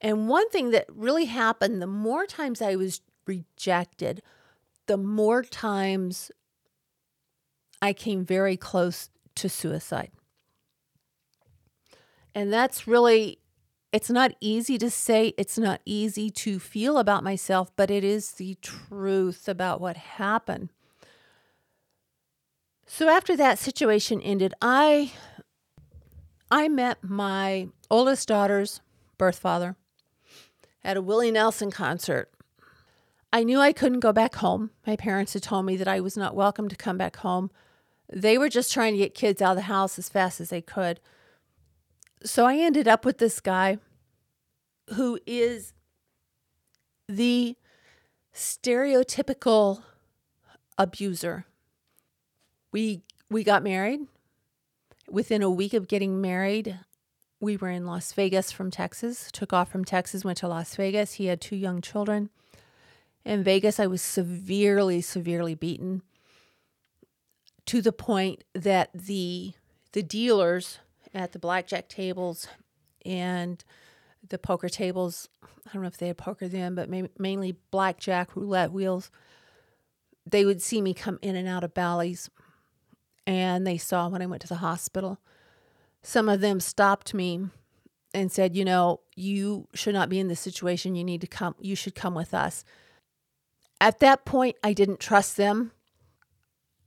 And 0.00 0.28
one 0.28 0.48
thing 0.50 0.70
that 0.70 0.86
really 0.88 1.26
happened 1.26 1.82
the 1.82 1.86
more 1.86 2.26
times 2.26 2.62
I 2.62 2.76
was 2.76 3.00
rejected, 3.26 4.22
the 4.86 4.96
more 4.96 5.42
times 5.42 6.30
I 7.80 7.92
came 7.92 8.24
very 8.24 8.56
close 8.56 9.10
to 9.36 9.48
suicide. 9.48 10.10
And 12.34 12.52
that's 12.52 12.86
really, 12.86 13.38
it's 13.92 14.10
not 14.10 14.32
easy 14.40 14.78
to 14.78 14.90
say, 14.90 15.34
it's 15.38 15.58
not 15.58 15.80
easy 15.84 16.30
to 16.30 16.58
feel 16.58 16.98
about 16.98 17.24
myself, 17.24 17.70
but 17.76 17.90
it 17.90 18.04
is 18.04 18.32
the 18.32 18.56
truth 18.60 19.48
about 19.48 19.80
what 19.80 19.96
happened. 19.96 20.70
So 22.86 23.08
after 23.08 23.36
that 23.36 23.58
situation 23.58 24.20
ended, 24.22 24.54
I 24.62 25.12
I 26.50 26.68
met 26.68 27.04
my 27.04 27.68
oldest 27.90 28.26
daughter's 28.28 28.80
birth 29.18 29.38
father 29.38 29.76
at 30.82 30.96
a 30.96 31.02
Willie 31.02 31.30
Nelson 31.30 31.70
concert. 31.70 32.30
I 33.30 33.44
knew 33.44 33.60
I 33.60 33.74
couldn't 33.74 34.00
go 34.00 34.14
back 34.14 34.36
home. 34.36 34.70
My 34.86 34.96
parents 34.96 35.34
had 35.34 35.42
told 35.42 35.66
me 35.66 35.76
that 35.76 35.88
I 35.88 36.00
was 36.00 36.16
not 36.16 36.34
welcome 36.34 36.68
to 36.68 36.76
come 36.76 36.96
back 36.96 37.16
home. 37.16 37.50
They 38.10 38.38
were 38.38 38.48
just 38.48 38.72
trying 38.72 38.92
to 38.92 38.98
get 38.98 39.14
kids 39.14 39.42
out 39.42 39.50
of 39.50 39.56
the 39.56 39.62
house 39.62 39.98
as 39.98 40.08
fast 40.08 40.40
as 40.40 40.50
they 40.50 40.62
could. 40.62 41.00
So 42.24 42.46
I 42.46 42.56
ended 42.56 42.88
up 42.88 43.04
with 43.04 43.18
this 43.18 43.40
guy 43.40 43.78
who 44.94 45.18
is 45.26 45.72
the 47.08 47.56
stereotypical 48.34 49.82
abuser. 50.76 51.44
We 52.72 53.02
we 53.30 53.44
got 53.44 53.62
married. 53.62 54.00
Within 55.10 55.42
a 55.42 55.50
week 55.50 55.74
of 55.74 55.88
getting 55.88 56.20
married, 56.20 56.78
we 57.40 57.56
were 57.56 57.70
in 57.70 57.86
Las 57.86 58.12
Vegas 58.12 58.52
from 58.52 58.70
Texas. 58.70 59.30
Took 59.32 59.52
off 59.52 59.70
from 59.70 59.84
Texas, 59.84 60.24
went 60.24 60.38
to 60.38 60.48
Las 60.48 60.74
Vegas. 60.76 61.14
He 61.14 61.26
had 61.26 61.40
two 61.40 61.56
young 61.56 61.80
children. 61.80 62.30
In 63.24 63.42
Vegas, 63.42 63.78
I 63.78 63.86
was 63.86 64.02
severely, 64.02 65.00
severely 65.00 65.54
beaten 65.54 66.02
to 67.68 67.82
the 67.82 67.92
point 67.92 68.44
that 68.54 68.88
the 68.94 69.52
the 69.92 70.02
dealers 70.02 70.78
at 71.12 71.32
the 71.32 71.38
blackjack 71.38 71.88
tables 71.88 72.48
and 73.04 73.62
the 74.26 74.38
poker 74.38 74.70
tables, 74.70 75.28
I 75.44 75.72
don't 75.72 75.82
know 75.82 75.88
if 75.88 75.98
they 75.98 76.08
had 76.08 76.16
poker 76.16 76.48
then, 76.48 76.74
but 76.74 76.88
mainly 77.18 77.56
blackjack, 77.70 78.34
roulette 78.34 78.72
wheels, 78.72 79.10
they 80.26 80.46
would 80.46 80.62
see 80.62 80.80
me 80.80 80.94
come 80.94 81.18
in 81.20 81.36
and 81.36 81.46
out 81.46 81.62
of 81.62 81.74
Bally's 81.74 82.30
and 83.26 83.66
they 83.66 83.76
saw 83.76 84.08
when 84.08 84.22
I 84.22 84.26
went 84.26 84.40
to 84.42 84.48
the 84.48 84.56
hospital. 84.56 85.18
Some 86.02 86.28
of 86.30 86.40
them 86.40 86.60
stopped 86.60 87.12
me 87.12 87.48
and 88.14 88.32
said, 88.32 88.56
"You 88.56 88.64
know, 88.64 89.00
you 89.14 89.68
should 89.74 89.94
not 89.94 90.08
be 90.08 90.18
in 90.18 90.28
this 90.28 90.40
situation. 90.40 90.94
You 90.94 91.04
need 91.04 91.20
to 91.20 91.26
come. 91.26 91.54
You 91.60 91.76
should 91.76 91.94
come 91.94 92.14
with 92.14 92.32
us." 92.32 92.64
At 93.78 93.98
that 93.98 94.24
point, 94.24 94.56
I 94.64 94.72
didn't 94.72 95.00
trust 95.00 95.36
them. 95.36 95.72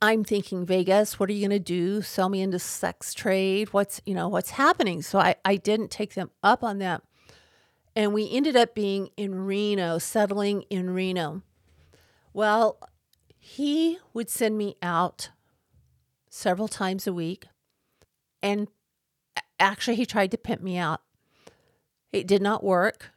I'm 0.02 0.24
thinking 0.24 0.66
Vegas, 0.66 1.20
what 1.20 1.30
are 1.30 1.34
you 1.34 1.48
going 1.48 1.58
to 1.58 1.64
do? 1.64 2.02
Sell 2.02 2.28
me 2.28 2.42
into 2.42 2.58
sex 2.58 3.14
trade? 3.14 3.72
What's, 3.72 4.02
you 4.06 4.16
know, 4.16 4.28
what's 4.28 4.52
happening? 4.52 5.04
So 5.04 5.20
I, 5.20 5.36
I 5.46 5.58
didn't 5.58 5.92
take 5.92 6.16
them 6.16 6.32
up 6.42 6.64
on 6.64 6.80
that. 6.80 7.04
And 7.96 8.14
we 8.14 8.30
ended 8.32 8.56
up 8.56 8.74
being 8.74 9.10
in 9.16 9.36
Reno, 9.46 10.00
settling 10.00 10.64
in 10.70 10.90
Reno. 10.90 11.44
Well, 12.34 12.80
he 13.38 14.00
would 14.14 14.30
send 14.30 14.58
me 14.58 14.76
out 14.82 15.30
several 16.30 16.68
times 16.68 17.06
a 17.06 17.14
week. 17.14 17.46
And 18.42 18.70
actually, 19.60 19.98
he 19.98 20.06
tried 20.06 20.32
to 20.32 20.38
pimp 20.38 20.62
me 20.62 20.78
out. 20.78 21.02
It 22.12 22.26
did 22.26 22.42
not 22.42 22.64
work. 22.64 23.12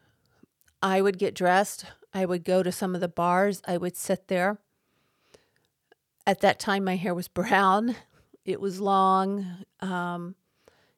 I 0.82 1.00
would 1.00 1.18
get 1.18 1.34
dressed. 1.34 1.86
I 2.12 2.26
would 2.26 2.44
go 2.44 2.62
to 2.62 2.70
some 2.70 2.94
of 2.94 3.00
the 3.00 3.08
bars. 3.08 3.62
I 3.66 3.78
would 3.78 3.96
sit 3.96 4.28
there. 4.28 4.58
At 6.26 6.40
that 6.40 6.58
time, 6.58 6.84
my 6.84 6.96
hair 6.96 7.14
was 7.14 7.28
brown. 7.40 7.96
It 8.44 8.60
was 8.60 8.80
long. 8.80 9.46
Um, 9.80 10.34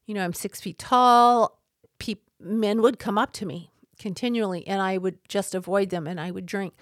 you 0.07 0.15
know, 0.15 0.25
I'm 0.25 0.33
six 0.33 0.61
feet 0.61 0.79
tall. 0.79 1.61
Pe- 1.99 2.17
men 2.41 2.83
would 2.83 2.99
come 2.99 3.19
up 3.19 3.33
to 3.35 3.47
me 3.47 3.71
continually, 3.99 4.67
and 4.67 4.83
I 4.83 4.99
would 4.99 5.19
just 5.29 5.55
avoid 5.55 5.91
them 5.91 6.07
and 6.07 6.21
I 6.21 6.31
would 6.31 6.45
drink, 6.45 6.75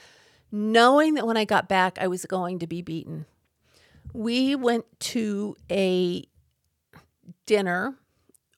knowing 0.50 1.14
that 1.14 1.26
when 1.26 1.36
I 1.36 1.44
got 1.44 1.68
back, 1.68 1.96
I 2.00 2.08
was 2.08 2.24
going 2.26 2.58
to 2.58 2.66
be 2.66 2.82
beaten 2.82 3.26
we 4.14 4.54
went 4.54 4.84
to 5.00 5.56
a 5.70 6.24
dinner 7.46 7.96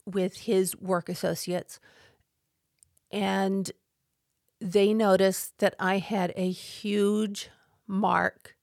with 0.04 0.36
his 0.36 0.76
work 0.76 1.08
associates 1.08 1.80
and 3.10 3.72
they 4.60 4.92
noticed 4.92 5.58
that 5.58 5.74
I 5.80 5.98
had 5.98 6.32
a 6.36 6.50
huge 6.50 7.50
mark. 7.86 8.55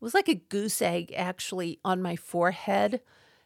Was 0.00 0.14
like 0.14 0.28
a 0.28 0.34
goose 0.34 0.80
egg 0.80 1.12
actually 1.14 1.78
on 1.84 2.00
my 2.00 2.16
forehead. 2.16 3.00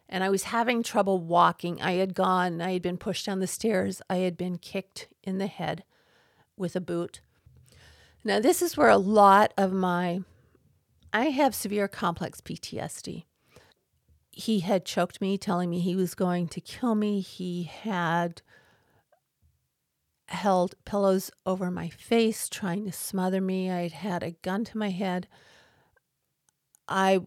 And 0.09 0.23
I 0.23 0.31
was 0.31 0.45
having 0.45 0.83
trouble 0.83 1.19
walking. 1.19 1.81
I 1.81 1.93
had 1.93 2.15
gone, 2.15 2.61
I 2.61 2.75
had 2.75 2.83
been 2.83 2.99
pushed 2.99 3.27
down 3.27 3.41
the 3.41 3.47
stairs, 3.47 4.03
I 4.09 4.17
had 4.17 4.37
been 4.37 4.59
kicked 4.59 5.09
in 5.23 5.39
the 5.39 5.47
head 5.47 5.83
with 6.57 6.77
a 6.77 6.81
boot. 6.81 7.21
Now, 8.23 8.39
this 8.39 8.63
is 8.63 8.77
where 8.77 8.91
a 8.91 8.99
lot 8.99 9.53
of 9.57 9.73
my 9.73 10.21
I 11.13 11.27
have 11.27 11.55
severe 11.55 11.87
complex 11.87 12.41
PTSD. 12.41 13.25
He 14.33 14.61
had 14.61 14.85
choked 14.85 15.21
me, 15.21 15.39
telling 15.39 15.71
me 15.71 15.79
he 15.79 15.95
was 15.95 16.17
going 16.17 16.49
to 16.49 16.61
kill 16.61 16.97
me. 16.97 17.21
He 17.21 17.63
had 17.63 18.43
held 20.27 20.75
pillows 20.85 21.31
over 21.47 21.71
my 21.71 21.89
face, 21.89 22.49
trying 22.49 22.85
to 22.87 22.91
smother 22.91 23.41
me. 23.41 23.71
I'd 23.71 23.93
had 23.93 24.25
a 24.25 24.33
gun 24.33 24.65
to 24.65 24.79
my 24.79 24.91
head. 24.91 25.29
I, 26.89 27.21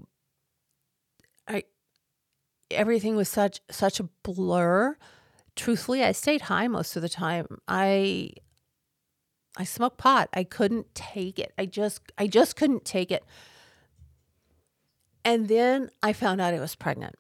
I, 1.48 1.64
everything 2.72 3.16
was 3.16 3.30
such 3.30 3.62
such 3.70 4.00
a 4.00 4.10
blur. 4.24 4.98
Truthfully, 5.56 6.04
I 6.04 6.12
stayed 6.12 6.42
high 6.42 6.68
most 6.68 6.96
of 6.96 7.02
the 7.02 7.10
time. 7.10 7.60
I, 7.68 8.32
I 9.58 9.64
smoked 9.64 9.98
pot. 9.98 10.30
I 10.34 10.44
couldn't 10.44 10.94
take 10.94 11.40
it. 11.40 11.54
I 11.58 11.66
just 11.66 12.02
I 12.18 12.28
just 12.28 12.56
couldn't 12.56 12.86
take 12.86 13.12
it. 13.12 13.24
And 15.26 15.48
then 15.48 15.90
I 16.02 16.14
found 16.14 16.40
out 16.40 16.54
I 16.54 16.60
was 16.60 16.76
pregnant. 16.76 17.16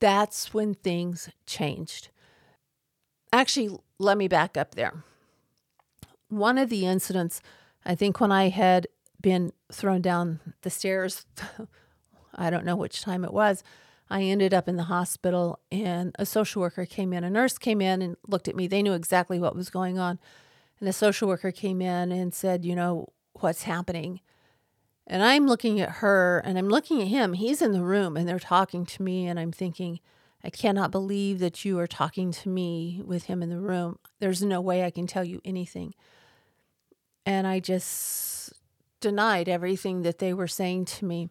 That's 0.00 0.54
when 0.54 0.74
things 0.74 1.28
changed. 1.46 2.08
Actually, 3.32 3.78
let 3.98 4.16
me 4.16 4.28
back 4.28 4.56
up 4.56 4.74
there. 4.74 5.04
One 6.28 6.56
of 6.56 6.70
the 6.70 6.86
incidents, 6.86 7.42
I 7.84 7.94
think 7.94 8.20
when 8.20 8.32
I 8.32 8.48
had 8.48 8.86
been 9.20 9.52
thrown 9.72 10.00
down 10.00 10.40
the 10.62 10.70
stairs, 10.70 11.26
I 12.34 12.50
don't 12.50 12.64
know 12.64 12.76
which 12.76 13.02
time 13.02 13.24
it 13.24 13.32
was, 13.32 13.62
I 14.10 14.22
ended 14.22 14.54
up 14.54 14.68
in 14.68 14.76
the 14.76 14.84
hospital 14.84 15.60
and 15.70 16.14
a 16.18 16.24
social 16.24 16.62
worker 16.62 16.86
came 16.86 17.12
in. 17.12 17.24
A 17.24 17.30
nurse 17.30 17.58
came 17.58 17.80
in 17.80 18.00
and 18.00 18.16
looked 18.26 18.48
at 18.48 18.56
me. 18.56 18.66
They 18.66 18.82
knew 18.82 18.94
exactly 18.94 19.38
what 19.38 19.54
was 19.54 19.70
going 19.70 19.98
on. 19.98 20.18
And 20.80 20.88
a 20.88 20.92
social 20.92 21.28
worker 21.28 21.52
came 21.52 21.82
in 21.82 22.10
and 22.10 22.32
said, 22.32 22.64
You 22.64 22.74
know, 22.74 23.08
what's 23.34 23.64
happening? 23.64 24.20
And 25.06 25.22
I'm 25.22 25.46
looking 25.46 25.80
at 25.80 25.90
her 25.96 26.42
and 26.44 26.58
I'm 26.58 26.68
looking 26.68 27.02
at 27.02 27.08
him. 27.08 27.32
He's 27.34 27.62
in 27.62 27.72
the 27.72 27.82
room 27.82 28.16
and 28.16 28.28
they're 28.28 28.38
talking 28.38 28.86
to 28.86 29.02
me. 29.02 29.26
And 29.26 29.38
I'm 29.38 29.52
thinking, 29.52 30.00
I 30.44 30.50
cannot 30.50 30.90
believe 30.90 31.38
that 31.40 31.64
you 31.64 31.78
are 31.78 31.86
talking 31.86 32.30
to 32.32 32.48
me 32.48 33.02
with 33.04 33.24
him 33.24 33.42
in 33.42 33.48
the 33.48 33.60
room. 33.60 33.98
There's 34.20 34.42
no 34.42 34.60
way 34.60 34.84
I 34.84 34.90
can 34.90 35.06
tell 35.06 35.24
you 35.24 35.40
anything. 35.44 35.94
And 37.26 37.46
I 37.46 37.60
just 37.60 38.52
denied 39.00 39.48
everything 39.48 40.02
that 40.02 40.18
they 40.18 40.32
were 40.32 40.48
saying 40.48 40.86
to 40.86 41.04
me. 41.04 41.28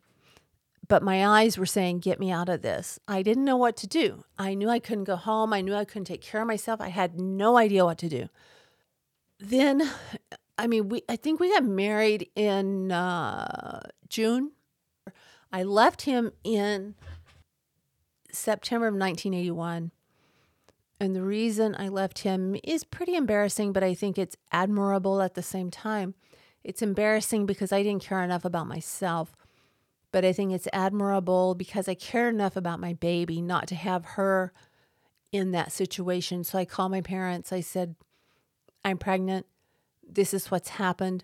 But 0.88 1.04
my 1.04 1.26
eyes 1.28 1.58
were 1.58 1.66
saying, 1.66 2.00
Get 2.00 2.20
me 2.20 2.32
out 2.32 2.50
of 2.50 2.62
this. 2.62 3.00
I 3.08 3.22
didn't 3.22 3.46
know 3.46 3.58
what 3.58 3.76
to 3.78 3.88
do. 3.88 4.24
I 4.38 4.54
knew 4.54 4.70
I 4.70 4.80
couldn't 4.80 5.04
go 5.04 5.18
home. 5.18 5.54
I 5.54 5.62
knew 5.62 5.76
I 5.76 5.86
couldn't 5.86 6.06
take 6.06 6.22
care 6.22 6.42
of 6.42 6.48
myself. 6.48 6.80
I 6.80 6.90
had 6.90 7.20
no 7.20 7.58
idea 7.58 7.84
what 7.84 7.98
to 8.00 8.10
do. 8.10 8.30
Then 9.40 9.90
I 10.58 10.68
mean, 10.68 10.90
we 10.90 11.04
I 11.08 11.16
think 11.16 11.40
we 11.40 11.54
got 11.54 11.64
married 11.64 12.30
in 12.36 12.92
uh, 12.92 13.82
June. 14.10 14.52
I 15.52 15.64
left 15.64 16.02
him 16.04 16.32
in 16.44 16.96
September 18.32 18.88
of 18.88 18.94
1981. 18.94 19.92
And 21.00 21.16
the 21.16 21.22
reason 21.22 21.76
I 21.78 21.90
left 21.90 22.20
him 22.20 22.56
is 22.64 22.84
pretty 22.84 23.16
embarrassing, 23.16 23.72
but 23.72 23.84
I 23.84 23.94
think 23.94 24.18
it's 24.18 24.36
admirable 24.52 25.22
at 25.22 25.36
the 25.36 25.44
same 25.44 25.70
time. 25.70 26.16
It's 26.68 26.82
embarrassing 26.82 27.46
because 27.46 27.72
I 27.72 27.82
didn't 27.82 28.04
care 28.04 28.22
enough 28.22 28.44
about 28.44 28.68
myself, 28.68 29.38
but 30.12 30.26
I 30.26 30.34
think 30.34 30.52
it's 30.52 30.68
admirable 30.74 31.56
because 31.56 31.88
I 31.88 31.94
care 31.94 32.28
enough 32.28 32.58
about 32.58 32.82
my 32.82 32.92
baby 32.92 33.42
not 33.42 33.68
to 33.70 33.76
have 33.76 34.04
her 34.04 34.52
in 35.32 35.52
that 35.52 35.72
situation. 35.72 36.44
So 36.44 36.60
I 36.60 36.66
called 36.66 36.92
my 36.92 37.00
parents. 37.00 37.54
I 37.54 37.62
said, 37.62 37.96
I'm 38.84 38.98
pregnant 38.98 39.46
this 40.06 40.34
is 40.34 40.52
what's 40.52 40.68
happened. 40.72 41.24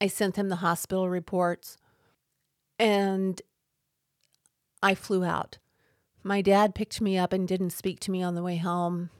I 0.00 0.08
sent 0.08 0.34
them 0.34 0.48
the 0.48 0.56
hospital 0.56 1.08
reports 1.08 1.76
and 2.76 3.40
I 4.82 4.96
flew 4.96 5.22
out. 5.24 5.58
My 6.24 6.42
dad 6.42 6.74
picked 6.74 7.00
me 7.00 7.16
up 7.16 7.32
and 7.32 7.46
didn't 7.46 7.70
speak 7.70 8.00
to 8.00 8.10
me 8.10 8.20
on 8.20 8.34
the 8.34 8.42
way 8.42 8.56
home. 8.56 9.10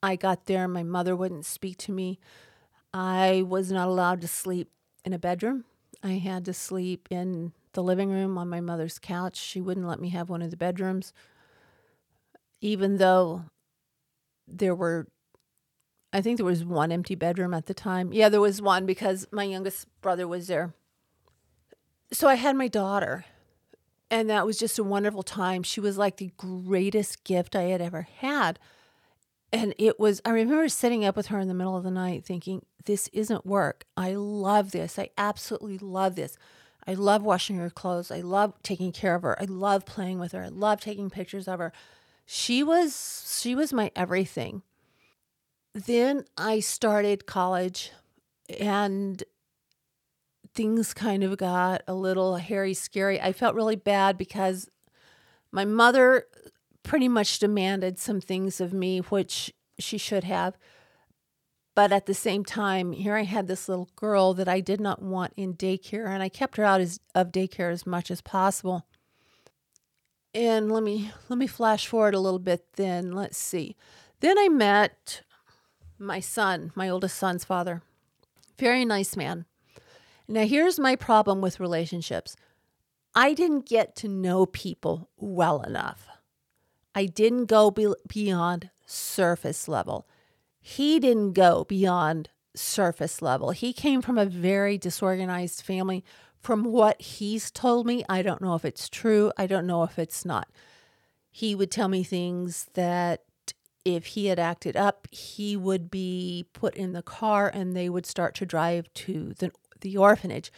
I 0.00 0.14
got 0.14 0.46
there, 0.46 0.68
my 0.68 0.84
mother 0.84 1.16
wouldn't 1.16 1.44
speak 1.44 1.76
to 1.78 1.92
me. 1.92 2.20
I 2.92 3.44
was 3.46 3.70
not 3.70 3.88
allowed 3.88 4.20
to 4.22 4.28
sleep 4.28 4.70
in 5.04 5.12
a 5.12 5.18
bedroom. 5.18 5.64
I 6.02 6.12
had 6.12 6.44
to 6.46 6.52
sleep 6.52 7.08
in 7.10 7.52
the 7.72 7.82
living 7.82 8.10
room 8.10 8.36
on 8.38 8.48
my 8.48 8.60
mother's 8.60 8.98
couch. 8.98 9.36
She 9.36 9.60
wouldn't 9.60 9.86
let 9.86 10.00
me 10.00 10.08
have 10.10 10.28
one 10.28 10.42
of 10.42 10.50
the 10.50 10.56
bedrooms, 10.56 11.12
even 12.60 12.96
though 12.96 13.44
there 14.48 14.74
were 14.74 15.06
I 16.12 16.20
think 16.20 16.38
there 16.38 16.46
was 16.46 16.64
one 16.64 16.90
empty 16.90 17.14
bedroom 17.14 17.54
at 17.54 17.66
the 17.66 17.74
time. 17.74 18.12
Yeah, 18.12 18.28
there 18.28 18.40
was 18.40 18.60
one 18.60 18.84
because 18.84 19.28
my 19.30 19.44
youngest 19.44 19.86
brother 20.00 20.26
was 20.26 20.48
there. 20.48 20.74
So 22.12 22.26
I 22.26 22.34
had 22.34 22.56
my 22.56 22.66
daughter, 22.66 23.24
and 24.10 24.28
that 24.28 24.44
was 24.44 24.58
just 24.58 24.78
a 24.78 24.84
wonderful 24.84 25.22
time. 25.22 25.62
She 25.62 25.80
was 25.80 25.96
like 25.96 26.16
the 26.16 26.32
greatest 26.36 27.22
gift 27.22 27.54
I 27.54 27.62
had 27.64 27.80
ever 27.80 28.08
had. 28.18 28.58
And 29.52 29.74
it 29.78 29.98
was, 29.98 30.20
I 30.24 30.30
remember 30.30 30.68
sitting 30.68 31.04
up 31.04 31.16
with 31.16 31.26
her 31.26 31.38
in 31.40 31.48
the 31.48 31.54
middle 31.54 31.76
of 31.76 31.82
the 31.82 31.90
night 31.90 32.24
thinking, 32.24 32.64
this 32.84 33.08
isn't 33.12 33.44
work. 33.44 33.84
I 33.96 34.14
love 34.14 34.70
this. 34.70 34.98
I 34.98 35.10
absolutely 35.18 35.78
love 35.78 36.14
this. 36.14 36.36
I 36.86 36.94
love 36.94 37.22
washing 37.22 37.56
her 37.56 37.70
clothes. 37.70 38.10
I 38.10 38.20
love 38.20 38.54
taking 38.62 38.92
care 38.92 39.14
of 39.14 39.22
her. 39.22 39.40
I 39.40 39.44
love 39.44 39.84
playing 39.84 40.18
with 40.18 40.32
her. 40.32 40.44
I 40.44 40.48
love 40.48 40.80
taking 40.80 41.10
pictures 41.10 41.48
of 41.48 41.58
her. 41.58 41.72
She 42.26 42.62
was 42.62 43.38
she 43.40 43.54
was 43.54 43.72
my 43.72 43.90
everything. 43.96 44.62
Then 45.74 46.24
I 46.36 46.60
started 46.60 47.26
college 47.26 47.90
and 48.58 49.22
things 50.54 50.94
kind 50.94 51.22
of 51.22 51.36
got 51.36 51.82
a 51.86 51.94
little 51.94 52.36
hairy 52.36 52.74
scary. 52.74 53.20
I 53.20 53.32
felt 53.32 53.54
really 53.54 53.76
bad 53.76 54.16
because 54.16 54.68
my 55.52 55.64
mother 55.64 56.26
pretty 56.82 57.08
much 57.08 57.38
demanded 57.38 57.98
some 57.98 58.20
things 58.20 58.60
of 58.60 58.72
me 58.72 58.98
which 58.98 59.52
she 59.78 59.98
should 59.98 60.24
have. 60.24 60.56
But 61.74 61.92
at 61.92 62.06
the 62.06 62.14
same 62.14 62.44
time, 62.44 62.92
here 62.92 63.16
I 63.16 63.22
had 63.22 63.46
this 63.46 63.68
little 63.68 63.88
girl 63.96 64.34
that 64.34 64.48
I 64.48 64.60
did 64.60 64.80
not 64.80 65.00
want 65.00 65.32
in 65.36 65.54
daycare, 65.54 66.08
and 66.08 66.22
I 66.22 66.28
kept 66.28 66.56
her 66.56 66.64
out 66.64 66.80
as, 66.80 67.00
of 67.14 67.32
daycare 67.32 67.72
as 67.72 67.86
much 67.86 68.10
as 68.10 68.20
possible. 68.20 68.86
And 70.34 70.70
let 70.70 70.82
me 70.82 71.10
let 71.28 71.38
me 71.38 71.46
flash 71.46 71.86
forward 71.86 72.14
a 72.14 72.20
little 72.20 72.38
bit. 72.38 72.74
Then 72.74 73.12
let's 73.12 73.38
see. 73.38 73.76
Then 74.20 74.38
I 74.38 74.48
met 74.48 75.22
my 75.98 76.20
son, 76.20 76.72
my 76.74 76.88
oldest 76.88 77.16
son's 77.16 77.44
father. 77.44 77.82
Very 78.58 78.84
nice 78.84 79.16
man. 79.16 79.46
Now 80.28 80.44
here's 80.44 80.78
my 80.78 80.96
problem 80.96 81.40
with 81.40 81.60
relationships. 81.60 82.36
I 83.14 83.34
didn't 83.34 83.66
get 83.66 83.96
to 83.96 84.08
know 84.08 84.46
people 84.46 85.08
well 85.16 85.62
enough. 85.62 86.09
I 86.94 87.06
didn't 87.06 87.46
go 87.46 87.70
be- 87.70 87.94
beyond 88.08 88.70
surface 88.86 89.68
level. 89.68 90.06
He 90.60 90.98
didn't 91.00 91.32
go 91.32 91.64
beyond 91.64 92.30
surface 92.54 93.22
level. 93.22 93.52
He 93.52 93.72
came 93.72 94.02
from 94.02 94.18
a 94.18 94.26
very 94.26 94.76
disorganized 94.76 95.62
family. 95.62 96.04
From 96.40 96.64
what 96.64 97.00
he's 97.00 97.50
told 97.50 97.86
me, 97.86 98.04
I 98.08 98.22
don't 98.22 98.42
know 98.42 98.54
if 98.54 98.64
it's 98.64 98.88
true. 98.88 99.32
I 99.36 99.46
don't 99.46 99.66
know 99.66 99.82
if 99.82 99.98
it's 99.98 100.24
not. 100.24 100.48
He 101.30 101.54
would 101.54 101.70
tell 101.70 101.88
me 101.88 102.02
things 102.02 102.66
that 102.74 103.22
if 103.84 104.06
he 104.06 104.26
had 104.26 104.38
acted 104.38 104.76
up, 104.76 105.06
he 105.10 105.56
would 105.56 105.90
be 105.90 106.46
put 106.52 106.74
in 106.74 106.92
the 106.92 107.02
car 107.02 107.50
and 107.52 107.74
they 107.76 107.88
would 107.88 108.06
start 108.06 108.34
to 108.36 108.46
drive 108.46 108.92
to 108.94 109.32
the, 109.38 109.52
the 109.80 109.96
orphanage. 109.96 110.52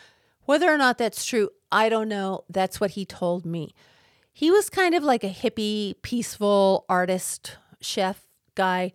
Whether 0.45 0.73
or 0.73 0.79
not 0.79 0.99
that's 0.99 1.25
true, 1.25 1.51
I 1.71 1.89
don't 1.89 2.09
know. 2.09 2.45
That's 2.49 2.81
what 2.81 2.93
he 2.93 3.05
told 3.05 3.47
me. 3.47 3.75
He 4.33 4.51
was 4.51 4.71
kind 4.71 4.95
of 4.95 5.03
like 5.03 5.25
a 5.25 5.29
hippie, 5.29 6.01
peaceful 6.03 6.85
artist, 6.89 7.57
chef 7.81 8.27
guy 8.55 8.93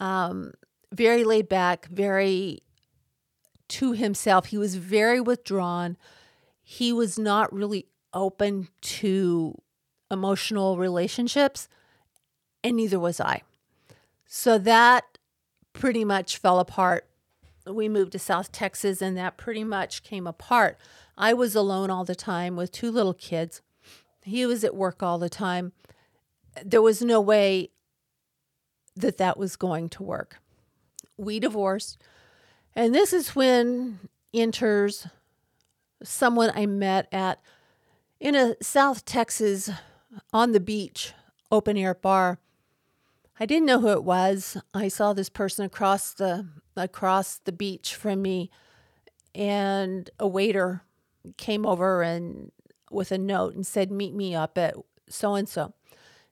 um, 0.00 0.52
very 0.92 1.22
laid 1.22 1.48
back, 1.48 1.86
very 1.86 2.62
to 3.68 3.92
himself. 3.92 4.46
He 4.46 4.58
was 4.58 4.74
very 4.74 5.20
withdrawn. 5.20 5.96
He 6.62 6.92
was 6.92 7.18
not 7.18 7.52
really 7.52 7.86
open 8.12 8.68
to 8.80 9.60
emotional 10.10 10.76
relationships, 10.76 11.68
and 12.64 12.76
neither 12.76 12.98
was 12.98 13.20
I. 13.20 13.42
So 14.26 14.58
that 14.58 15.18
pretty 15.72 16.04
much 16.04 16.38
fell 16.38 16.58
apart. 16.58 17.06
We 17.66 17.88
moved 17.88 18.12
to 18.12 18.18
South 18.18 18.50
Texas, 18.50 19.00
and 19.00 19.16
that 19.16 19.36
pretty 19.36 19.62
much 19.62 20.02
came 20.02 20.26
apart. 20.26 20.78
I 21.16 21.34
was 21.34 21.54
alone 21.54 21.90
all 21.90 22.04
the 22.04 22.14
time 22.14 22.56
with 22.56 22.72
two 22.72 22.90
little 22.90 23.14
kids. 23.14 23.60
He 24.30 24.46
was 24.46 24.64
at 24.64 24.74
work 24.74 25.02
all 25.02 25.18
the 25.18 25.28
time. 25.28 25.72
There 26.64 26.82
was 26.82 27.02
no 27.02 27.20
way 27.20 27.70
that 28.96 29.18
that 29.18 29.38
was 29.38 29.56
going 29.56 29.88
to 29.90 30.02
work. 30.02 30.38
We 31.16 31.40
divorced. 31.40 32.02
And 32.74 32.94
this 32.94 33.12
is 33.12 33.34
when 33.36 33.98
enters 34.32 35.06
someone 36.02 36.50
I 36.54 36.66
met 36.66 37.08
at 37.12 37.40
in 38.18 38.34
a 38.34 38.54
South 38.62 39.04
Texas 39.04 39.70
on 40.32 40.52
the 40.52 40.60
beach 40.60 41.12
open 41.50 41.76
air 41.76 41.94
bar. 41.94 42.38
I 43.38 43.46
didn't 43.46 43.66
know 43.66 43.80
who 43.80 43.88
it 43.88 44.04
was. 44.04 44.56
I 44.74 44.88
saw 44.88 45.12
this 45.12 45.28
person 45.28 45.64
across 45.64 46.12
the 46.12 46.46
across 46.76 47.38
the 47.38 47.52
beach 47.52 47.94
from 47.94 48.22
me 48.22 48.50
and 49.34 50.08
a 50.18 50.26
waiter 50.26 50.82
came 51.36 51.66
over 51.66 52.02
and 52.02 52.52
with 52.90 53.12
a 53.12 53.18
note 53.18 53.54
and 53.54 53.66
said 53.66 53.90
meet 53.90 54.14
me 54.14 54.34
up 54.34 54.58
at 54.58 54.74
so 55.08 55.34
and 55.34 55.48
so. 55.48 55.72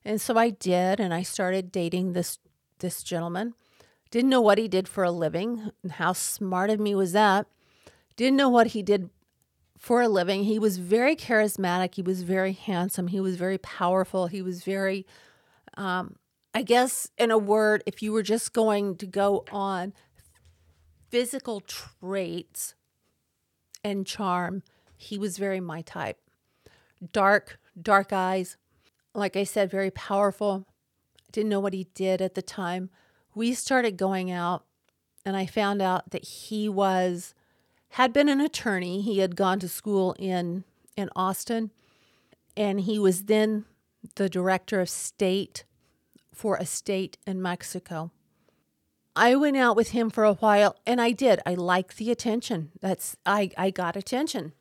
And 0.04 0.20
so 0.20 0.36
I 0.36 0.50
did 0.50 1.00
and 1.00 1.12
I 1.12 1.22
started 1.22 1.72
dating 1.72 2.12
this 2.12 2.38
this 2.78 3.02
gentleman. 3.02 3.54
Didn't 4.10 4.30
know 4.30 4.40
what 4.40 4.58
he 4.58 4.68
did 4.68 4.88
for 4.88 5.04
a 5.04 5.10
living. 5.10 5.70
How 5.90 6.12
smart 6.12 6.70
of 6.70 6.80
me 6.80 6.94
was 6.94 7.12
that? 7.12 7.46
Didn't 8.16 8.36
know 8.36 8.48
what 8.48 8.68
he 8.68 8.82
did 8.82 9.10
for 9.76 10.02
a 10.02 10.08
living. 10.08 10.44
He 10.44 10.58
was 10.58 10.78
very 10.78 11.14
charismatic. 11.14 11.94
He 11.94 12.02
was 12.02 12.22
very 12.22 12.52
handsome. 12.52 13.08
He 13.08 13.20
was 13.20 13.36
very 13.36 13.58
powerful. 13.58 14.26
He 14.26 14.42
was 14.42 14.64
very, 14.64 15.06
um, 15.74 16.16
I 16.54 16.62
guess, 16.62 17.10
in 17.16 17.30
a 17.30 17.38
word, 17.38 17.82
if 17.86 18.02
you 18.02 18.12
were 18.12 18.22
just 18.22 18.52
going 18.52 18.96
to 18.96 19.06
go 19.06 19.44
on 19.52 19.92
physical 21.10 21.60
traits 21.60 22.74
and 23.84 24.06
charm, 24.06 24.62
he 24.96 25.16
was 25.16 25.38
very 25.38 25.60
my 25.60 25.82
type. 25.82 26.18
Dark, 27.12 27.58
dark 27.80 28.12
eyes. 28.12 28.56
Like 29.14 29.36
I 29.36 29.44
said, 29.44 29.70
very 29.70 29.90
powerful, 29.90 30.66
didn't 31.32 31.50
know 31.50 31.60
what 31.60 31.74
he 31.74 31.84
did 31.94 32.20
at 32.20 32.34
the 32.34 32.42
time. 32.42 32.90
We 33.34 33.54
started 33.54 33.96
going 33.96 34.30
out, 34.30 34.64
and 35.24 35.36
I 35.36 35.46
found 35.46 35.82
out 35.82 36.10
that 36.10 36.24
he 36.24 36.68
was 36.68 37.34
had 37.92 38.12
been 38.12 38.28
an 38.28 38.40
attorney. 38.40 39.00
He 39.00 39.18
had 39.18 39.36
gone 39.36 39.58
to 39.60 39.68
school 39.68 40.14
in 40.18 40.64
in 40.96 41.10
Austin, 41.16 41.70
and 42.56 42.80
he 42.80 42.98
was 42.98 43.24
then 43.24 43.64
the 44.16 44.28
director 44.28 44.80
of 44.80 44.88
state 44.88 45.64
for 46.32 46.56
a 46.56 46.66
state 46.66 47.18
in 47.26 47.42
Mexico. 47.42 48.12
I 49.16 49.34
went 49.34 49.56
out 49.56 49.74
with 49.74 49.90
him 49.90 50.10
for 50.10 50.22
a 50.22 50.34
while 50.34 50.76
and 50.86 51.00
I 51.00 51.10
did. 51.10 51.40
I 51.44 51.54
liked 51.54 51.96
the 51.96 52.12
attention. 52.12 52.70
That's 52.80 53.16
I 53.26 53.50
I 53.58 53.70
got 53.70 53.96
attention. 53.96 54.52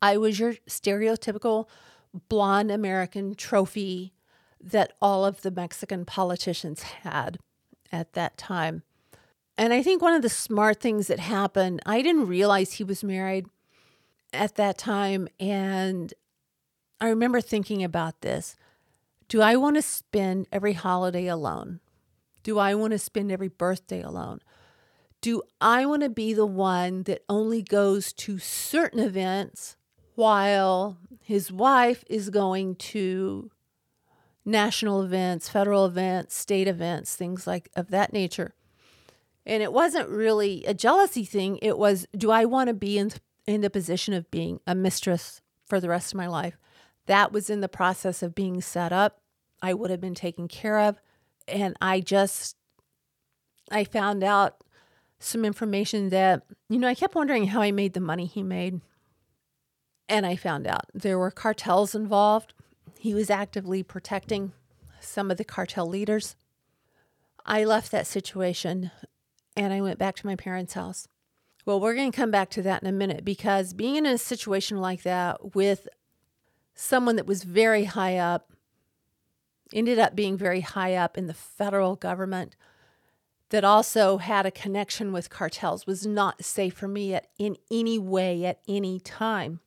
I 0.00 0.16
was 0.16 0.38
your 0.38 0.54
stereotypical 0.68 1.66
blonde 2.28 2.70
American 2.70 3.34
trophy 3.34 4.12
that 4.60 4.92
all 5.00 5.24
of 5.24 5.42
the 5.42 5.50
Mexican 5.50 6.04
politicians 6.04 6.82
had 6.82 7.38
at 7.92 8.12
that 8.14 8.36
time. 8.36 8.82
And 9.56 9.72
I 9.72 9.82
think 9.82 10.02
one 10.02 10.14
of 10.14 10.22
the 10.22 10.28
smart 10.28 10.80
things 10.80 11.08
that 11.08 11.18
happened, 11.18 11.80
I 11.84 12.02
didn't 12.02 12.26
realize 12.26 12.74
he 12.74 12.84
was 12.84 13.02
married 13.02 13.46
at 14.32 14.54
that 14.56 14.78
time. 14.78 15.28
And 15.40 16.14
I 17.00 17.08
remember 17.08 17.40
thinking 17.40 17.82
about 17.82 18.20
this 18.20 18.56
Do 19.28 19.42
I 19.42 19.56
want 19.56 19.76
to 19.76 19.82
spend 19.82 20.46
every 20.52 20.74
holiday 20.74 21.26
alone? 21.26 21.80
Do 22.42 22.58
I 22.58 22.74
want 22.74 22.92
to 22.92 22.98
spend 22.98 23.32
every 23.32 23.48
birthday 23.48 24.00
alone? 24.00 24.40
Do 25.20 25.42
I 25.60 25.84
want 25.86 26.02
to 26.02 26.08
be 26.08 26.32
the 26.32 26.46
one 26.46 27.02
that 27.04 27.24
only 27.28 27.60
goes 27.60 28.12
to 28.12 28.38
certain 28.38 29.00
events 29.00 29.76
while 30.18 30.98
his 31.20 31.52
wife 31.52 32.02
is 32.10 32.28
going 32.28 32.74
to 32.74 33.48
national 34.44 35.00
events, 35.00 35.48
federal 35.48 35.86
events, 35.86 36.34
state 36.34 36.66
events, 36.66 37.14
things 37.14 37.46
like 37.46 37.70
of 37.76 37.90
that 37.90 38.12
nature. 38.12 38.52
And 39.46 39.62
it 39.62 39.72
wasn't 39.72 40.08
really 40.08 40.64
a 40.64 40.74
jealousy 40.74 41.24
thing. 41.24 41.60
It 41.62 41.78
was, 41.78 42.04
do 42.16 42.32
I 42.32 42.46
want 42.46 42.66
to 42.66 42.74
be 42.74 42.98
in, 42.98 43.12
in 43.46 43.60
the 43.60 43.70
position 43.70 44.12
of 44.12 44.28
being 44.32 44.58
a 44.66 44.74
mistress 44.74 45.40
for 45.68 45.78
the 45.78 45.88
rest 45.88 46.12
of 46.12 46.16
my 46.16 46.26
life? 46.26 46.58
That 47.06 47.30
was 47.30 47.48
in 47.48 47.60
the 47.60 47.68
process 47.68 48.20
of 48.20 48.34
being 48.34 48.60
set 48.60 48.92
up. 48.92 49.20
I 49.62 49.72
would 49.72 49.92
have 49.92 50.00
been 50.00 50.16
taken 50.16 50.48
care 50.48 50.80
of. 50.80 51.00
And 51.46 51.76
I 51.80 52.00
just, 52.00 52.56
I 53.70 53.84
found 53.84 54.24
out 54.24 54.64
some 55.20 55.44
information 55.44 56.08
that, 56.08 56.42
you 56.68 56.80
know, 56.80 56.88
I 56.88 56.96
kept 56.96 57.14
wondering 57.14 57.46
how 57.46 57.62
I 57.62 57.70
made 57.70 57.92
the 57.92 58.00
money 58.00 58.26
he 58.26 58.42
made. 58.42 58.80
And 60.08 60.24
I 60.24 60.36
found 60.36 60.66
out 60.66 60.86
there 60.94 61.18
were 61.18 61.30
cartels 61.30 61.94
involved. 61.94 62.54
He 62.98 63.14
was 63.14 63.30
actively 63.30 63.82
protecting 63.82 64.52
some 65.00 65.30
of 65.30 65.36
the 65.36 65.44
cartel 65.44 65.86
leaders. 65.86 66.34
I 67.44 67.64
left 67.64 67.90
that 67.92 68.06
situation 68.06 68.90
and 69.56 69.72
I 69.72 69.80
went 69.80 69.98
back 69.98 70.16
to 70.16 70.26
my 70.26 70.36
parents' 70.36 70.74
house. 70.74 71.08
Well, 71.64 71.80
we're 71.80 71.94
going 71.94 72.10
to 72.10 72.16
come 72.16 72.30
back 72.30 72.48
to 72.50 72.62
that 72.62 72.82
in 72.82 72.88
a 72.88 72.92
minute 72.92 73.24
because 73.24 73.74
being 73.74 73.96
in 73.96 74.06
a 74.06 74.16
situation 74.16 74.78
like 74.78 75.02
that 75.02 75.54
with 75.54 75.88
someone 76.74 77.16
that 77.16 77.26
was 77.26 77.44
very 77.44 77.84
high 77.84 78.16
up, 78.16 78.52
ended 79.72 79.98
up 79.98 80.16
being 80.16 80.38
very 80.38 80.60
high 80.60 80.94
up 80.94 81.18
in 81.18 81.26
the 81.26 81.34
federal 81.34 81.96
government, 81.96 82.56
that 83.50 83.64
also 83.64 84.18
had 84.18 84.46
a 84.46 84.50
connection 84.50 85.12
with 85.12 85.30
cartels 85.30 85.86
was 85.86 86.06
not 86.06 86.44
safe 86.44 86.74
for 86.74 86.88
me 86.88 87.14
at, 87.14 87.26
in 87.38 87.56
any 87.70 87.98
way 87.98 88.44
at 88.44 88.60
any 88.68 89.00
time. 89.00 89.60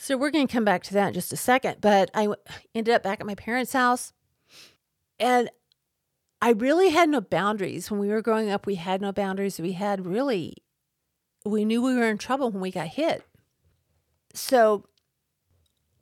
So 0.00 0.16
we're 0.16 0.30
going 0.30 0.46
to 0.46 0.52
come 0.52 0.64
back 0.64 0.82
to 0.84 0.94
that 0.94 1.08
in 1.08 1.14
just 1.14 1.30
a 1.30 1.36
second. 1.36 1.76
But 1.82 2.10
I 2.14 2.28
ended 2.74 2.94
up 2.94 3.02
back 3.02 3.20
at 3.20 3.26
my 3.26 3.34
parents' 3.34 3.74
house. 3.74 4.14
And 5.18 5.50
I 6.40 6.52
really 6.52 6.88
had 6.88 7.10
no 7.10 7.20
boundaries. 7.20 7.90
When 7.90 8.00
we 8.00 8.08
were 8.08 8.22
growing 8.22 8.50
up, 8.50 8.64
we 8.64 8.76
had 8.76 9.02
no 9.02 9.12
boundaries. 9.12 9.60
We 9.60 9.72
had 9.72 10.06
really, 10.06 10.56
we 11.44 11.66
knew 11.66 11.82
we 11.82 11.94
were 11.94 12.08
in 12.08 12.16
trouble 12.16 12.50
when 12.50 12.62
we 12.62 12.70
got 12.70 12.86
hit. 12.86 13.26
So 14.32 14.86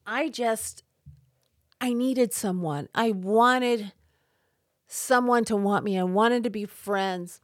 I 0.07 0.29
just, 0.29 0.85
I 1.81 1.93
needed 1.93 2.33
someone. 2.33 2.89
I 2.95 3.11
wanted 3.11 3.93
someone 4.87 5.45
to 5.47 5.57
want 5.57 5.85
me. 5.85 5.99
I 5.99 6.05
wanted 6.05 6.45
to 6.45 6.51
be 6.51 6.67
friends. 6.67 7.41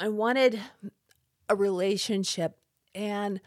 I 0.00 0.08
wanted 0.08 0.58
a 1.50 1.54
relationship. 1.54 2.56
And 2.94 3.42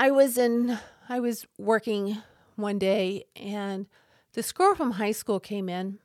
I 0.00 0.12
was 0.12 0.38
in, 0.38 0.78
I 1.08 1.18
was 1.18 1.44
working 1.58 2.18
one 2.54 2.78
day 2.78 3.24
and 3.34 3.86
this 4.34 4.52
girl 4.52 4.76
from 4.76 4.92
high 4.92 5.10
school 5.10 5.40
came 5.40 5.68
in 5.68 5.98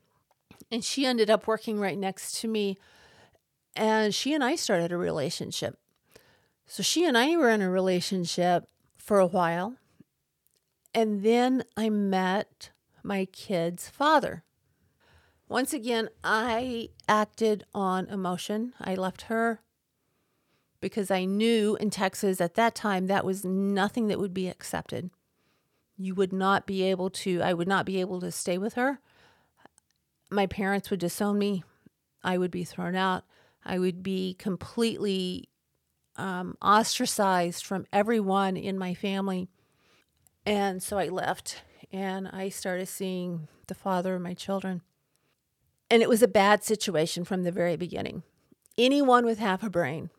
and 0.72 0.84
she 0.84 1.06
ended 1.06 1.30
up 1.30 1.46
working 1.46 1.80
right 1.80 1.98
next 1.98 2.42
to 2.42 2.48
me. 2.48 2.80
And 3.76 4.14
she 4.14 4.34
and 4.34 4.44
I 4.44 4.56
started 4.56 4.92
a 4.92 4.98
relationship. 4.98 5.78
So 6.66 6.82
she 6.82 7.06
and 7.06 7.16
I 7.16 7.38
were 7.38 7.52
in 7.52 7.62
a 7.62 7.70
relationship 7.70 8.68
for 8.98 9.20
a 9.20 9.28
while. 9.28 9.76
And 10.96 11.22
then 11.22 11.64
I 11.78 11.92
met 11.92 12.72
my 13.04 13.26
kid's 13.26 13.90
father. 13.90 14.44
Once 15.48 15.72
again, 15.72 16.10
I 16.24 16.90
acted 17.08 17.64
on 17.76 18.08
emotion. 18.08 18.74
I 18.82 18.96
left 18.96 19.24
her 19.24 19.62
because 20.84 21.10
I 21.10 21.24
knew 21.24 21.78
in 21.78 21.90
Texas 21.90 22.42
at 22.42 22.56
that 22.56 22.76
time 22.76 23.08
that 23.08 23.24
was 23.24 23.46
nothing 23.46 24.10
that 24.10 24.20
would 24.20 24.34
be 24.34 24.50
accepted. 24.50 25.10
You 25.98 26.14
would 26.14 26.34
not 26.34 26.68
be 26.68 26.84
able 26.84 27.10
to, 27.12 27.42
I 27.42 27.54
would 27.54 27.70
not 27.70 27.86
be 27.86 28.02
able 28.02 28.20
to 28.20 28.32
stay 28.32 28.58
with 28.58 28.74
her. 28.74 29.00
My 30.30 30.46
parents 30.46 30.92
would 30.92 31.00
disown 31.00 31.40
me. 31.40 31.64
I 32.22 32.38
would 32.38 32.52
be 32.52 32.66
thrown 32.66 32.96
out. 32.96 33.24
I 33.64 33.80
would 33.80 34.04
be 34.04 34.34
completely 34.34 35.48
um, 36.18 36.58
ostracized 36.62 37.66
from 37.66 37.86
everyone 37.94 38.58
in 38.58 38.78
my 38.78 38.94
family. 38.94 39.48
And 40.46 40.84
so 40.84 40.98
I 40.98 41.08
left 41.08 41.64
and 41.94 42.28
I 42.28 42.50
started 42.50 42.88
seeing 42.88 43.48
the 43.68 43.76
father 43.76 44.16
of 44.16 44.22
my 44.22 44.34
children. 44.34 44.82
And 45.90 46.04
it 46.04 46.10
was 46.10 46.22
a 46.22 46.28
bad 46.28 46.62
situation 46.62 47.24
from 47.24 47.44
the 47.44 47.54
very 47.54 47.78
beginning. 47.78 48.24
Anyone 48.78 49.26
with 49.26 49.40
half 49.40 49.64
a 49.64 49.70
brain 49.70 50.10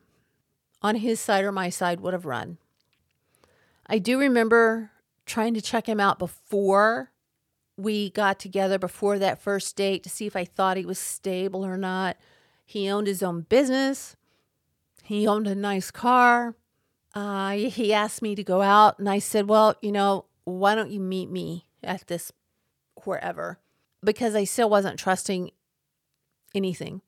on 0.85 0.97
his 0.97 1.19
side 1.19 1.43
or 1.43 1.51
my 1.51 1.67
side 1.67 1.99
would 1.99 2.13
have 2.13 2.27
run. 2.27 2.59
I 3.87 3.97
do 3.97 4.19
remember 4.19 4.91
trying 5.25 5.55
to 5.55 5.61
check 5.61 5.89
him 5.89 5.99
out 5.99 6.19
before 6.19 7.11
we 7.75 8.11
got 8.11 8.37
together, 8.37 8.77
before 8.77 9.17
that 9.17 9.41
first 9.41 9.75
date, 9.75 10.03
to 10.03 10.11
see 10.11 10.27
if 10.27 10.35
I 10.35 10.45
thought 10.45 10.77
he 10.77 10.85
was 10.85 10.99
stable 10.99 11.65
or 11.65 11.75
not. 11.75 12.17
He 12.67 12.87
owned 12.87 13.07
his 13.07 13.23
own 13.23 13.41
business, 13.49 14.15
he 15.01 15.27
owned 15.27 15.47
a 15.47 15.55
nice 15.55 15.89
car. 15.89 16.53
Uh, 17.15 17.51
he 17.53 17.91
asked 17.91 18.21
me 18.21 18.35
to 18.35 18.43
go 18.43 18.61
out, 18.61 18.99
and 18.99 19.09
I 19.09 19.17
said, 19.17 19.49
Well, 19.49 19.75
you 19.81 19.91
know, 19.91 20.25
why 20.43 20.75
don't 20.75 20.91
you 20.91 20.99
meet 20.99 21.31
me 21.31 21.65
at 21.83 22.05
this 22.05 22.31
wherever? 23.05 23.57
Because 24.03 24.35
I 24.35 24.43
still 24.43 24.69
wasn't 24.69 24.99
trusting 24.99 25.49
anything. 26.53 27.01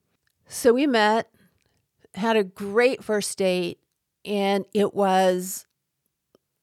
So 0.48 0.74
we 0.74 0.88
met, 0.88 1.30
had 2.18 2.36
a 2.36 2.44
great 2.44 3.04
first 3.04 3.38
date, 3.38 3.80
and 4.26 4.66
it 4.74 4.94
was 4.94 5.68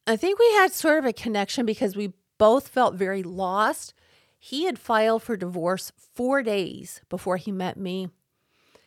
I 0.06 0.16
think 0.16 0.38
we 0.38 0.52
had 0.52 0.72
sort 0.72 0.98
of 0.98 1.06
a 1.06 1.12
connection 1.12 1.64
because 1.64 1.96
we 1.96 2.12
both 2.36 2.68
felt 2.68 2.94
very 2.94 3.22
lost. 3.22 3.94
He 4.38 4.64
had 4.64 4.78
filed 4.78 5.22
for 5.22 5.36
divorce 5.36 5.92
four 5.96 6.42
days 6.42 7.00
before 7.08 7.38
he 7.38 7.50
met 7.50 7.78
me. 7.78 8.10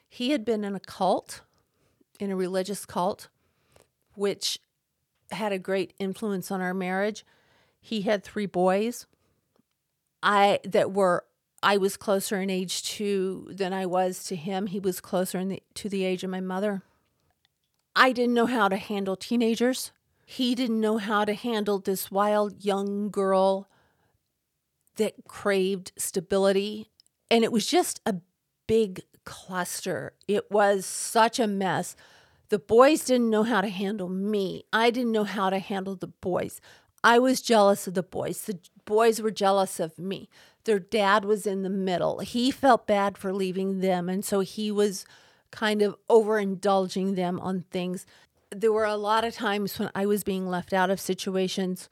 He 0.07 0.30
had 0.30 0.45
been 0.45 0.64
in 0.64 0.76
a 0.76 0.80
cult, 0.80 1.41
in 2.19 2.30
a 2.30 2.35
religious 2.35 2.85
cult, 2.85 3.30
which 4.14 4.60
had 5.31 5.52
a 5.52 5.60
great 5.60 5.94
influence 5.99 6.52
on 6.52 6.61
our 6.61 6.73
marriage. 6.73 7.26
He 7.81 8.02
had 8.02 8.23
three 8.23 8.45
boys. 8.45 9.07
I 10.22 10.60
that 10.64 10.91
were 10.91 11.26
I 11.63 11.77
was 11.77 11.97
closer 11.97 12.39
in 12.39 12.49
age 12.49 12.84
to 12.95 13.47
than 13.51 13.73
I 13.73 13.85
was 13.85 14.23
to 14.25 14.35
him. 14.35 14.67
He 14.67 14.79
was 14.79 15.01
closer 15.01 15.43
the, 15.43 15.63
to 15.75 15.89
the 15.89 16.03
age 16.03 16.23
of 16.23 16.29
my 16.29 16.41
mother. 16.41 16.84
I 17.95 18.11
didn't 18.11 18.35
know 18.35 18.45
how 18.45 18.67
to 18.67 18.77
handle 18.77 19.15
teenagers. 19.15 19.91
He 20.25 20.53
didn't 20.55 20.79
know 20.79 20.97
how 20.97 21.25
to 21.25 21.34
handle 21.34 21.79
this 21.79 22.11
wild 22.11 22.63
young 22.63 23.09
girl 23.09 23.69
that 24.97 25.13
craved 25.27 25.93
stability. 25.97 26.91
And 27.31 27.43
it 27.43 27.51
was 27.51 27.65
just 27.65 28.01
a 28.05 28.15
big 28.67 29.01
cluster. 29.25 30.13
It 30.27 30.51
was 30.51 30.85
such 30.85 31.39
a 31.39 31.47
mess. 31.47 31.95
The 32.49 32.59
boys 32.59 33.05
didn't 33.05 33.29
know 33.29 33.43
how 33.43 33.61
to 33.61 33.69
handle 33.69 34.09
me. 34.09 34.63
I 34.71 34.91
didn't 34.91 35.11
know 35.11 35.23
how 35.23 35.49
to 35.49 35.59
handle 35.59 35.95
the 35.95 36.07
boys. 36.07 36.61
I 37.03 37.19
was 37.19 37.41
jealous 37.41 37.88
of 37.88 37.93
the 37.93 38.03
boys. 38.03 38.41
The 38.41 38.59
boys 38.85 39.21
were 39.21 39.31
jealous 39.31 39.79
of 39.79 39.97
me. 39.97 40.29
Their 40.68 40.80
dad 40.80 41.26
was 41.26 41.48
in 41.48 41.64
the 41.64 41.69
middle. 41.69 42.19
He 42.19 42.52
felt 42.52 42.85
bad 42.85 43.18
for 43.18 43.34
leaving 43.34 43.80
them. 43.80 44.07
And 44.07 44.23
so 44.23 44.41
he 44.41 44.72
was 44.72 45.03
kind 45.49 45.81
of 45.81 45.95
overindulging 46.10 47.15
them 47.15 47.39
on 47.39 47.65
things 47.72 48.06
there 48.52 48.72
were 48.72 48.85
a 48.85 48.95
lot 48.95 49.23
of 49.23 49.34
times 49.34 49.77
when 49.77 49.89
I 49.94 50.06
was 50.06 50.23
being 50.23 50.48
left 50.48 50.73
out 50.73 50.89
of 50.89 50.99
situations 50.99 51.89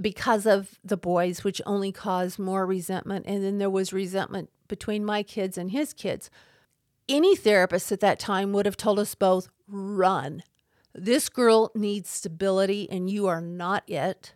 because 0.00 0.46
of 0.46 0.78
the 0.84 0.96
boys, 0.96 1.44
which 1.44 1.62
only 1.66 1.92
caused 1.92 2.38
more 2.38 2.66
resentment. 2.66 3.26
And 3.26 3.44
then 3.44 3.58
there 3.58 3.70
was 3.70 3.92
resentment 3.92 4.50
between 4.66 5.04
my 5.04 5.22
kids 5.22 5.56
and 5.56 5.70
his 5.70 5.92
kids. 5.92 6.30
Any 7.08 7.36
therapist 7.36 7.92
at 7.92 8.00
that 8.00 8.18
time 8.18 8.52
would 8.52 8.66
have 8.66 8.76
told 8.76 8.98
us 8.98 9.14
both 9.14 9.48
run. 9.68 10.42
This 10.94 11.28
girl 11.28 11.70
needs 11.74 12.08
stability, 12.08 12.88
and 12.90 13.10
you 13.10 13.26
are 13.26 13.40
not 13.40 13.88
it. 13.88 14.34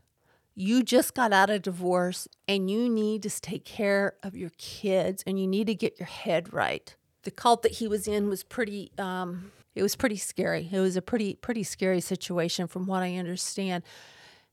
You 0.60 0.82
just 0.82 1.14
got 1.14 1.32
out 1.32 1.50
of 1.50 1.62
divorce, 1.62 2.26
and 2.48 2.68
you 2.68 2.88
need 2.88 3.22
to 3.22 3.30
take 3.30 3.64
care 3.64 4.14
of 4.24 4.34
your 4.34 4.50
kids, 4.58 5.22
and 5.24 5.38
you 5.38 5.46
need 5.46 5.68
to 5.68 5.74
get 5.74 6.00
your 6.00 6.08
head 6.08 6.52
right. 6.52 6.96
The 7.22 7.30
cult 7.30 7.62
that 7.62 7.74
he 7.74 7.86
was 7.86 8.08
in 8.08 8.28
was 8.28 8.42
pretty 8.42 8.90
um, 8.98 9.52
it 9.76 9.84
was 9.84 9.94
pretty 9.94 10.16
scary. 10.16 10.68
It 10.72 10.80
was 10.80 10.96
a 10.96 11.00
pretty 11.00 11.34
pretty 11.34 11.62
scary 11.62 12.00
situation 12.00 12.66
from 12.66 12.86
what 12.86 13.04
I 13.04 13.14
understand. 13.14 13.84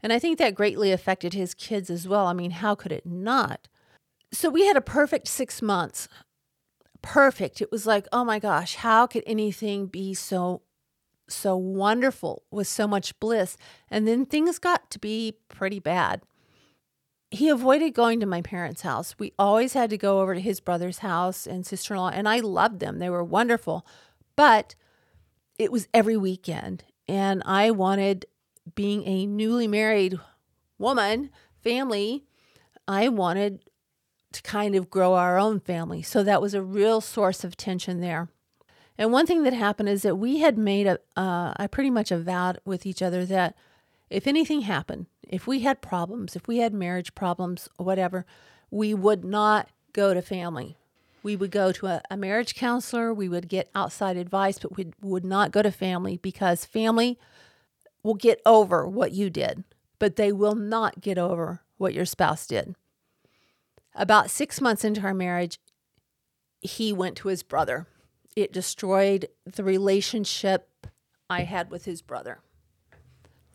And 0.03 0.13
I 0.13 0.19
think 0.19 0.37
that 0.37 0.53
greatly 0.53 0.91
affected 0.91 1.33
his 1.33 1.55
kids 1.55 1.89
as 1.89 2.07
well. 2.07 2.27
I 2.27 2.33
mean, 2.33 2.51
how 2.51 2.75
could 2.75 2.91
it 2.91 3.07
not? 3.07 3.67
So 4.31 4.51
we 4.51 4.67
had 4.67 4.77
a 4.77 4.81
perfect 4.81 5.27
6 5.27 5.63
months. 5.63 6.07
Perfect. 7.01 7.61
It 7.63 7.71
was 7.71 7.87
like, 7.87 8.07
"Oh 8.11 8.23
my 8.23 8.37
gosh, 8.37 8.75
how 8.75 9.07
could 9.07 9.23
anything 9.25 9.87
be 9.87 10.13
so 10.13 10.61
so 11.27 11.55
wonderful 11.57 12.43
with 12.51 12.67
so 12.67 12.87
much 12.87 13.19
bliss?" 13.19 13.57
And 13.89 14.07
then 14.07 14.25
things 14.25 14.59
got 14.59 14.89
to 14.91 14.99
be 14.99 15.37
pretty 15.49 15.79
bad 15.79 16.21
he 17.35 17.49
avoided 17.49 17.93
going 17.93 18.19
to 18.19 18.25
my 18.25 18.41
parents' 18.41 18.81
house. 18.81 19.15
We 19.19 19.33
always 19.37 19.73
had 19.73 19.89
to 19.89 19.97
go 19.97 20.21
over 20.21 20.33
to 20.35 20.41
his 20.41 20.59
brother's 20.59 20.99
house 20.99 21.45
and 21.45 21.65
sister 21.65 21.93
in 21.93 21.99
law, 21.99 22.09
and 22.09 22.27
I 22.27 22.39
loved 22.39 22.79
them. 22.79 22.99
They 22.99 23.09
were 23.09 23.23
wonderful. 23.23 23.85
But 24.35 24.75
it 25.57 25.71
was 25.71 25.87
every 25.93 26.17
weekend. 26.17 26.83
And 27.07 27.41
I 27.45 27.71
wanted, 27.71 28.25
being 28.73 29.05
a 29.05 29.25
newly 29.25 29.67
married 29.67 30.19
woman, 30.77 31.29
family, 31.61 32.25
I 32.87 33.09
wanted 33.09 33.61
to 34.33 34.41
kind 34.41 34.75
of 34.75 34.89
grow 34.89 35.13
our 35.13 35.37
own 35.37 35.59
family. 35.59 36.01
So 36.01 36.23
that 36.23 36.41
was 36.41 36.53
a 36.53 36.61
real 36.61 37.01
source 37.01 37.43
of 37.43 37.55
tension 37.55 38.01
there. 38.01 38.29
And 38.97 39.11
one 39.11 39.25
thing 39.25 39.43
that 39.43 39.53
happened 39.53 39.89
is 39.89 40.03
that 40.03 40.15
we 40.15 40.39
had 40.39 40.57
made 40.57 40.87
a, 40.87 40.99
uh, 41.17 41.53
I 41.57 41.67
pretty 41.67 41.89
much 41.89 42.11
avowed 42.11 42.59
with 42.65 42.85
each 42.85 43.01
other 43.01 43.25
that 43.25 43.55
if 44.09 44.27
anything 44.27 44.61
happened, 44.61 45.07
if 45.23 45.47
we 45.47 45.61
had 45.61 45.81
problems, 45.81 46.35
if 46.35 46.47
we 46.47 46.59
had 46.59 46.73
marriage 46.73 47.15
problems 47.15 47.67
or 47.77 47.85
whatever, 47.85 48.25
we 48.71 48.93
would 48.93 49.25
not 49.25 49.69
go 49.93 50.13
to 50.13 50.21
family. 50.21 50.77
We 51.23 51.35
would 51.35 51.51
go 51.51 51.71
to 51.71 51.87
a, 51.87 52.01
a 52.09 52.17
marriage 52.17 52.55
counselor, 52.55 53.13
we 53.13 53.27
would 53.27 53.49
get 53.49 53.69
outside 53.73 54.15
advice, 54.15 54.59
but 54.59 54.77
we 54.77 54.93
would 55.01 55.25
not 55.25 55.51
go 55.51 55.61
to 55.61 55.71
family 55.71 56.17
because 56.17 56.65
family 56.65 57.17
will 58.03 58.13
get 58.13 58.39
over 58.45 58.87
what 58.87 59.11
you 59.11 59.29
did, 59.31 59.63
but 59.97 60.15
they 60.15 60.31
will 60.31 60.55
not 60.55 61.01
get 61.01 61.17
over 61.17 61.61
what 61.77 61.93
your 61.93 62.05
spouse 62.05 62.45
did. 62.45 62.75
About 63.95 64.29
six 64.29 64.61
months 64.61 64.83
into 64.83 65.01
our 65.01 65.13
marriage, 65.13 65.59
he 66.61 66.93
went 66.93 67.17
to 67.17 67.29
his 67.29 67.41
brother. 67.41 67.87
It 68.35 68.51
destroyed 68.51 69.29
the 69.45 69.63
relationship 69.63 70.87
I 71.29 71.43
had 71.43 71.71
with 71.71 71.85
his 71.85 72.01
brother. 72.01 72.39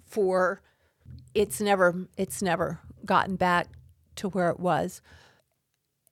For 0.04 0.62
it's 1.34 1.60
never 1.60 2.08
it's 2.16 2.42
never 2.42 2.80
gotten 3.04 3.36
back 3.36 3.68
to 4.16 4.28
where 4.28 4.50
it 4.50 4.58
was 4.58 5.00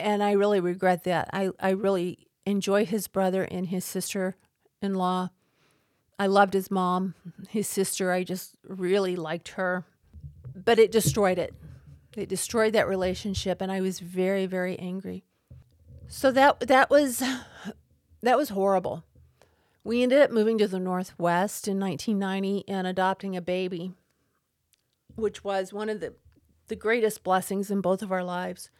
and 0.00 0.22
I 0.22 0.32
really 0.32 0.60
regret 0.60 1.04
that. 1.04 1.28
I, 1.32 1.50
I 1.58 1.70
really 1.70 2.28
enjoy 2.46 2.84
his 2.86 3.08
brother 3.08 3.42
and 3.42 3.66
his 3.66 3.84
sister 3.84 4.36
in 4.80 4.94
law. 4.94 5.30
I 6.18 6.26
loved 6.26 6.54
his 6.54 6.70
mom, 6.70 7.14
his 7.48 7.66
sister. 7.66 8.12
I 8.12 8.24
just 8.24 8.56
really 8.64 9.16
liked 9.16 9.48
her. 9.50 9.84
But 10.54 10.78
it 10.78 10.90
destroyed 10.90 11.38
it. 11.38 11.54
It 12.16 12.28
destroyed 12.28 12.72
that 12.72 12.88
relationship 12.88 13.60
and 13.60 13.70
I 13.70 13.80
was 13.80 14.00
very, 14.00 14.46
very 14.46 14.78
angry. 14.78 15.24
So 16.08 16.32
that 16.32 16.60
that 16.60 16.90
was 16.90 17.22
that 18.22 18.36
was 18.36 18.50
horrible. 18.50 19.04
We 19.84 20.02
ended 20.02 20.20
up 20.20 20.30
moving 20.30 20.58
to 20.58 20.68
the 20.68 20.78
Northwest 20.78 21.68
in 21.68 21.80
1990 21.80 22.68
and 22.68 22.86
adopting 22.86 23.36
a 23.36 23.40
baby, 23.40 23.92
which 25.14 25.44
was 25.44 25.72
one 25.72 25.88
of 25.88 26.00
the, 26.00 26.14
the 26.66 26.76
greatest 26.76 27.22
blessings 27.22 27.70
in 27.70 27.80
both 27.80 28.02
of 28.02 28.12
our 28.12 28.24
lives. 28.24 28.70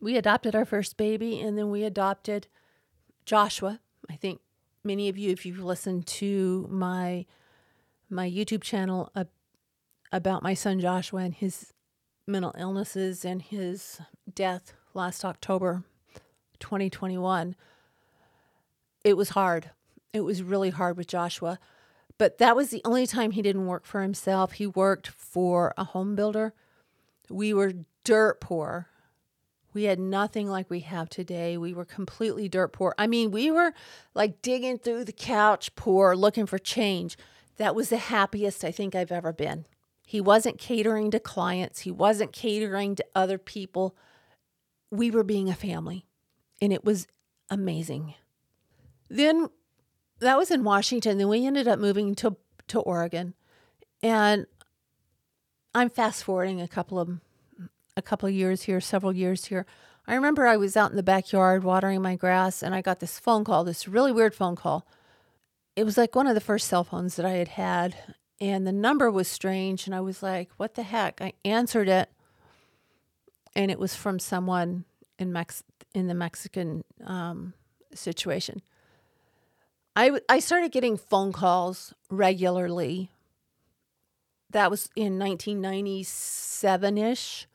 We 0.00 0.16
adopted 0.16 0.54
our 0.54 0.64
first 0.64 0.96
baby 0.96 1.40
and 1.40 1.56
then 1.56 1.70
we 1.70 1.84
adopted 1.84 2.48
Joshua. 3.24 3.80
I 4.10 4.16
think 4.16 4.40
many 4.84 5.08
of 5.08 5.16
you, 5.16 5.30
if 5.30 5.46
you've 5.46 5.62
listened 5.62 6.06
to 6.08 6.66
my 6.70 7.26
my 8.10 8.28
YouTube 8.28 8.62
channel 8.62 9.10
uh, 9.16 9.24
about 10.12 10.42
my 10.42 10.52
son 10.52 10.78
Joshua 10.78 11.20
and 11.22 11.34
his 11.34 11.72
mental 12.26 12.54
illnesses 12.58 13.24
and 13.24 13.40
his 13.40 14.00
death 14.34 14.74
last 14.92 15.24
October 15.24 15.82
2021, 16.60 17.56
it 19.04 19.16
was 19.16 19.30
hard. 19.30 19.70
It 20.12 20.20
was 20.20 20.42
really 20.42 20.70
hard 20.70 20.96
with 20.96 21.06
Joshua. 21.06 21.58
But 22.18 22.38
that 22.38 22.54
was 22.54 22.70
the 22.70 22.82
only 22.84 23.06
time 23.06 23.32
he 23.32 23.42
didn't 23.42 23.66
work 23.66 23.84
for 23.84 24.02
himself. 24.02 24.52
He 24.52 24.66
worked 24.66 25.08
for 25.08 25.74
a 25.76 25.84
home 25.84 26.14
builder. 26.14 26.52
We 27.28 27.54
were 27.54 27.72
dirt 28.04 28.40
poor. 28.40 28.88
We 29.74 29.84
had 29.84 29.98
nothing 29.98 30.48
like 30.48 30.68
we 30.68 30.80
have 30.80 31.08
today. 31.08 31.56
We 31.56 31.72
were 31.72 31.86
completely 31.86 32.48
dirt 32.48 32.72
poor. 32.72 32.94
I 32.98 33.06
mean, 33.06 33.30
we 33.30 33.50
were 33.50 33.72
like 34.14 34.42
digging 34.42 34.78
through 34.78 35.04
the 35.04 35.12
couch 35.12 35.74
poor, 35.74 36.14
looking 36.14 36.46
for 36.46 36.58
change. 36.58 37.16
That 37.56 37.74
was 37.74 37.88
the 37.88 37.96
happiest 37.96 38.64
I 38.64 38.70
think 38.70 38.94
I've 38.94 39.12
ever 39.12 39.32
been. 39.32 39.66
He 40.06 40.20
wasn't 40.20 40.58
catering 40.58 41.10
to 41.12 41.20
clients, 41.20 41.80
he 41.80 41.90
wasn't 41.90 42.32
catering 42.32 42.96
to 42.96 43.04
other 43.14 43.38
people. 43.38 43.96
We 44.90 45.10
were 45.10 45.24
being 45.24 45.48
a 45.48 45.54
family, 45.54 46.04
and 46.60 46.70
it 46.70 46.84
was 46.84 47.06
amazing. 47.48 48.14
Then 49.12 49.50
that 50.20 50.38
was 50.38 50.50
in 50.50 50.64
Washington. 50.64 51.18
Then 51.18 51.28
we 51.28 51.46
ended 51.46 51.68
up 51.68 51.78
moving 51.78 52.14
to 52.16 52.36
to 52.68 52.80
Oregon, 52.80 53.34
and 54.02 54.46
I'm 55.74 55.90
fast 55.90 56.24
forwarding 56.24 56.62
a 56.62 56.68
couple 56.68 56.98
of 56.98 57.20
a 57.94 58.00
couple 58.00 58.26
of 58.26 58.34
years 58.34 58.62
here, 58.62 58.80
several 58.80 59.12
years 59.12 59.44
here. 59.44 59.66
I 60.06 60.14
remember 60.14 60.46
I 60.46 60.56
was 60.56 60.78
out 60.78 60.90
in 60.90 60.96
the 60.96 61.02
backyard 61.02 61.62
watering 61.62 62.00
my 62.00 62.16
grass, 62.16 62.62
and 62.62 62.74
I 62.74 62.80
got 62.80 63.00
this 63.00 63.18
phone 63.18 63.44
call, 63.44 63.64
this 63.64 63.86
really 63.86 64.12
weird 64.12 64.34
phone 64.34 64.56
call. 64.56 64.86
It 65.76 65.84
was 65.84 65.98
like 65.98 66.16
one 66.16 66.26
of 66.26 66.34
the 66.34 66.40
first 66.40 66.66
cell 66.66 66.82
phones 66.82 67.16
that 67.16 67.26
I 67.26 67.32
had 67.32 67.48
had, 67.48 68.16
and 68.40 68.66
the 68.66 68.72
number 68.72 69.10
was 69.10 69.28
strange, 69.28 69.86
and 69.86 69.94
I 69.94 70.00
was 70.00 70.22
like, 70.22 70.48
"What 70.56 70.74
the 70.74 70.84
heck?" 70.84 71.20
I 71.20 71.34
answered 71.44 71.88
it, 71.88 72.08
and 73.54 73.70
it 73.70 73.78
was 73.78 73.94
from 73.94 74.18
someone 74.18 74.86
in 75.18 75.34
Mex 75.34 75.62
in 75.94 76.06
the 76.06 76.14
Mexican 76.14 76.84
um, 77.04 77.52
situation. 77.94 78.62
I, 79.94 80.18
I 80.28 80.38
started 80.38 80.72
getting 80.72 80.96
phone 80.96 81.32
calls 81.32 81.92
regularly. 82.10 83.10
That 84.50 84.70
was 84.70 84.88
in 84.96 85.18
1997 85.18 86.98
ish. 86.98 87.46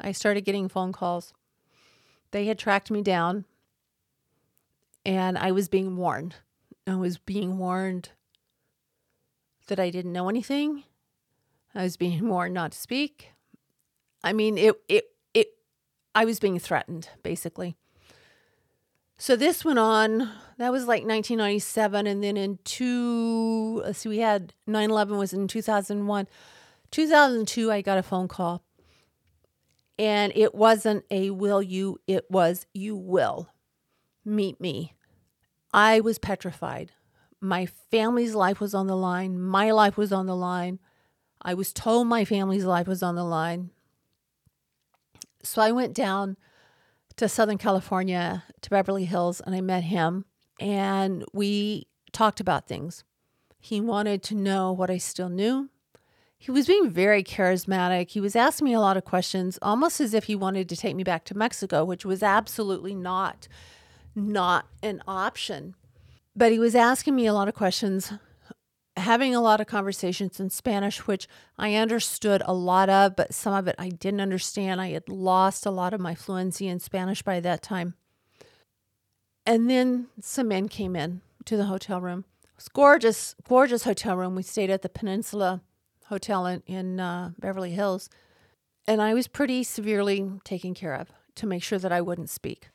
I 0.00 0.12
started 0.12 0.42
getting 0.42 0.68
phone 0.68 0.92
calls. 0.92 1.32
They 2.32 2.46
had 2.46 2.58
tracked 2.58 2.90
me 2.90 3.00
down, 3.00 3.44
and 5.06 5.38
I 5.38 5.52
was 5.52 5.68
being 5.68 5.96
warned. 5.96 6.34
I 6.86 6.96
was 6.96 7.16
being 7.16 7.58
warned 7.58 8.10
that 9.68 9.78
I 9.78 9.90
didn't 9.90 10.12
know 10.12 10.28
anything. 10.28 10.82
I 11.74 11.84
was 11.84 11.96
being 11.96 12.28
warned 12.28 12.54
not 12.54 12.72
to 12.72 12.78
speak. 12.78 13.30
I 14.24 14.32
mean, 14.32 14.58
it, 14.58 14.74
it, 14.88 15.04
it, 15.32 15.48
I 16.14 16.24
was 16.24 16.40
being 16.40 16.58
threatened, 16.58 17.08
basically. 17.22 17.76
So 19.16 19.36
this 19.36 19.64
went 19.64 19.78
on, 19.78 20.30
that 20.58 20.72
was 20.72 20.82
like 20.82 21.02
1997. 21.02 22.06
And 22.06 22.22
then 22.22 22.36
in 22.36 22.58
two, 22.64 23.80
let's 23.84 24.00
see, 24.00 24.08
we 24.08 24.18
had 24.18 24.54
9 24.66 24.90
11 24.90 25.16
was 25.16 25.32
in 25.32 25.48
2001. 25.48 26.28
2002, 26.90 27.70
I 27.70 27.80
got 27.80 27.98
a 27.98 28.02
phone 28.02 28.28
call. 28.28 28.62
And 29.98 30.32
it 30.34 30.54
wasn't 30.54 31.04
a 31.10 31.30
will 31.30 31.62
you, 31.62 32.00
it 32.06 32.28
was 32.28 32.66
you 32.74 32.96
will 32.96 33.48
meet 34.24 34.60
me. 34.60 34.94
I 35.72 36.00
was 36.00 36.18
petrified. 36.18 36.92
My 37.40 37.66
family's 37.66 38.34
life 38.34 38.58
was 38.58 38.74
on 38.74 38.86
the 38.86 38.96
line. 38.96 39.40
My 39.40 39.70
life 39.70 39.96
was 39.96 40.12
on 40.12 40.26
the 40.26 40.36
line. 40.36 40.80
I 41.42 41.54
was 41.54 41.72
told 41.72 42.06
my 42.06 42.24
family's 42.24 42.64
life 42.64 42.88
was 42.88 43.02
on 43.02 43.14
the 43.14 43.24
line. 43.24 43.70
So 45.42 45.60
I 45.60 45.72
went 45.72 45.94
down 45.94 46.36
to 47.16 47.28
Southern 47.28 47.58
California, 47.58 48.44
to 48.60 48.70
Beverly 48.70 49.04
Hills, 49.04 49.40
and 49.40 49.54
I 49.54 49.60
met 49.60 49.84
him 49.84 50.24
and 50.60 51.24
we 51.32 51.86
talked 52.12 52.40
about 52.40 52.66
things. 52.66 53.04
He 53.58 53.80
wanted 53.80 54.22
to 54.24 54.34
know 54.34 54.72
what 54.72 54.90
I 54.90 54.98
still 54.98 55.28
knew. 55.28 55.70
He 56.36 56.50
was 56.50 56.66
being 56.66 56.90
very 56.90 57.22
charismatic. 57.22 58.10
He 58.10 58.20
was 58.20 58.36
asking 58.36 58.66
me 58.66 58.74
a 58.74 58.80
lot 58.80 58.96
of 58.96 59.04
questions, 59.04 59.58
almost 59.62 60.00
as 60.00 60.12
if 60.12 60.24
he 60.24 60.36
wanted 60.36 60.68
to 60.68 60.76
take 60.76 60.94
me 60.94 61.02
back 61.02 61.24
to 61.24 61.36
Mexico, 61.36 61.84
which 61.84 62.04
was 62.04 62.22
absolutely 62.22 62.94
not 62.94 63.48
not 64.16 64.66
an 64.82 65.02
option. 65.08 65.74
But 66.36 66.52
he 66.52 66.58
was 66.58 66.76
asking 66.76 67.16
me 67.16 67.26
a 67.26 67.32
lot 67.32 67.48
of 67.48 67.54
questions, 67.54 68.12
having 68.96 69.34
a 69.34 69.40
lot 69.40 69.60
of 69.60 69.66
conversations 69.66 70.38
in 70.38 70.50
Spanish, 70.50 71.06
which 71.06 71.26
I 71.58 71.74
understood 71.74 72.42
a 72.44 72.54
lot 72.54 72.88
of, 72.88 73.16
but 73.16 73.34
some 73.34 73.54
of 73.54 73.66
it 73.66 73.74
I 73.78 73.88
didn't 73.88 74.20
understand. 74.20 74.80
I 74.80 74.90
had 74.90 75.08
lost 75.08 75.66
a 75.66 75.70
lot 75.70 75.94
of 75.94 76.00
my 76.00 76.14
fluency 76.14 76.68
in 76.68 76.78
Spanish 76.78 77.22
by 77.22 77.40
that 77.40 77.62
time. 77.62 77.94
And 79.46 79.68
then 79.68 80.08
some 80.20 80.48
men 80.48 80.68
came 80.68 80.96
in 80.96 81.20
to 81.44 81.56
the 81.56 81.66
hotel 81.66 82.00
room. 82.00 82.24
It 82.44 82.56
was 82.56 82.68
gorgeous, 82.68 83.34
gorgeous 83.46 83.84
hotel 83.84 84.16
room. 84.16 84.36
We 84.36 84.42
stayed 84.42 84.70
at 84.70 84.82
the 84.82 84.88
Peninsula 84.88 85.60
Hotel 86.06 86.46
in, 86.46 86.62
in 86.66 87.00
uh, 87.00 87.32
Beverly 87.38 87.72
Hills. 87.72 88.08
And 88.86 89.02
I 89.02 89.14
was 89.14 89.26
pretty 89.26 89.64
severely 89.64 90.30
taken 90.44 90.74
care 90.74 90.94
of 90.94 91.10
to 91.36 91.46
make 91.46 91.62
sure 91.62 91.78
that 91.78 91.92
I 91.92 92.00
wouldn't 92.00 92.30
speak. 92.30 92.68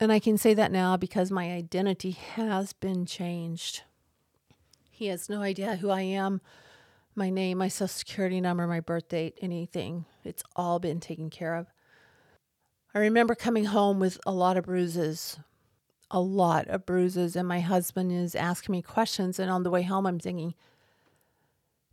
And 0.00 0.12
I 0.12 0.18
can 0.20 0.38
say 0.38 0.54
that 0.54 0.70
now 0.70 0.96
because 0.96 1.30
my 1.30 1.50
identity 1.52 2.12
has 2.12 2.72
been 2.72 3.04
changed. 3.06 3.82
He 4.98 5.06
has 5.06 5.28
no 5.28 5.42
idea 5.42 5.76
who 5.76 5.90
I 5.90 6.00
am, 6.00 6.40
my 7.14 7.30
name, 7.30 7.58
my 7.58 7.68
social 7.68 7.86
security 7.86 8.40
number, 8.40 8.66
my 8.66 8.80
birth 8.80 9.08
date, 9.08 9.38
anything. 9.40 10.06
It's 10.24 10.42
all 10.56 10.80
been 10.80 10.98
taken 10.98 11.30
care 11.30 11.54
of. 11.54 11.68
I 12.92 12.98
remember 12.98 13.36
coming 13.36 13.66
home 13.66 14.00
with 14.00 14.18
a 14.26 14.32
lot 14.32 14.56
of 14.56 14.64
bruises, 14.64 15.38
a 16.10 16.18
lot 16.18 16.66
of 16.66 16.84
bruises, 16.84 17.36
and 17.36 17.46
my 17.46 17.60
husband 17.60 18.10
is 18.10 18.34
asking 18.34 18.72
me 18.72 18.82
questions. 18.82 19.38
And 19.38 19.52
on 19.52 19.62
the 19.62 19.70
way 19.70 19.82
home, 19.82 20.04
I'm 20.04 20.18
thinking, 20.18 20.56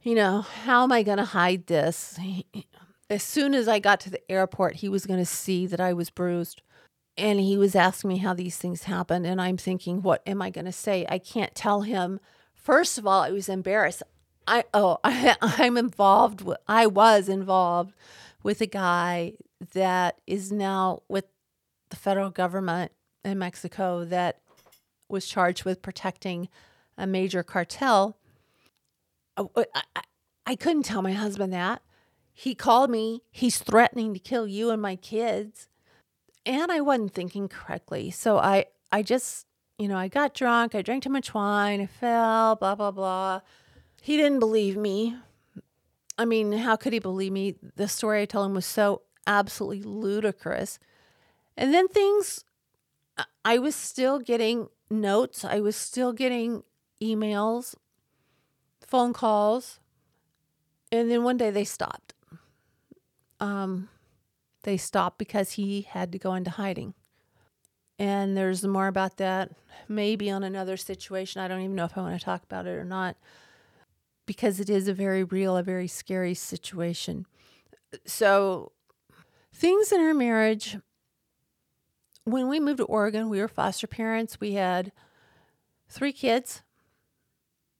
you 0.01 0.15
know, 0.15 0.41
how 0.41 0.81
am 0.81 0.91
I 0.91 1.03
going 1.03 1.19
to 1.19 1.25
hide 1.25 1.67
this? 1.67 2.19
As 3.07 3.21
soon 3.21 3.53
as 3.53 3.67
I 3.67 3.77
got 3.77 3.99
to 3.99 4.09
the 4.09 4.31
airport, 4.31 4.77
he 4.77 4.89
was 4.89 5.05
going 5.05 5.19
to 5.19 5.27
see 5.27 5.67
that 5.67 5.79
I 5.79 5.93
was 5.93 6.09
bruised. 6.09 6.63
And 7.17 7.39
he 7.39 7.55
was 7.55 7.75
asking 7.75 8.07
me 8.07 8.17
how 8.17 8.33
these 8.33 8.57
things 8.57 8.85
happen. 8.85 9.25
And 9.25 9.39
I'm 9.39 9.57
thinking, 9.57 10.01
what 10.01 10.23
am 10.25 10.41
I 10.41 10.49
going 10.49 10.65
to 10.65 10.71
say? 10.71 11.05
I 11.07 11.19
can't 11.19 11.53
tell 11.53 11.81
him 11.81 12.19
First 12.65 12.97
of 12.97 13.05
all, 13.05 13.21
I 13.21 13.29
was 13.29 13.47
embarrassed. 13.47 14.01
I 14.47 14.63
oh 14.73 14.97
I, 15.03 15.35
I'm 15.41 15.77
involved. 15.77 16.41
With, 16.41 16.57
I 16.67 16.87
was 16.87 17.29
involved 17.29 17.93
with 18.41 18.59
a 18.59 18.65
guy 18.65 19.33
that 19.73 20.19
is 20.25 20.51
now 20.51 21.03
with 21.07 21.25
the 21.91 21.95
federal 21.95 22.31
government 22.31 22.91
in 23.23 23.37
Mexico 23.37 24.03
that 24.05 24.39
was 25.07 25.27
charged 25.27 25.63
with 25.63 25.83
protecting 25.83 26.49
a 26.97 27.05
major 27.05 27.43
cartel. 27.43 28.17
I, 29.37 29.45
I, 29.75 30.01
I 30.47 30.55
couldn't 30.55 30.83
tell 30.83 31.03
my 31.03 31.13
husband 31.13 31.53
that. 31.53 31.83
He 32.33 32.55
called 32.55 32.89
me. 32.89 33.21
He's 33.29 33.59
threatening 33.59 34.15
to 34.15 34.19
kill 34.19 34.47
you 34.47 34.71
and 34.71 34.81
my 34.81 34.95
kids. 34.95 35.67
And 36.47 36.71
I 36.71 36.81
wasn't 36.81 37.13
thinking 37.13 37.47
correctly. 37.47 38.09
So 38.09 38.39
I 38.39 38.65
I 38.91 39.03
just 39.03 39.45
you 39.77 39.87
know, 39.87 39.97
I 39.97 40.07
got 40.07 40.33
drunk, 40.33 40.75
I 40.75 40.81
drank 40.81 41.03
too 41.03 41.09
much 41.09 41.33
wine, 41.33 41.81
I 41.81 41.85
fell, 41.85 42.55
blah, 42.55 42.75
blah, 42.75 42.91
blah. 42.91 43.41
He 44.01 44.17
didn't 44.17 44.39
believe 44.39 44.77
me. 44.77 45.15
I 46.17 46.25
mean, 46.25 46.53
how 46.53 46.75
could 46.75 46.93
he 46.93 46.99
believe 46.99 47.31
me? 47.31 47.55
The 47.75 47.87
story 47.87 48.21
I 48.21 48.25
told 48.25 48.47
him 48.47 48.53
was 48.53 48.65
so 48.65 49.01
absolutely 49.27 49.83
ludicrous. 49.83 50.79
And 51.57 51.73
then 51.73 51.87
things, 51.87 52.45
I 53.43 53.57
was 53.57 53.75
still 53.75 54.19
getting 54.19 54.69
notes, 54.89 55.43
I 55.43 55.59
was 55.59 55.75
still 55.75 56.13
getting 56.13 56.63
emails, 57.01 57.75
phone 58.85 59.13
calls. 59.13 59.79
And 60.91 61.11
then 61.11 61.23
one 61.23 61.37
day 61.37 61.49
they 61.49 61.65
stopped. 61.65 62.13
Um, 63.39 63.89
they 64.63 64.77
stopped 64.77 65.17
because 65.17 65.53
he 65.53 65.81
had 65.81 66.11
to 66.13 66.19
go 66.19 66.33
into 66.33 66.51
hiding. 66.51 66.93
And 67.97 68.35
there's 68.35 68.63
more 68.65 68.87
about 68.87 69.17
that 69.17 69.51
maybe 69.87 70.29
on 70.29 70.43
another 70.43 70.77
situation. 70.77 71.41
I 71.41 71.47
don't 71.47 71.61
even 71.61 71.75
know 71.75 71.85
if 71.85 71.97
I 71.97 72.01
want 72.01 72.19
to 72.19 72.25
talk 72.25 72.43
about 72.43 72.65
it 72.65 72.71
or 72.71 72.83
not 72.83 73.15
because 74.25 74.59
it 74.59 74.69
is 74.69 74.87
a 74.87 74.93
very 74.93 75.23
real, 75.23 75.55
a 75.55 75.63
very 75.63 75.87
scary 75.87 76.33
situation. 76.33 77.25
So, 78.05 78.71
things 79.53 79.91
in 79.91 80.01
our 80.01 80.13
marriage 80.13 80.77
when 82.25 82.49
we 82.49 82.59
moved 82.59 82.79
to 82.79 82.85
Oregon, 82.85 83.29
we 83.29 83.39
were 83.39 83.47
foster 83.47 83.87
parents. 83.87 84.39
We 84.41 84.53
had 84.53 84.91
three 85.87 86.11
kids 86.11 86.63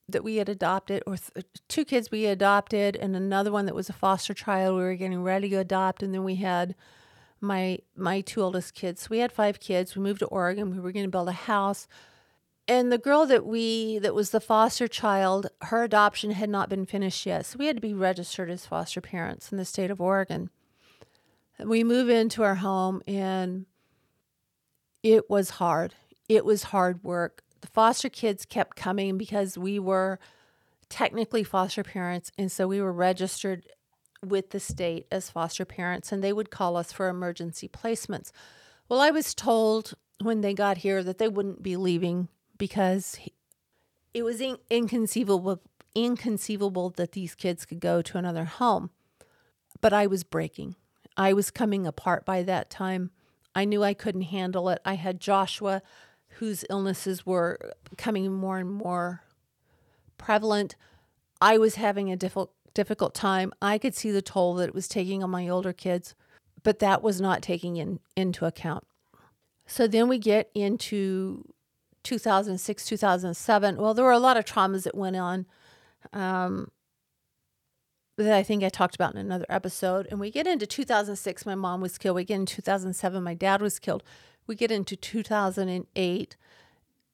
that 0.08 0.24
we 0.24 0.36
had 0.36 0.48
adopted, 0.48 1.02
or 1.08 1.18
th- 1.18 1.46
two 1.68 1.84
kids 1.84 2.12
we 2.12 2.28
adopted, 2.28 2.96
and 2.96 3.16
another 3.16 3.52
one 3.52 3.66
that 3.66 3.74
was 3.74 3.90
a 3.90 3.94
foster 3.94 4.36
child 4.36 4.76
we 4.76 4.84
were 4.84 4.96
getting 4.96 5.24
ready 5.24 5.50
to 5.50 5.56
adopt. 5.58 6.04
And 6.04 6.14
then 6.14 6.24
we 6.24 6.36
had 6.36 6.76
my 7.46 7.80
my 7.96 8.22
two 8.22 8.42
oldest 8.42 8.74
kids. 8.74 9.10
We 9.10 9.20
had 9.20 9.32
five 9.32 9.60
kids. 9.60 9.96
We 9.96 10.02
moved 10.02 10.20
to 10.20 10.26
Oregon. 10.28 10.72
We 10.72 10.80
were 10.80 10.92
going 10.92 11.06
to 11.06 11.12
build 11.12 11.30
a 11.30 11.34
house. 11.34 11.88
And 12.68 12.92
the 12.92 12.98
girl 12.98 13.26
that 13.28 13.46
we 13.46 14.00
that 14.00 14.16
was 14.16 14.32
the 14.32 14.40
foster 14.40 14.88
child, 14.88 15.48
her 15.62 15.84
adoption 15.84 16.32
had 16.32 16.50
not 16.50 16.70
been 16.70 16.86
finished 16.86 17.26
yet. 17.26 17.46
So 17.46 17.58
we 17.60 17.68
had 17.68 17.78
to 17.78 17.82
be 17.82 17.94
registered 17.94 18.50
as 18.50 18.66
foster 18.66 19.02
parents 19.02 19.52
in 19.52 19.58
the 19.58 19.66
state 19.66 19.92
of 19.92 20.02
Oregon. 20.02 20.50
And 21.58 21.70
We 21.70 21.84
move 21.84 22.10
into 22.10 22.44
our 22.44 22.56
home 22.56 23.02
and 23.08 23.66
it 25.04 25.30
was 25.30 25.52
hard. 25.52 25.94
It 26.28 26.44
was 26.44 26.64
hard 26.64 27.04
work. 27.04 27.44
The 27.62 27.68
foster 27.68 28.10
kids 28.10 28.46
kept 28.46 28.76
coming 28.76 29.18
because 29.18 29.58
we 29.58 29.80
were 29.80 30.20
technically 30.90 31.44
foster 31.44 31.84
parents. 31.84 32.32
And 32.38 32.52
so 32.52 32.68
we 32.68 32.82
were 32.82 32.92
registered 32.92 33.68
with 34.24 34.52
the 34.52 34.60
state 34.60 35.08
as 35.12 35.30
foster 35.30 35.66
parents, 35.66 36.12
and 36.12 36.24
they 36.24 36.34
would 36.34 36.50
call 36.50 36.78
us 36.78 36.92
for 36.92 37.08
emergency 37.08 37.68
placements. 37.68 38.32
Well, 38.88 39.02
I 39.02 39.12
was 39.12 39.34
told 39.34 39.94
when 40.22 40.42
they 40.42 40.54
got 40.54 40.78
here 40.78 41.04
that 41.04 41.18
they 41.18 41.28
wouldn't 41.28 41.64
be 41.64 41.76
leaving 41.76 42.30
because 42.58 43.18
it 44.14 44.24
was 44.24 44.40
in- 44.42 44.58
inconceivable 44.70 45.62
inconceivable 45.96 46.90
that 46.92 47.14
these 47.14 47.36
kids 47.36 47.66
could 47.66 47.80
go 47.80 48.02
to 48.02 48.18
another 48.18 48.44
home. 48.44 48.90
But 49.80 49.94
I 49.94 50.08
was 50.08 50.26
breaking. 50.26 50.76
I 51.16 51.32
was 51.32 51.52
coming 51.52 51.88
apart 51.88 52.26
by 52.26 52.44
that 52.44 52.70
time. 52.70 53.12
I 53.56 53.64
knew 53.64 53.82
I 53.82 53.94
couldn't 53.94 54.24
handle 54.24 54.68
it. 54.68 54.82
I 54.84 54.96
had 54.96 55.22
Joshua, 55.22 55.82
whose 56.40 56.66
illnesses 56.70 57.26
were 57.26 57.58
coming 57.98 58.32
more 58.34 58.58
and 58.58 58.70
more 58.70 59.24
prevalent. 60.18 60.76
I 61.40 61.58
was 61.58 61.76
having 61.76 62.12
a 62.12 62.18
difficult 62.18 62.52
difficult 62.76 63.16
time. 63.16 63.52
I 63.62 63.80
could 63.80 63.96
see 63.96 64.12
the 64.12 64.22
toll 64.22 64.54
that 64.56 64.70
it 64.70 64.76
was 64.76 64.88
taking 64.88 65.24
on 65.24 65.32
my 65.32 65.50
older 65.50 65.74
kids, 65.74 66.14
but 66.62 66.78
that 66.80 67.02
was 67.02 67.20
not 67.20 67.42
taking 67.42 67.78
in 67.78 68.00
into 68.16 68.46
account. 68.46 68.84
So 69.66 69.88
then 69.88 70.08
we 70.08 70.20
get 70.20 70.52
into 70.54 71.44
2006, 72.04 72.86
2007. 72.86 73.78
Well, 73.78 73.96
there 73.96 74.06
were 74.06 74.12
a 74.12 74.20
lot 74.20 74.38
of 74.38 74.46
traumas 74.46 74.84
that 74.84 74.96
went 74.96 75.16
on 75.16 75.48
um, 76.14 76.70
that 78.18 78.34
I 78.34 78.44
think 78.44 78.64
I 78.64 78.70
talked 78.70 78.96
about 78.96 79.14
in 79.14 79.20
another 79.20 79.46
episode. 79.50 80.08
And 80.12 80.20
we 80.20 80.30
get 80.30 80.46
into 80.46 80.68
2006, 80.68 81.46
my 81.46 81.56
mom 81.56 81.82
was 81.82 81.98
killed. 81.98 82.16
We 82.16 82.26
get 82.26 82.36
into 82.36 82.56
2007, 82.56 83.24
my 83.24 83.34
dad 83.34 83.62
was 83.62 83.80
killed. 83.80 84.04
We 84.48 84.56
get 84.56 84.70
into 84.70 84.96
2008, 84.96 86.38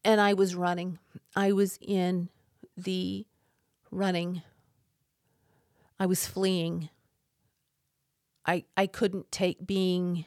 and 0.04 0.22
I 0.22 0.34
was 0.34 0.54
running. 0.54 1.00
I 1.34 1.54
was 1.54 1.80
in 1.80 2.28
the 2.76 3.26
running. 3.90 4.42
I 6.02 6.07
was 6.07 6.26
fleeing. 6.26 6.90
I 8.44 8.64
I 8.76 8.88
couldn't 8.88 9.32
take 9.32 9.68
being 9.68 10.26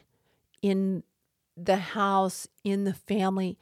in 0.61 1.03
the 1.57 1.75
house, 1.75 2.47
in 2.63 2.85
the 2.85 2.93
family 2.93 3.59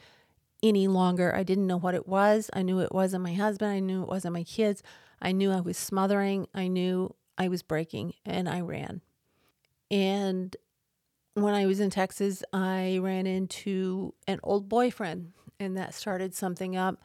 any 0.62 0.88
longer. 0.88 1.36
I 1.36 1.42
didn't 1.42 1.66
know 1.66 1.80
what 1.80 1.96
it 1.96 2.08
was. 2.08 2.52
I 2.54 2.62
knew 2.62 2.80
it 2.82 2.94
wasn't 2.94 3.24
my 3.24 3.34
husband. 3.34 3.72
I 3.72 3.80
knew 3.80 4.04
it 4.04 4.08
wasn't 4.08 4.36
my 4.36 4.44
kids. 4.44 4.84
I 5.24 5.32
knew 5.32 5.52
I 5.52 5.62
was 5.62 5.76
smothering. 5.76 6.46
I 6.54 6.68
knew 6.68 7.16
I 7.36 7.48
was 7.48 7.64
breaking 7.64 8.14
and 8.24 8.48
I 8.48 8.62
ran. 8.62 9.02
And 9.90 10.56
when 11.34 11.56
I 11.56 11.66
was 11.66 11.80
in 11.80 11.90
Texas, 11.90 12.44
I 12.54 13.00
ran 13.02 13.26
into 13.26 14.14
an 14.28 14.40
old 14.44 14.70
boyfriend 14.70 15.34
and 15.60 15.76
that 15.78 15.96
started 15.96 16.36
something 16.36 16.78
up. 16.78 17.02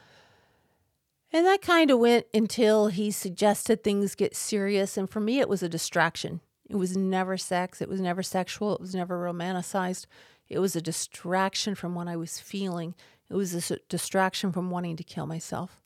And 1.32 1.44
that 1.46 1.60
kind 1.60 1.90
of 1.90 1.98
went 1.98 2.26
until 2.32 2.88
he 2.88 3.10
suggested 3.10 3.82
things 3.82 4.14
get 4.14 4.34
serious. 4.34 4.96
And 4.96 5.08
for 5.08 5.20
me, 5.20 5.40
it 5.40 5.48
was 5.48 5.62
a 5.62 5.68
distraction. 5.68 6.40
It 6.68 6.76
was 6.76 6.96
never 6.96 7.36
sex, 7.38 7.80
it 7.80 7.88
was 7.88 8.00
never 8.00 8.22
sexual, 8.22 8.74
it 8.74 8.80
was 8.80 8.94
never 8.94 9.18
romanticized. 9.18 10.06
It 10.48 10.58
was 10.58 10.76
a 10.76 10.82
distraction 10.82 11.74
from 11.74 11.94
what 11.94 12.08
I 12.08 12.16
was 12.16 12.38
feeling. 12.38 12.94
It 13.30 13.34
was 13.34 13.70
a 13.70 13.78
distraction 13.88 14.52
from 14.52 14.70
wanting 14.70 14.96
to 14.96 15.04
kill 15.04 15.26
myself 15.26 15.80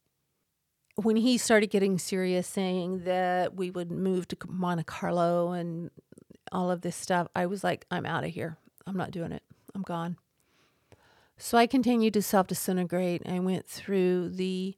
when 0.97 1.17
he 1.17 1.39
started 1.39 1.71
getting 1.71 1.99
serious, 1.99 2.47
saying 2.47 3.05
that 3.05 3.55
we 3.55 3.71
would 3.71 3.91
move 3.91 4.29
to 4.29 4.37
Monte 4.47 4.85
Carlo 4.85 5.53
and 5.53 5.91
all 6.51 6.71
of 6.71 6.83
this 6.83 6.97
stuff, 6.97 7.29
I 7.35 7.47
was 7.47 7.65
like, 7.65 7.87
I'm 7.91 8.05
out 8.05 8.25
of 8.25 8.31
here. 8.31 8.59
I'm 8.87 8.97
not 8.97 9.11
doing 9.11 9.33
it. 9.33 9.43
I'm 9.75 9.83
gone. 9.83 10.17
So 11.39 11.57
I 11.57 11.67
continued 11.67 12.15
to 12.15 12.23
self 12.23 12.47
disintegrate. 12.47 13.23
I 13.27 13.39
went 13.39 13.67
through 13.67 14.31
the 14.31 14.77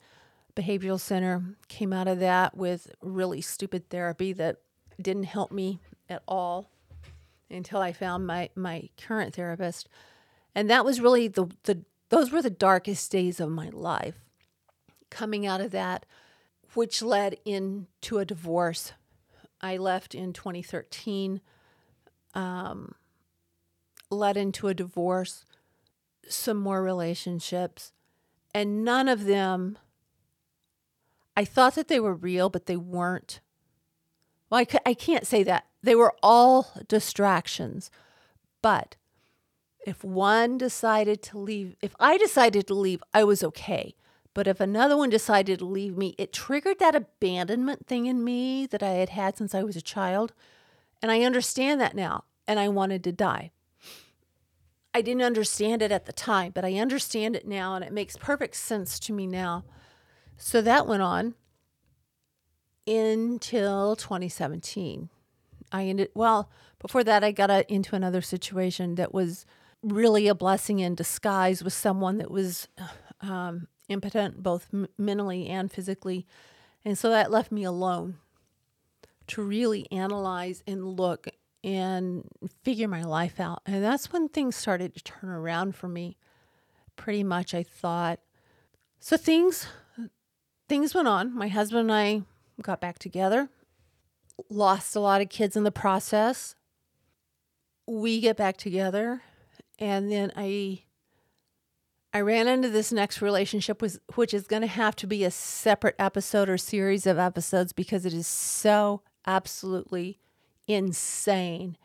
behavioral 0.56 1.00
center, 1.00 1.56
came 1.68 1.92
out 1.92 2.08
of 2.08 2.20
that 2.20 2.56
with 2.56 2.94
really 3.00 3.40
stupid 3.40 3.88
therapy 3.90 4.32
that 4.32 4.58
didn't 5.00 5.24
help 5.24 5.50
me 5.50 5.80
at 6.08 6.22
all 6.28 6.70
until 7.50 7.80
I 7.80 7.92
found 7.92 8.26
my, 8.26 8.50
my 8.54 8.88
current 9.00 9.34
therapist. 9.34 9.88
And 10.54 10.70
that 10.70 10.84
was 10.84 11.00
really 11.00 11.28
the, 11.28 11.46
the 11.64 11.84
those 12.10 12.30
were 12.30 12.42
the 12.42 12.50
darkest 12.50 13.10
days 13.10 13.40
of 13.40 13.50
my 13.50 13.70
life 13.70 14.20
coming 15.10 15.46
out 15.46 15.60
of 15.60 15.70
that, 15.70 16.06
which 16.74 17.02
led 17.02 17.36
into 17.44 18.18
a 18.18 18.24
divorce. 18.24 18.92
I 19.60 19.76
left 19.76 20.14
in 20.14 20.32
2013, 20.32 21.40
um, 22.34 22.94
led 24.10 24.36
into 24.36 24.68
a 24.68 24.74
divorce, 24.74 25.44
some 26.28 26.58
more 26.58 26.82
relationships, 26.82 27.92
and 28.54 28.84
none 28.84 29.08
of 29.08 29.24
them, 29.24 29.78
I 31.36 31.44
thought 31.44 31.74
that 31.74 31.88
they 31.88 32.00
were 32.00 32.14
real, 32.14 32.48
but 32.48 32.66
they 32.66 32.76
weren't. 32.76 33.40
Well, 34.50 34.60
I, 34.60 34.78
I 34.86 34.94
can't 34.94 35.26
say 35.26 35.42
that. 35.42 35.66
They 35.82 35.94
were 35.94 36.14
all 36.22 36.68
distractions. 36.88 37.90
But 38.62 38.96
if 39.86 40.02
one 40.02 40.56
decided 40.56 41.22
to 41.24 41.38
leave, 41.38 41.76
if 41.82 41.94
I 42.00 42.16
decided 42.16 42.66
to 42.68 42.74
leave, 42.74 43.02
I 43.12 43.24
was 43.24 43.42
okay. 43.44 43.94
But 44.32 44.48
if 44.48 44.60
another 44.60 44.96
one 44.96 45.10
decided 45.10 45.60
to 45.60 45.64
leave 45.64 45.96
me, 45.96 46.14
it 46.18 46.32
triggered 46.32 46.78
that 46.80 46.96
abandonment 46.96 47.86
thing 47.86 48.06
in 48.06 48.24
me 48.24 48.66
that 48.66 48.82
I 48.82 48.90
had 48.90 49.10
had 49.10 49.36
since 49.36 49.54
I 49.54 49.62
was 49.62 49.76
a 49.76 49.82
child. 49.82 50.32
And 51.02 51.12
I 51.12 51.22
understand 51.22 51.80
that 51.80 51.94
now. 51.94 52.24
And 52.46 52.58
I 52.58 52.68
wanted 52.68 53.04
to 53.04 53.12
die. 53.12 53.52
I 54.92 55.02
didn't 55.02 55.22
understand 55.22 55.82
it 55.82 55.92
at 55.92 56.06
the 56.06 56.12
time, 56.12 56.52
but 56.54 56.64
I 56.64 56.74
understand 56.74 57.36
it 57.36 57.46
now. 57.46 57.74
And 57.74 57.84
it 57.84 57.92
makes 57.92 58.16
perfect 58.16 58.56
sense 58.56 58.98
to 59.00 59.12
me 59.12 59.26
now. 59.26 59.64
So 60.36 60.60
that 60.62 60.86
went 60.86 61.02
on 61.02 61.34
until 62.86 63.96
2017. 63.96 65.08
I 65.72 65.84
ended, 65.84 66.10
well, 66.14 66.50
before 66.78 67.02
that, 67.04 67.24
I 67.24 67.32
got 67.32 67.50
a, 67.50 67.72
into 67.72 67.96
another 67.96 68.20
situation 68.20 68.96
that 68.96 69.14
was 69.14 69.46
really 69.82 70.28
a 70.28 70.34
blessing 70.34 70.78
in 70.78 70.94
disguise 70.94 71.64
with 71.64 71.72
someone 71.72 72.18
that 72.18 72.30
was 72.30 72.68
um, 73.20 73.68
impotent 73.88 74.42
both 74.42 74.68
m- 74.72 74.88
mentally 74.98 75.48
and 75.48 75.70
physically. 75.70 76.26
And 76.84 76.98
so 76.98 77.10
that 77.10 77.30
left 77.30 77.50
me 77.50 77.64
alone 77.64 78.18
to 79.28 79.42
really 79.42 79.90
analyze 79.90 80.62
and 80.66 80.96
look 80.96 81.28
and 81.62 82.28
figure 82.62 82.88
my 82.88 83.02
life 83.02 83.40
out. 83.40 83.62
And 83.64 83.82
that's 83.82 84.12
when 84.12 84.28
things 84.28 84.54
started 84.54 84.94
to 84.94 85.02
turn 85.02 85.30
around 85.30 85.74
for 85.74 85.88
me. 85.88 86.18
Pretty 86.96 87.24
much 87.24 87.54
I 87.54 87.62
thought 87.62 88.20
so 89.00 89.16
things 89.16 89.66
things 90.68 90.94
went 90.94 91.08
on. 91.08 91.34
My 91.36 91.48
husband 91.48 91.90
and 91.90 91.92
I 91.92 92.22
got 92.62 92.80
back 92.80 92.98
together. 92.98 93.48
Lost 94.48 94.96
a 94.96 95.00
lot 95.00 95.20
of 95.20 95.28
kids 95.28 95.56
in 95.56 95.64
the 95.64 95.72
process. 95.72 96.54
We 97.86 98.20
get 98.20 98.36
back 98.36 98.56
together 98.56 99.22
and 99.78 100.10
then 100.10 100.32
I 100.36 100.82
I 102.12 102.20
ran 102.20 102.46
into 102.46 102.68
this 102.68 102.92
next 102.92 103.20
relationship, 103.20 103.82
with, 103.82 103.98
which 104.14 104.32
is 104.32 104.46
going 104.46 104.62
to 104.62 104.68
have 104.68 104.94
to 104.96 105.06
be 105.08 105.24
a 105.24 105.32
separate 105.32 105.96
episode 105.98 106.48
or 106.48 106.56
series 106.56 107.08
of 107.08 107.18
episodes 107.18 107.72
because 107.72 108.06
it 108.06 108.14
is 108.14 108.28
so 108.28 109.02
absolutely 109.26 110.20
insane. 110.68 111.76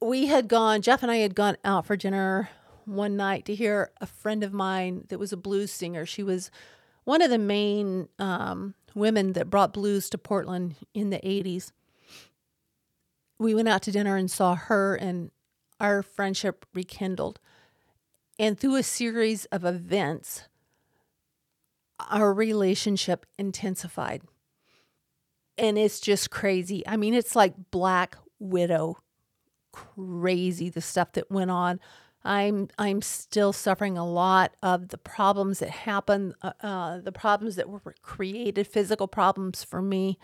We 0.00 0.26
had 0.26 0.46
gone, 0.46 0.80
Jeff 0.80 1.02
and 1.02 1.10
I 1.10 1.16
had 1.16 1.34
gone 1.34 1.56
out 1.64 1.86
for 1.86 1.96
dinner 1.96 2.50
one 2.84 3.16
night 3.16 3.44
to 3.46 3.54
hear 3.56 3.90
a 4.00 4.06
friend 4.06 4.44
of 4.44 4.52
mine 4.52 5.06
that 5.08 5.18
was 5.18 5.32
a 5.32 5.36
blues 5.36 5.72
singer. 5.72 6.06
She 6.06 6.22
was 6.22 6.52
one 7.08 7.22
of 7.22 7.30
the 7.30 7.38
main 7.38 8.06
um, 8.18 8.74
women 8.94 9.32
that 9.32 9.48
brought 9.48 9.72
blues 9.72 10.10
to 10.10 10.18
Portland 10.18 10.74
in 10.92 11.08
the 11.08 11.16
80s. 11.20 11.72
We 13.38 13.54
went 13.54 13.66
out 13.66 13.80
to 13.84 13.90
dinner 13.90 14.16
and 14.16 14.30
saw 14.30 14.54
her, 14.54 14.94
and 14.94 15.30
our 15.80 16.02
friendship 16.02 16.66
rekindled. 16.74 17.40
And 18.38 18.60
through 18.60 18.76
a 18.76 18.82
series 18.82 19.46
of 19.46 19.64
events, 19.64 20.42
our 22.10 22.30
relationship 22.34 23.24
intensified. 23.38 24.20
And 25.56 25.78
it's 25.78 26.00
just 26.00 26.30
crazy. 26.30 26.86
I 26.86 26.98
mean, 26.98 27.14
it's 27.14 27.34
like 27.34 27.54
Black 27.70 28.18
Widow 28.38 28.98
crazy, 29.72 30.68
the 30.68 30.82
stuff 30.82 31.12
that 31.12 31.30
went 31.30 31.50
on. 31.50 31.80
I'm 32.24 32.68
I'm 32.78 33.00
still 33.02 33.52
suffering 33.52 33.96
a 33.96 34.06
lot 34.06 34.52
of 34.62 34.88
the 34.88 34.98
problems 34.98 35.60
that 35.60 35.70
happen, 35.70 36.34
uh, 36.42 36.52
uh, 36.60 36.98
the 36.98 37.12
problems 37.12 37.56
that 37.56 37.68
were 37.68 37.94
created, 38.02 38.66
physical 38.66 39.08
problems 39.08 39.64
for 39.64 39.80
me. 39.80 40.18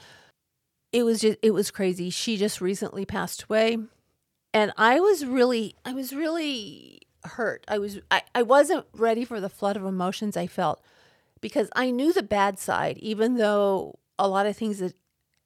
It 0.93 1.05
was 1.05 1.21
just 1.21 1.39
it 1.43 1.53
was 1.53 1.71
crazy. 1.71 2.11
She 2.11 2.37
just 2.37 2.61
recently 2.61 3.05
passed 3.05 3.45
away, 3.45 3.79
and 4.53 4.73
I 4.77 5.01
was 5.01 5.25
really 5.25 5.77
I 5.85 5.93
was 5.93 6.13
really 6.13 7.03
hurt. 7.25 7.65
I 7.69 7.79
was 7.79 8.01
I, 8.11 8.23
I 8.35 8.43
wasn't 8.43 8.87
ready 8.93 9.25
for 9.25 9.41
the 9.41 9.49
flood 9.49 9.77
of 9.77 9.85
emotions 9.85 10.37
I 10.37 10.47
felt 10.47 10.83
because 11.41 11.69
I 11.77 11.91
knew 11.91 12.13
the 12.13 12.23
bad 12.23 12.59
side, 12.59 12.99
even 12.99 13.37
though 13.37 13.99
a 14.19 14.29
lot 14.29 14.47
of 14.47 14.57
things 14.57 14.79
that 14.79 14.95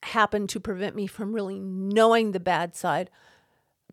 happened 0.03 0.49
to 0.51 0.61
prevent 0.61 0.95
me 0.95 1.07
from 1.07 1.33
really 1.33 1.59
knowing 1.59 2.33
the 2.33 2.41
bad 2.41 2.75
side. 2.75 3.11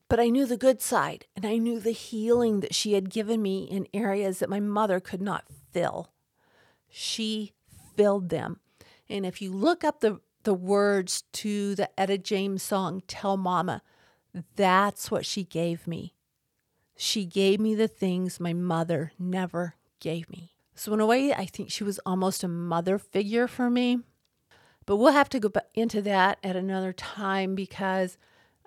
But 0.07 0.19
I 0.19 0.29
knew 0.29 0.45
the 0.45 0.57
good 0.57 0.81
side, 0.81 1.25
and 1.35 1.45
I 1.45 1.57
knew 1.57 1.79
the 1.79 1.91
healing 1.91 2.59
that 2.59 2.75
she 2.75 2.93
had 2.93 3.09
given 3.09 3.41
me 3.41 3.63
in 3.63 3.87
areas 3.93 4.39
that 4.39 4.49
my 4.49 4.59
mother 4.59 4.99
could 4.99 5.21
not 5.21 5.45
fill. 5.71 6.11
She 6.89 7.53
filled 7.95 8.29
them. 8.29 8.59
And 9.09 9.25
if 9.25 9.41
you 9.41 9.51
look 9.51 9.83
up 9.83 10.01
the, 10.01 10.19
the 10.43 10.53
words 10.53 11.23
to 11.33 11.75
the 11.75 11.99
Etta 11.99 12.19
James 12.19 12.61
song, 12.61 13.01
Tell 13.07 13.35
Mama, 13.35 13.81
that's 14.55 15.09
what 15.09 15.25
she 15.25 15.43
gave 15.43 15.87
me. 15.87 16.13
She 16.95 17.25
gave 17.25 17.59
me 17.59 17.75
the 17.75 17.87
things 17.87 18.39
my 18.39 18.53
mother 18.53 19.11
never 19.17 19.75
gave 19.99 20.29
me. 20.29 20.51
So, 20.75 20.93
in 20.93 20.99
a 20.99 21.05
way, 21.05 21.33
I 21.33 21.45
think 21.45 21.71
she 21.71 21.83
was 21.83 21.99
almost 22.05 22.43
a 22.43 22.47
mother 22.47 22.97
figure 22.99 23.47
for 23.47 23.69
me. 23.69 23.99
But 24.85 24.97
we'll 24.97 25.13
have 25.13 25.29
to 25.29 25.39
go 25.39 25.51
into 25.73 26.01
that 26.03 26.37
at 26.43 26.55
another 26.55 26.93
time 26.93 27.55
because 27.55 28.17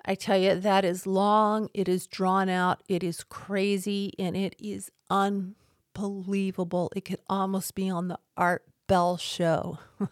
I 0.09 0.15
tell 0.15 0.39
you, 0.39 0.55
that 0.55 0.87
is 0.87 1.07
long, 1.07 1.69
it 1.75 1.87
is 1.87 2.07
drawn 2.07 2.49
out, 2.49 2.83
it 2.89 3.05
is 3.05 3.23
crazy, 3.25 4.15
and 4.19 4.35
it 4.35 4.57
is 4.59 4.91
unbelievable. 5.11 6.91
It 6.97 7.05
could 7.05 7.21
almost 7.29 7.75
be 7.75 7.91
on 7.91 8.09
the 8.09 8.19
Art 8.35 8.65
Bell 8.87 9.19
show. 9.19 9.79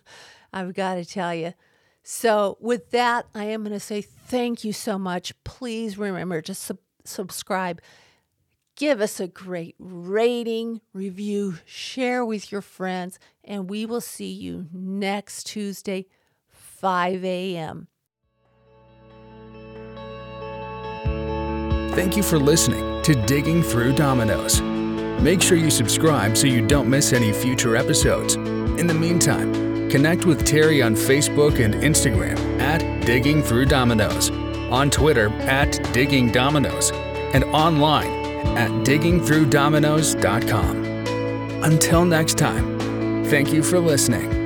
I've 0.52 0.74
got 0.74 0.96
to 0.96 1.04
tell 1.06 1.34
you. 1.34 1.54
So, 2.02 2.58
with 2.60 2.90
that, 2.90 3.26
I 3.34 3.44
am 3.44 3.62
going 3.62 3.72
to 3.72 3.80
say 3.80 4.02
thank 4.02 4.64
you 4.64 4.74
so 4.74 4.98
much. 4.98 5.32
Please 5.44 5.96
remember 5.96 6.42
to 6.42 6.54
sub- 6.54 6.78
subscribe 7.04 7.80
give 8.76 9.00
us 9.00 9.18
a 9.18 9.26
great 9.26 9.74
rating, 9.78 10.82
review, 10.92 11.56
share 11.64 12.22
with 12.22 12.52
your 12.52 12.60
friends, 12.60 13.18
and 13.42 13.70
we 13.70 13.86
will 13.86 14.02
see 14.02 14.30
you 14.30 14.66
next 14.70 15.44
Tuesday, 15.44 16.06
5 16.50 17.24
a.m. 17.24 17.88
Thank 21.96 22.14
you 22.14 22.22
for 22.22 22.38
listening 22.38 23.02
to 23.04 23.14
Digging 23.14 23.62
Through 23.62 23.94
Dominoes. 23.94 24.60
Make 25.22 25.40
sure 25.40 25.56
you 25.56 25.70
subscribe 25.70 26.36
so 26.36 26.46
you 26.46 26.60
don't 26.60 26.90
miss 26.90 27.14
any 27.14 27.32
future 27.32 27.74
episodes. 27.74 28.34
In 28.34 28.86
the 28.86 28.92
meantime, 28.92 29.88
connect 29.88 30.26
with 30.26 30.44
Terry 30.44 30.82
on 30.82 30.94
Facebook 30.94 31.58
and 31.58 31.72
Instagram 31.72 32.38
at 32.60 32.82
Digging 33.06 33.42
Through 33.42 33.64
Dominoes, 33.64 34.28
on 34.70 34.90
Twitter 34.90 35.30
at 35.44 35.82
Digging 35.94 36.30
Dominoes, 36.30 36.90
and 37.32 37.44
online 37.44 38.10
at 38.58 38.68
diggingthroughdominoes.com. 38.84 40.84
Until 41.64 42.04
next 42.04 42.36
time, 42.36 43.24
thank 43.24 43.54
you 43.54 43.62
for 43.62 43.80
listening. 43.80 44.45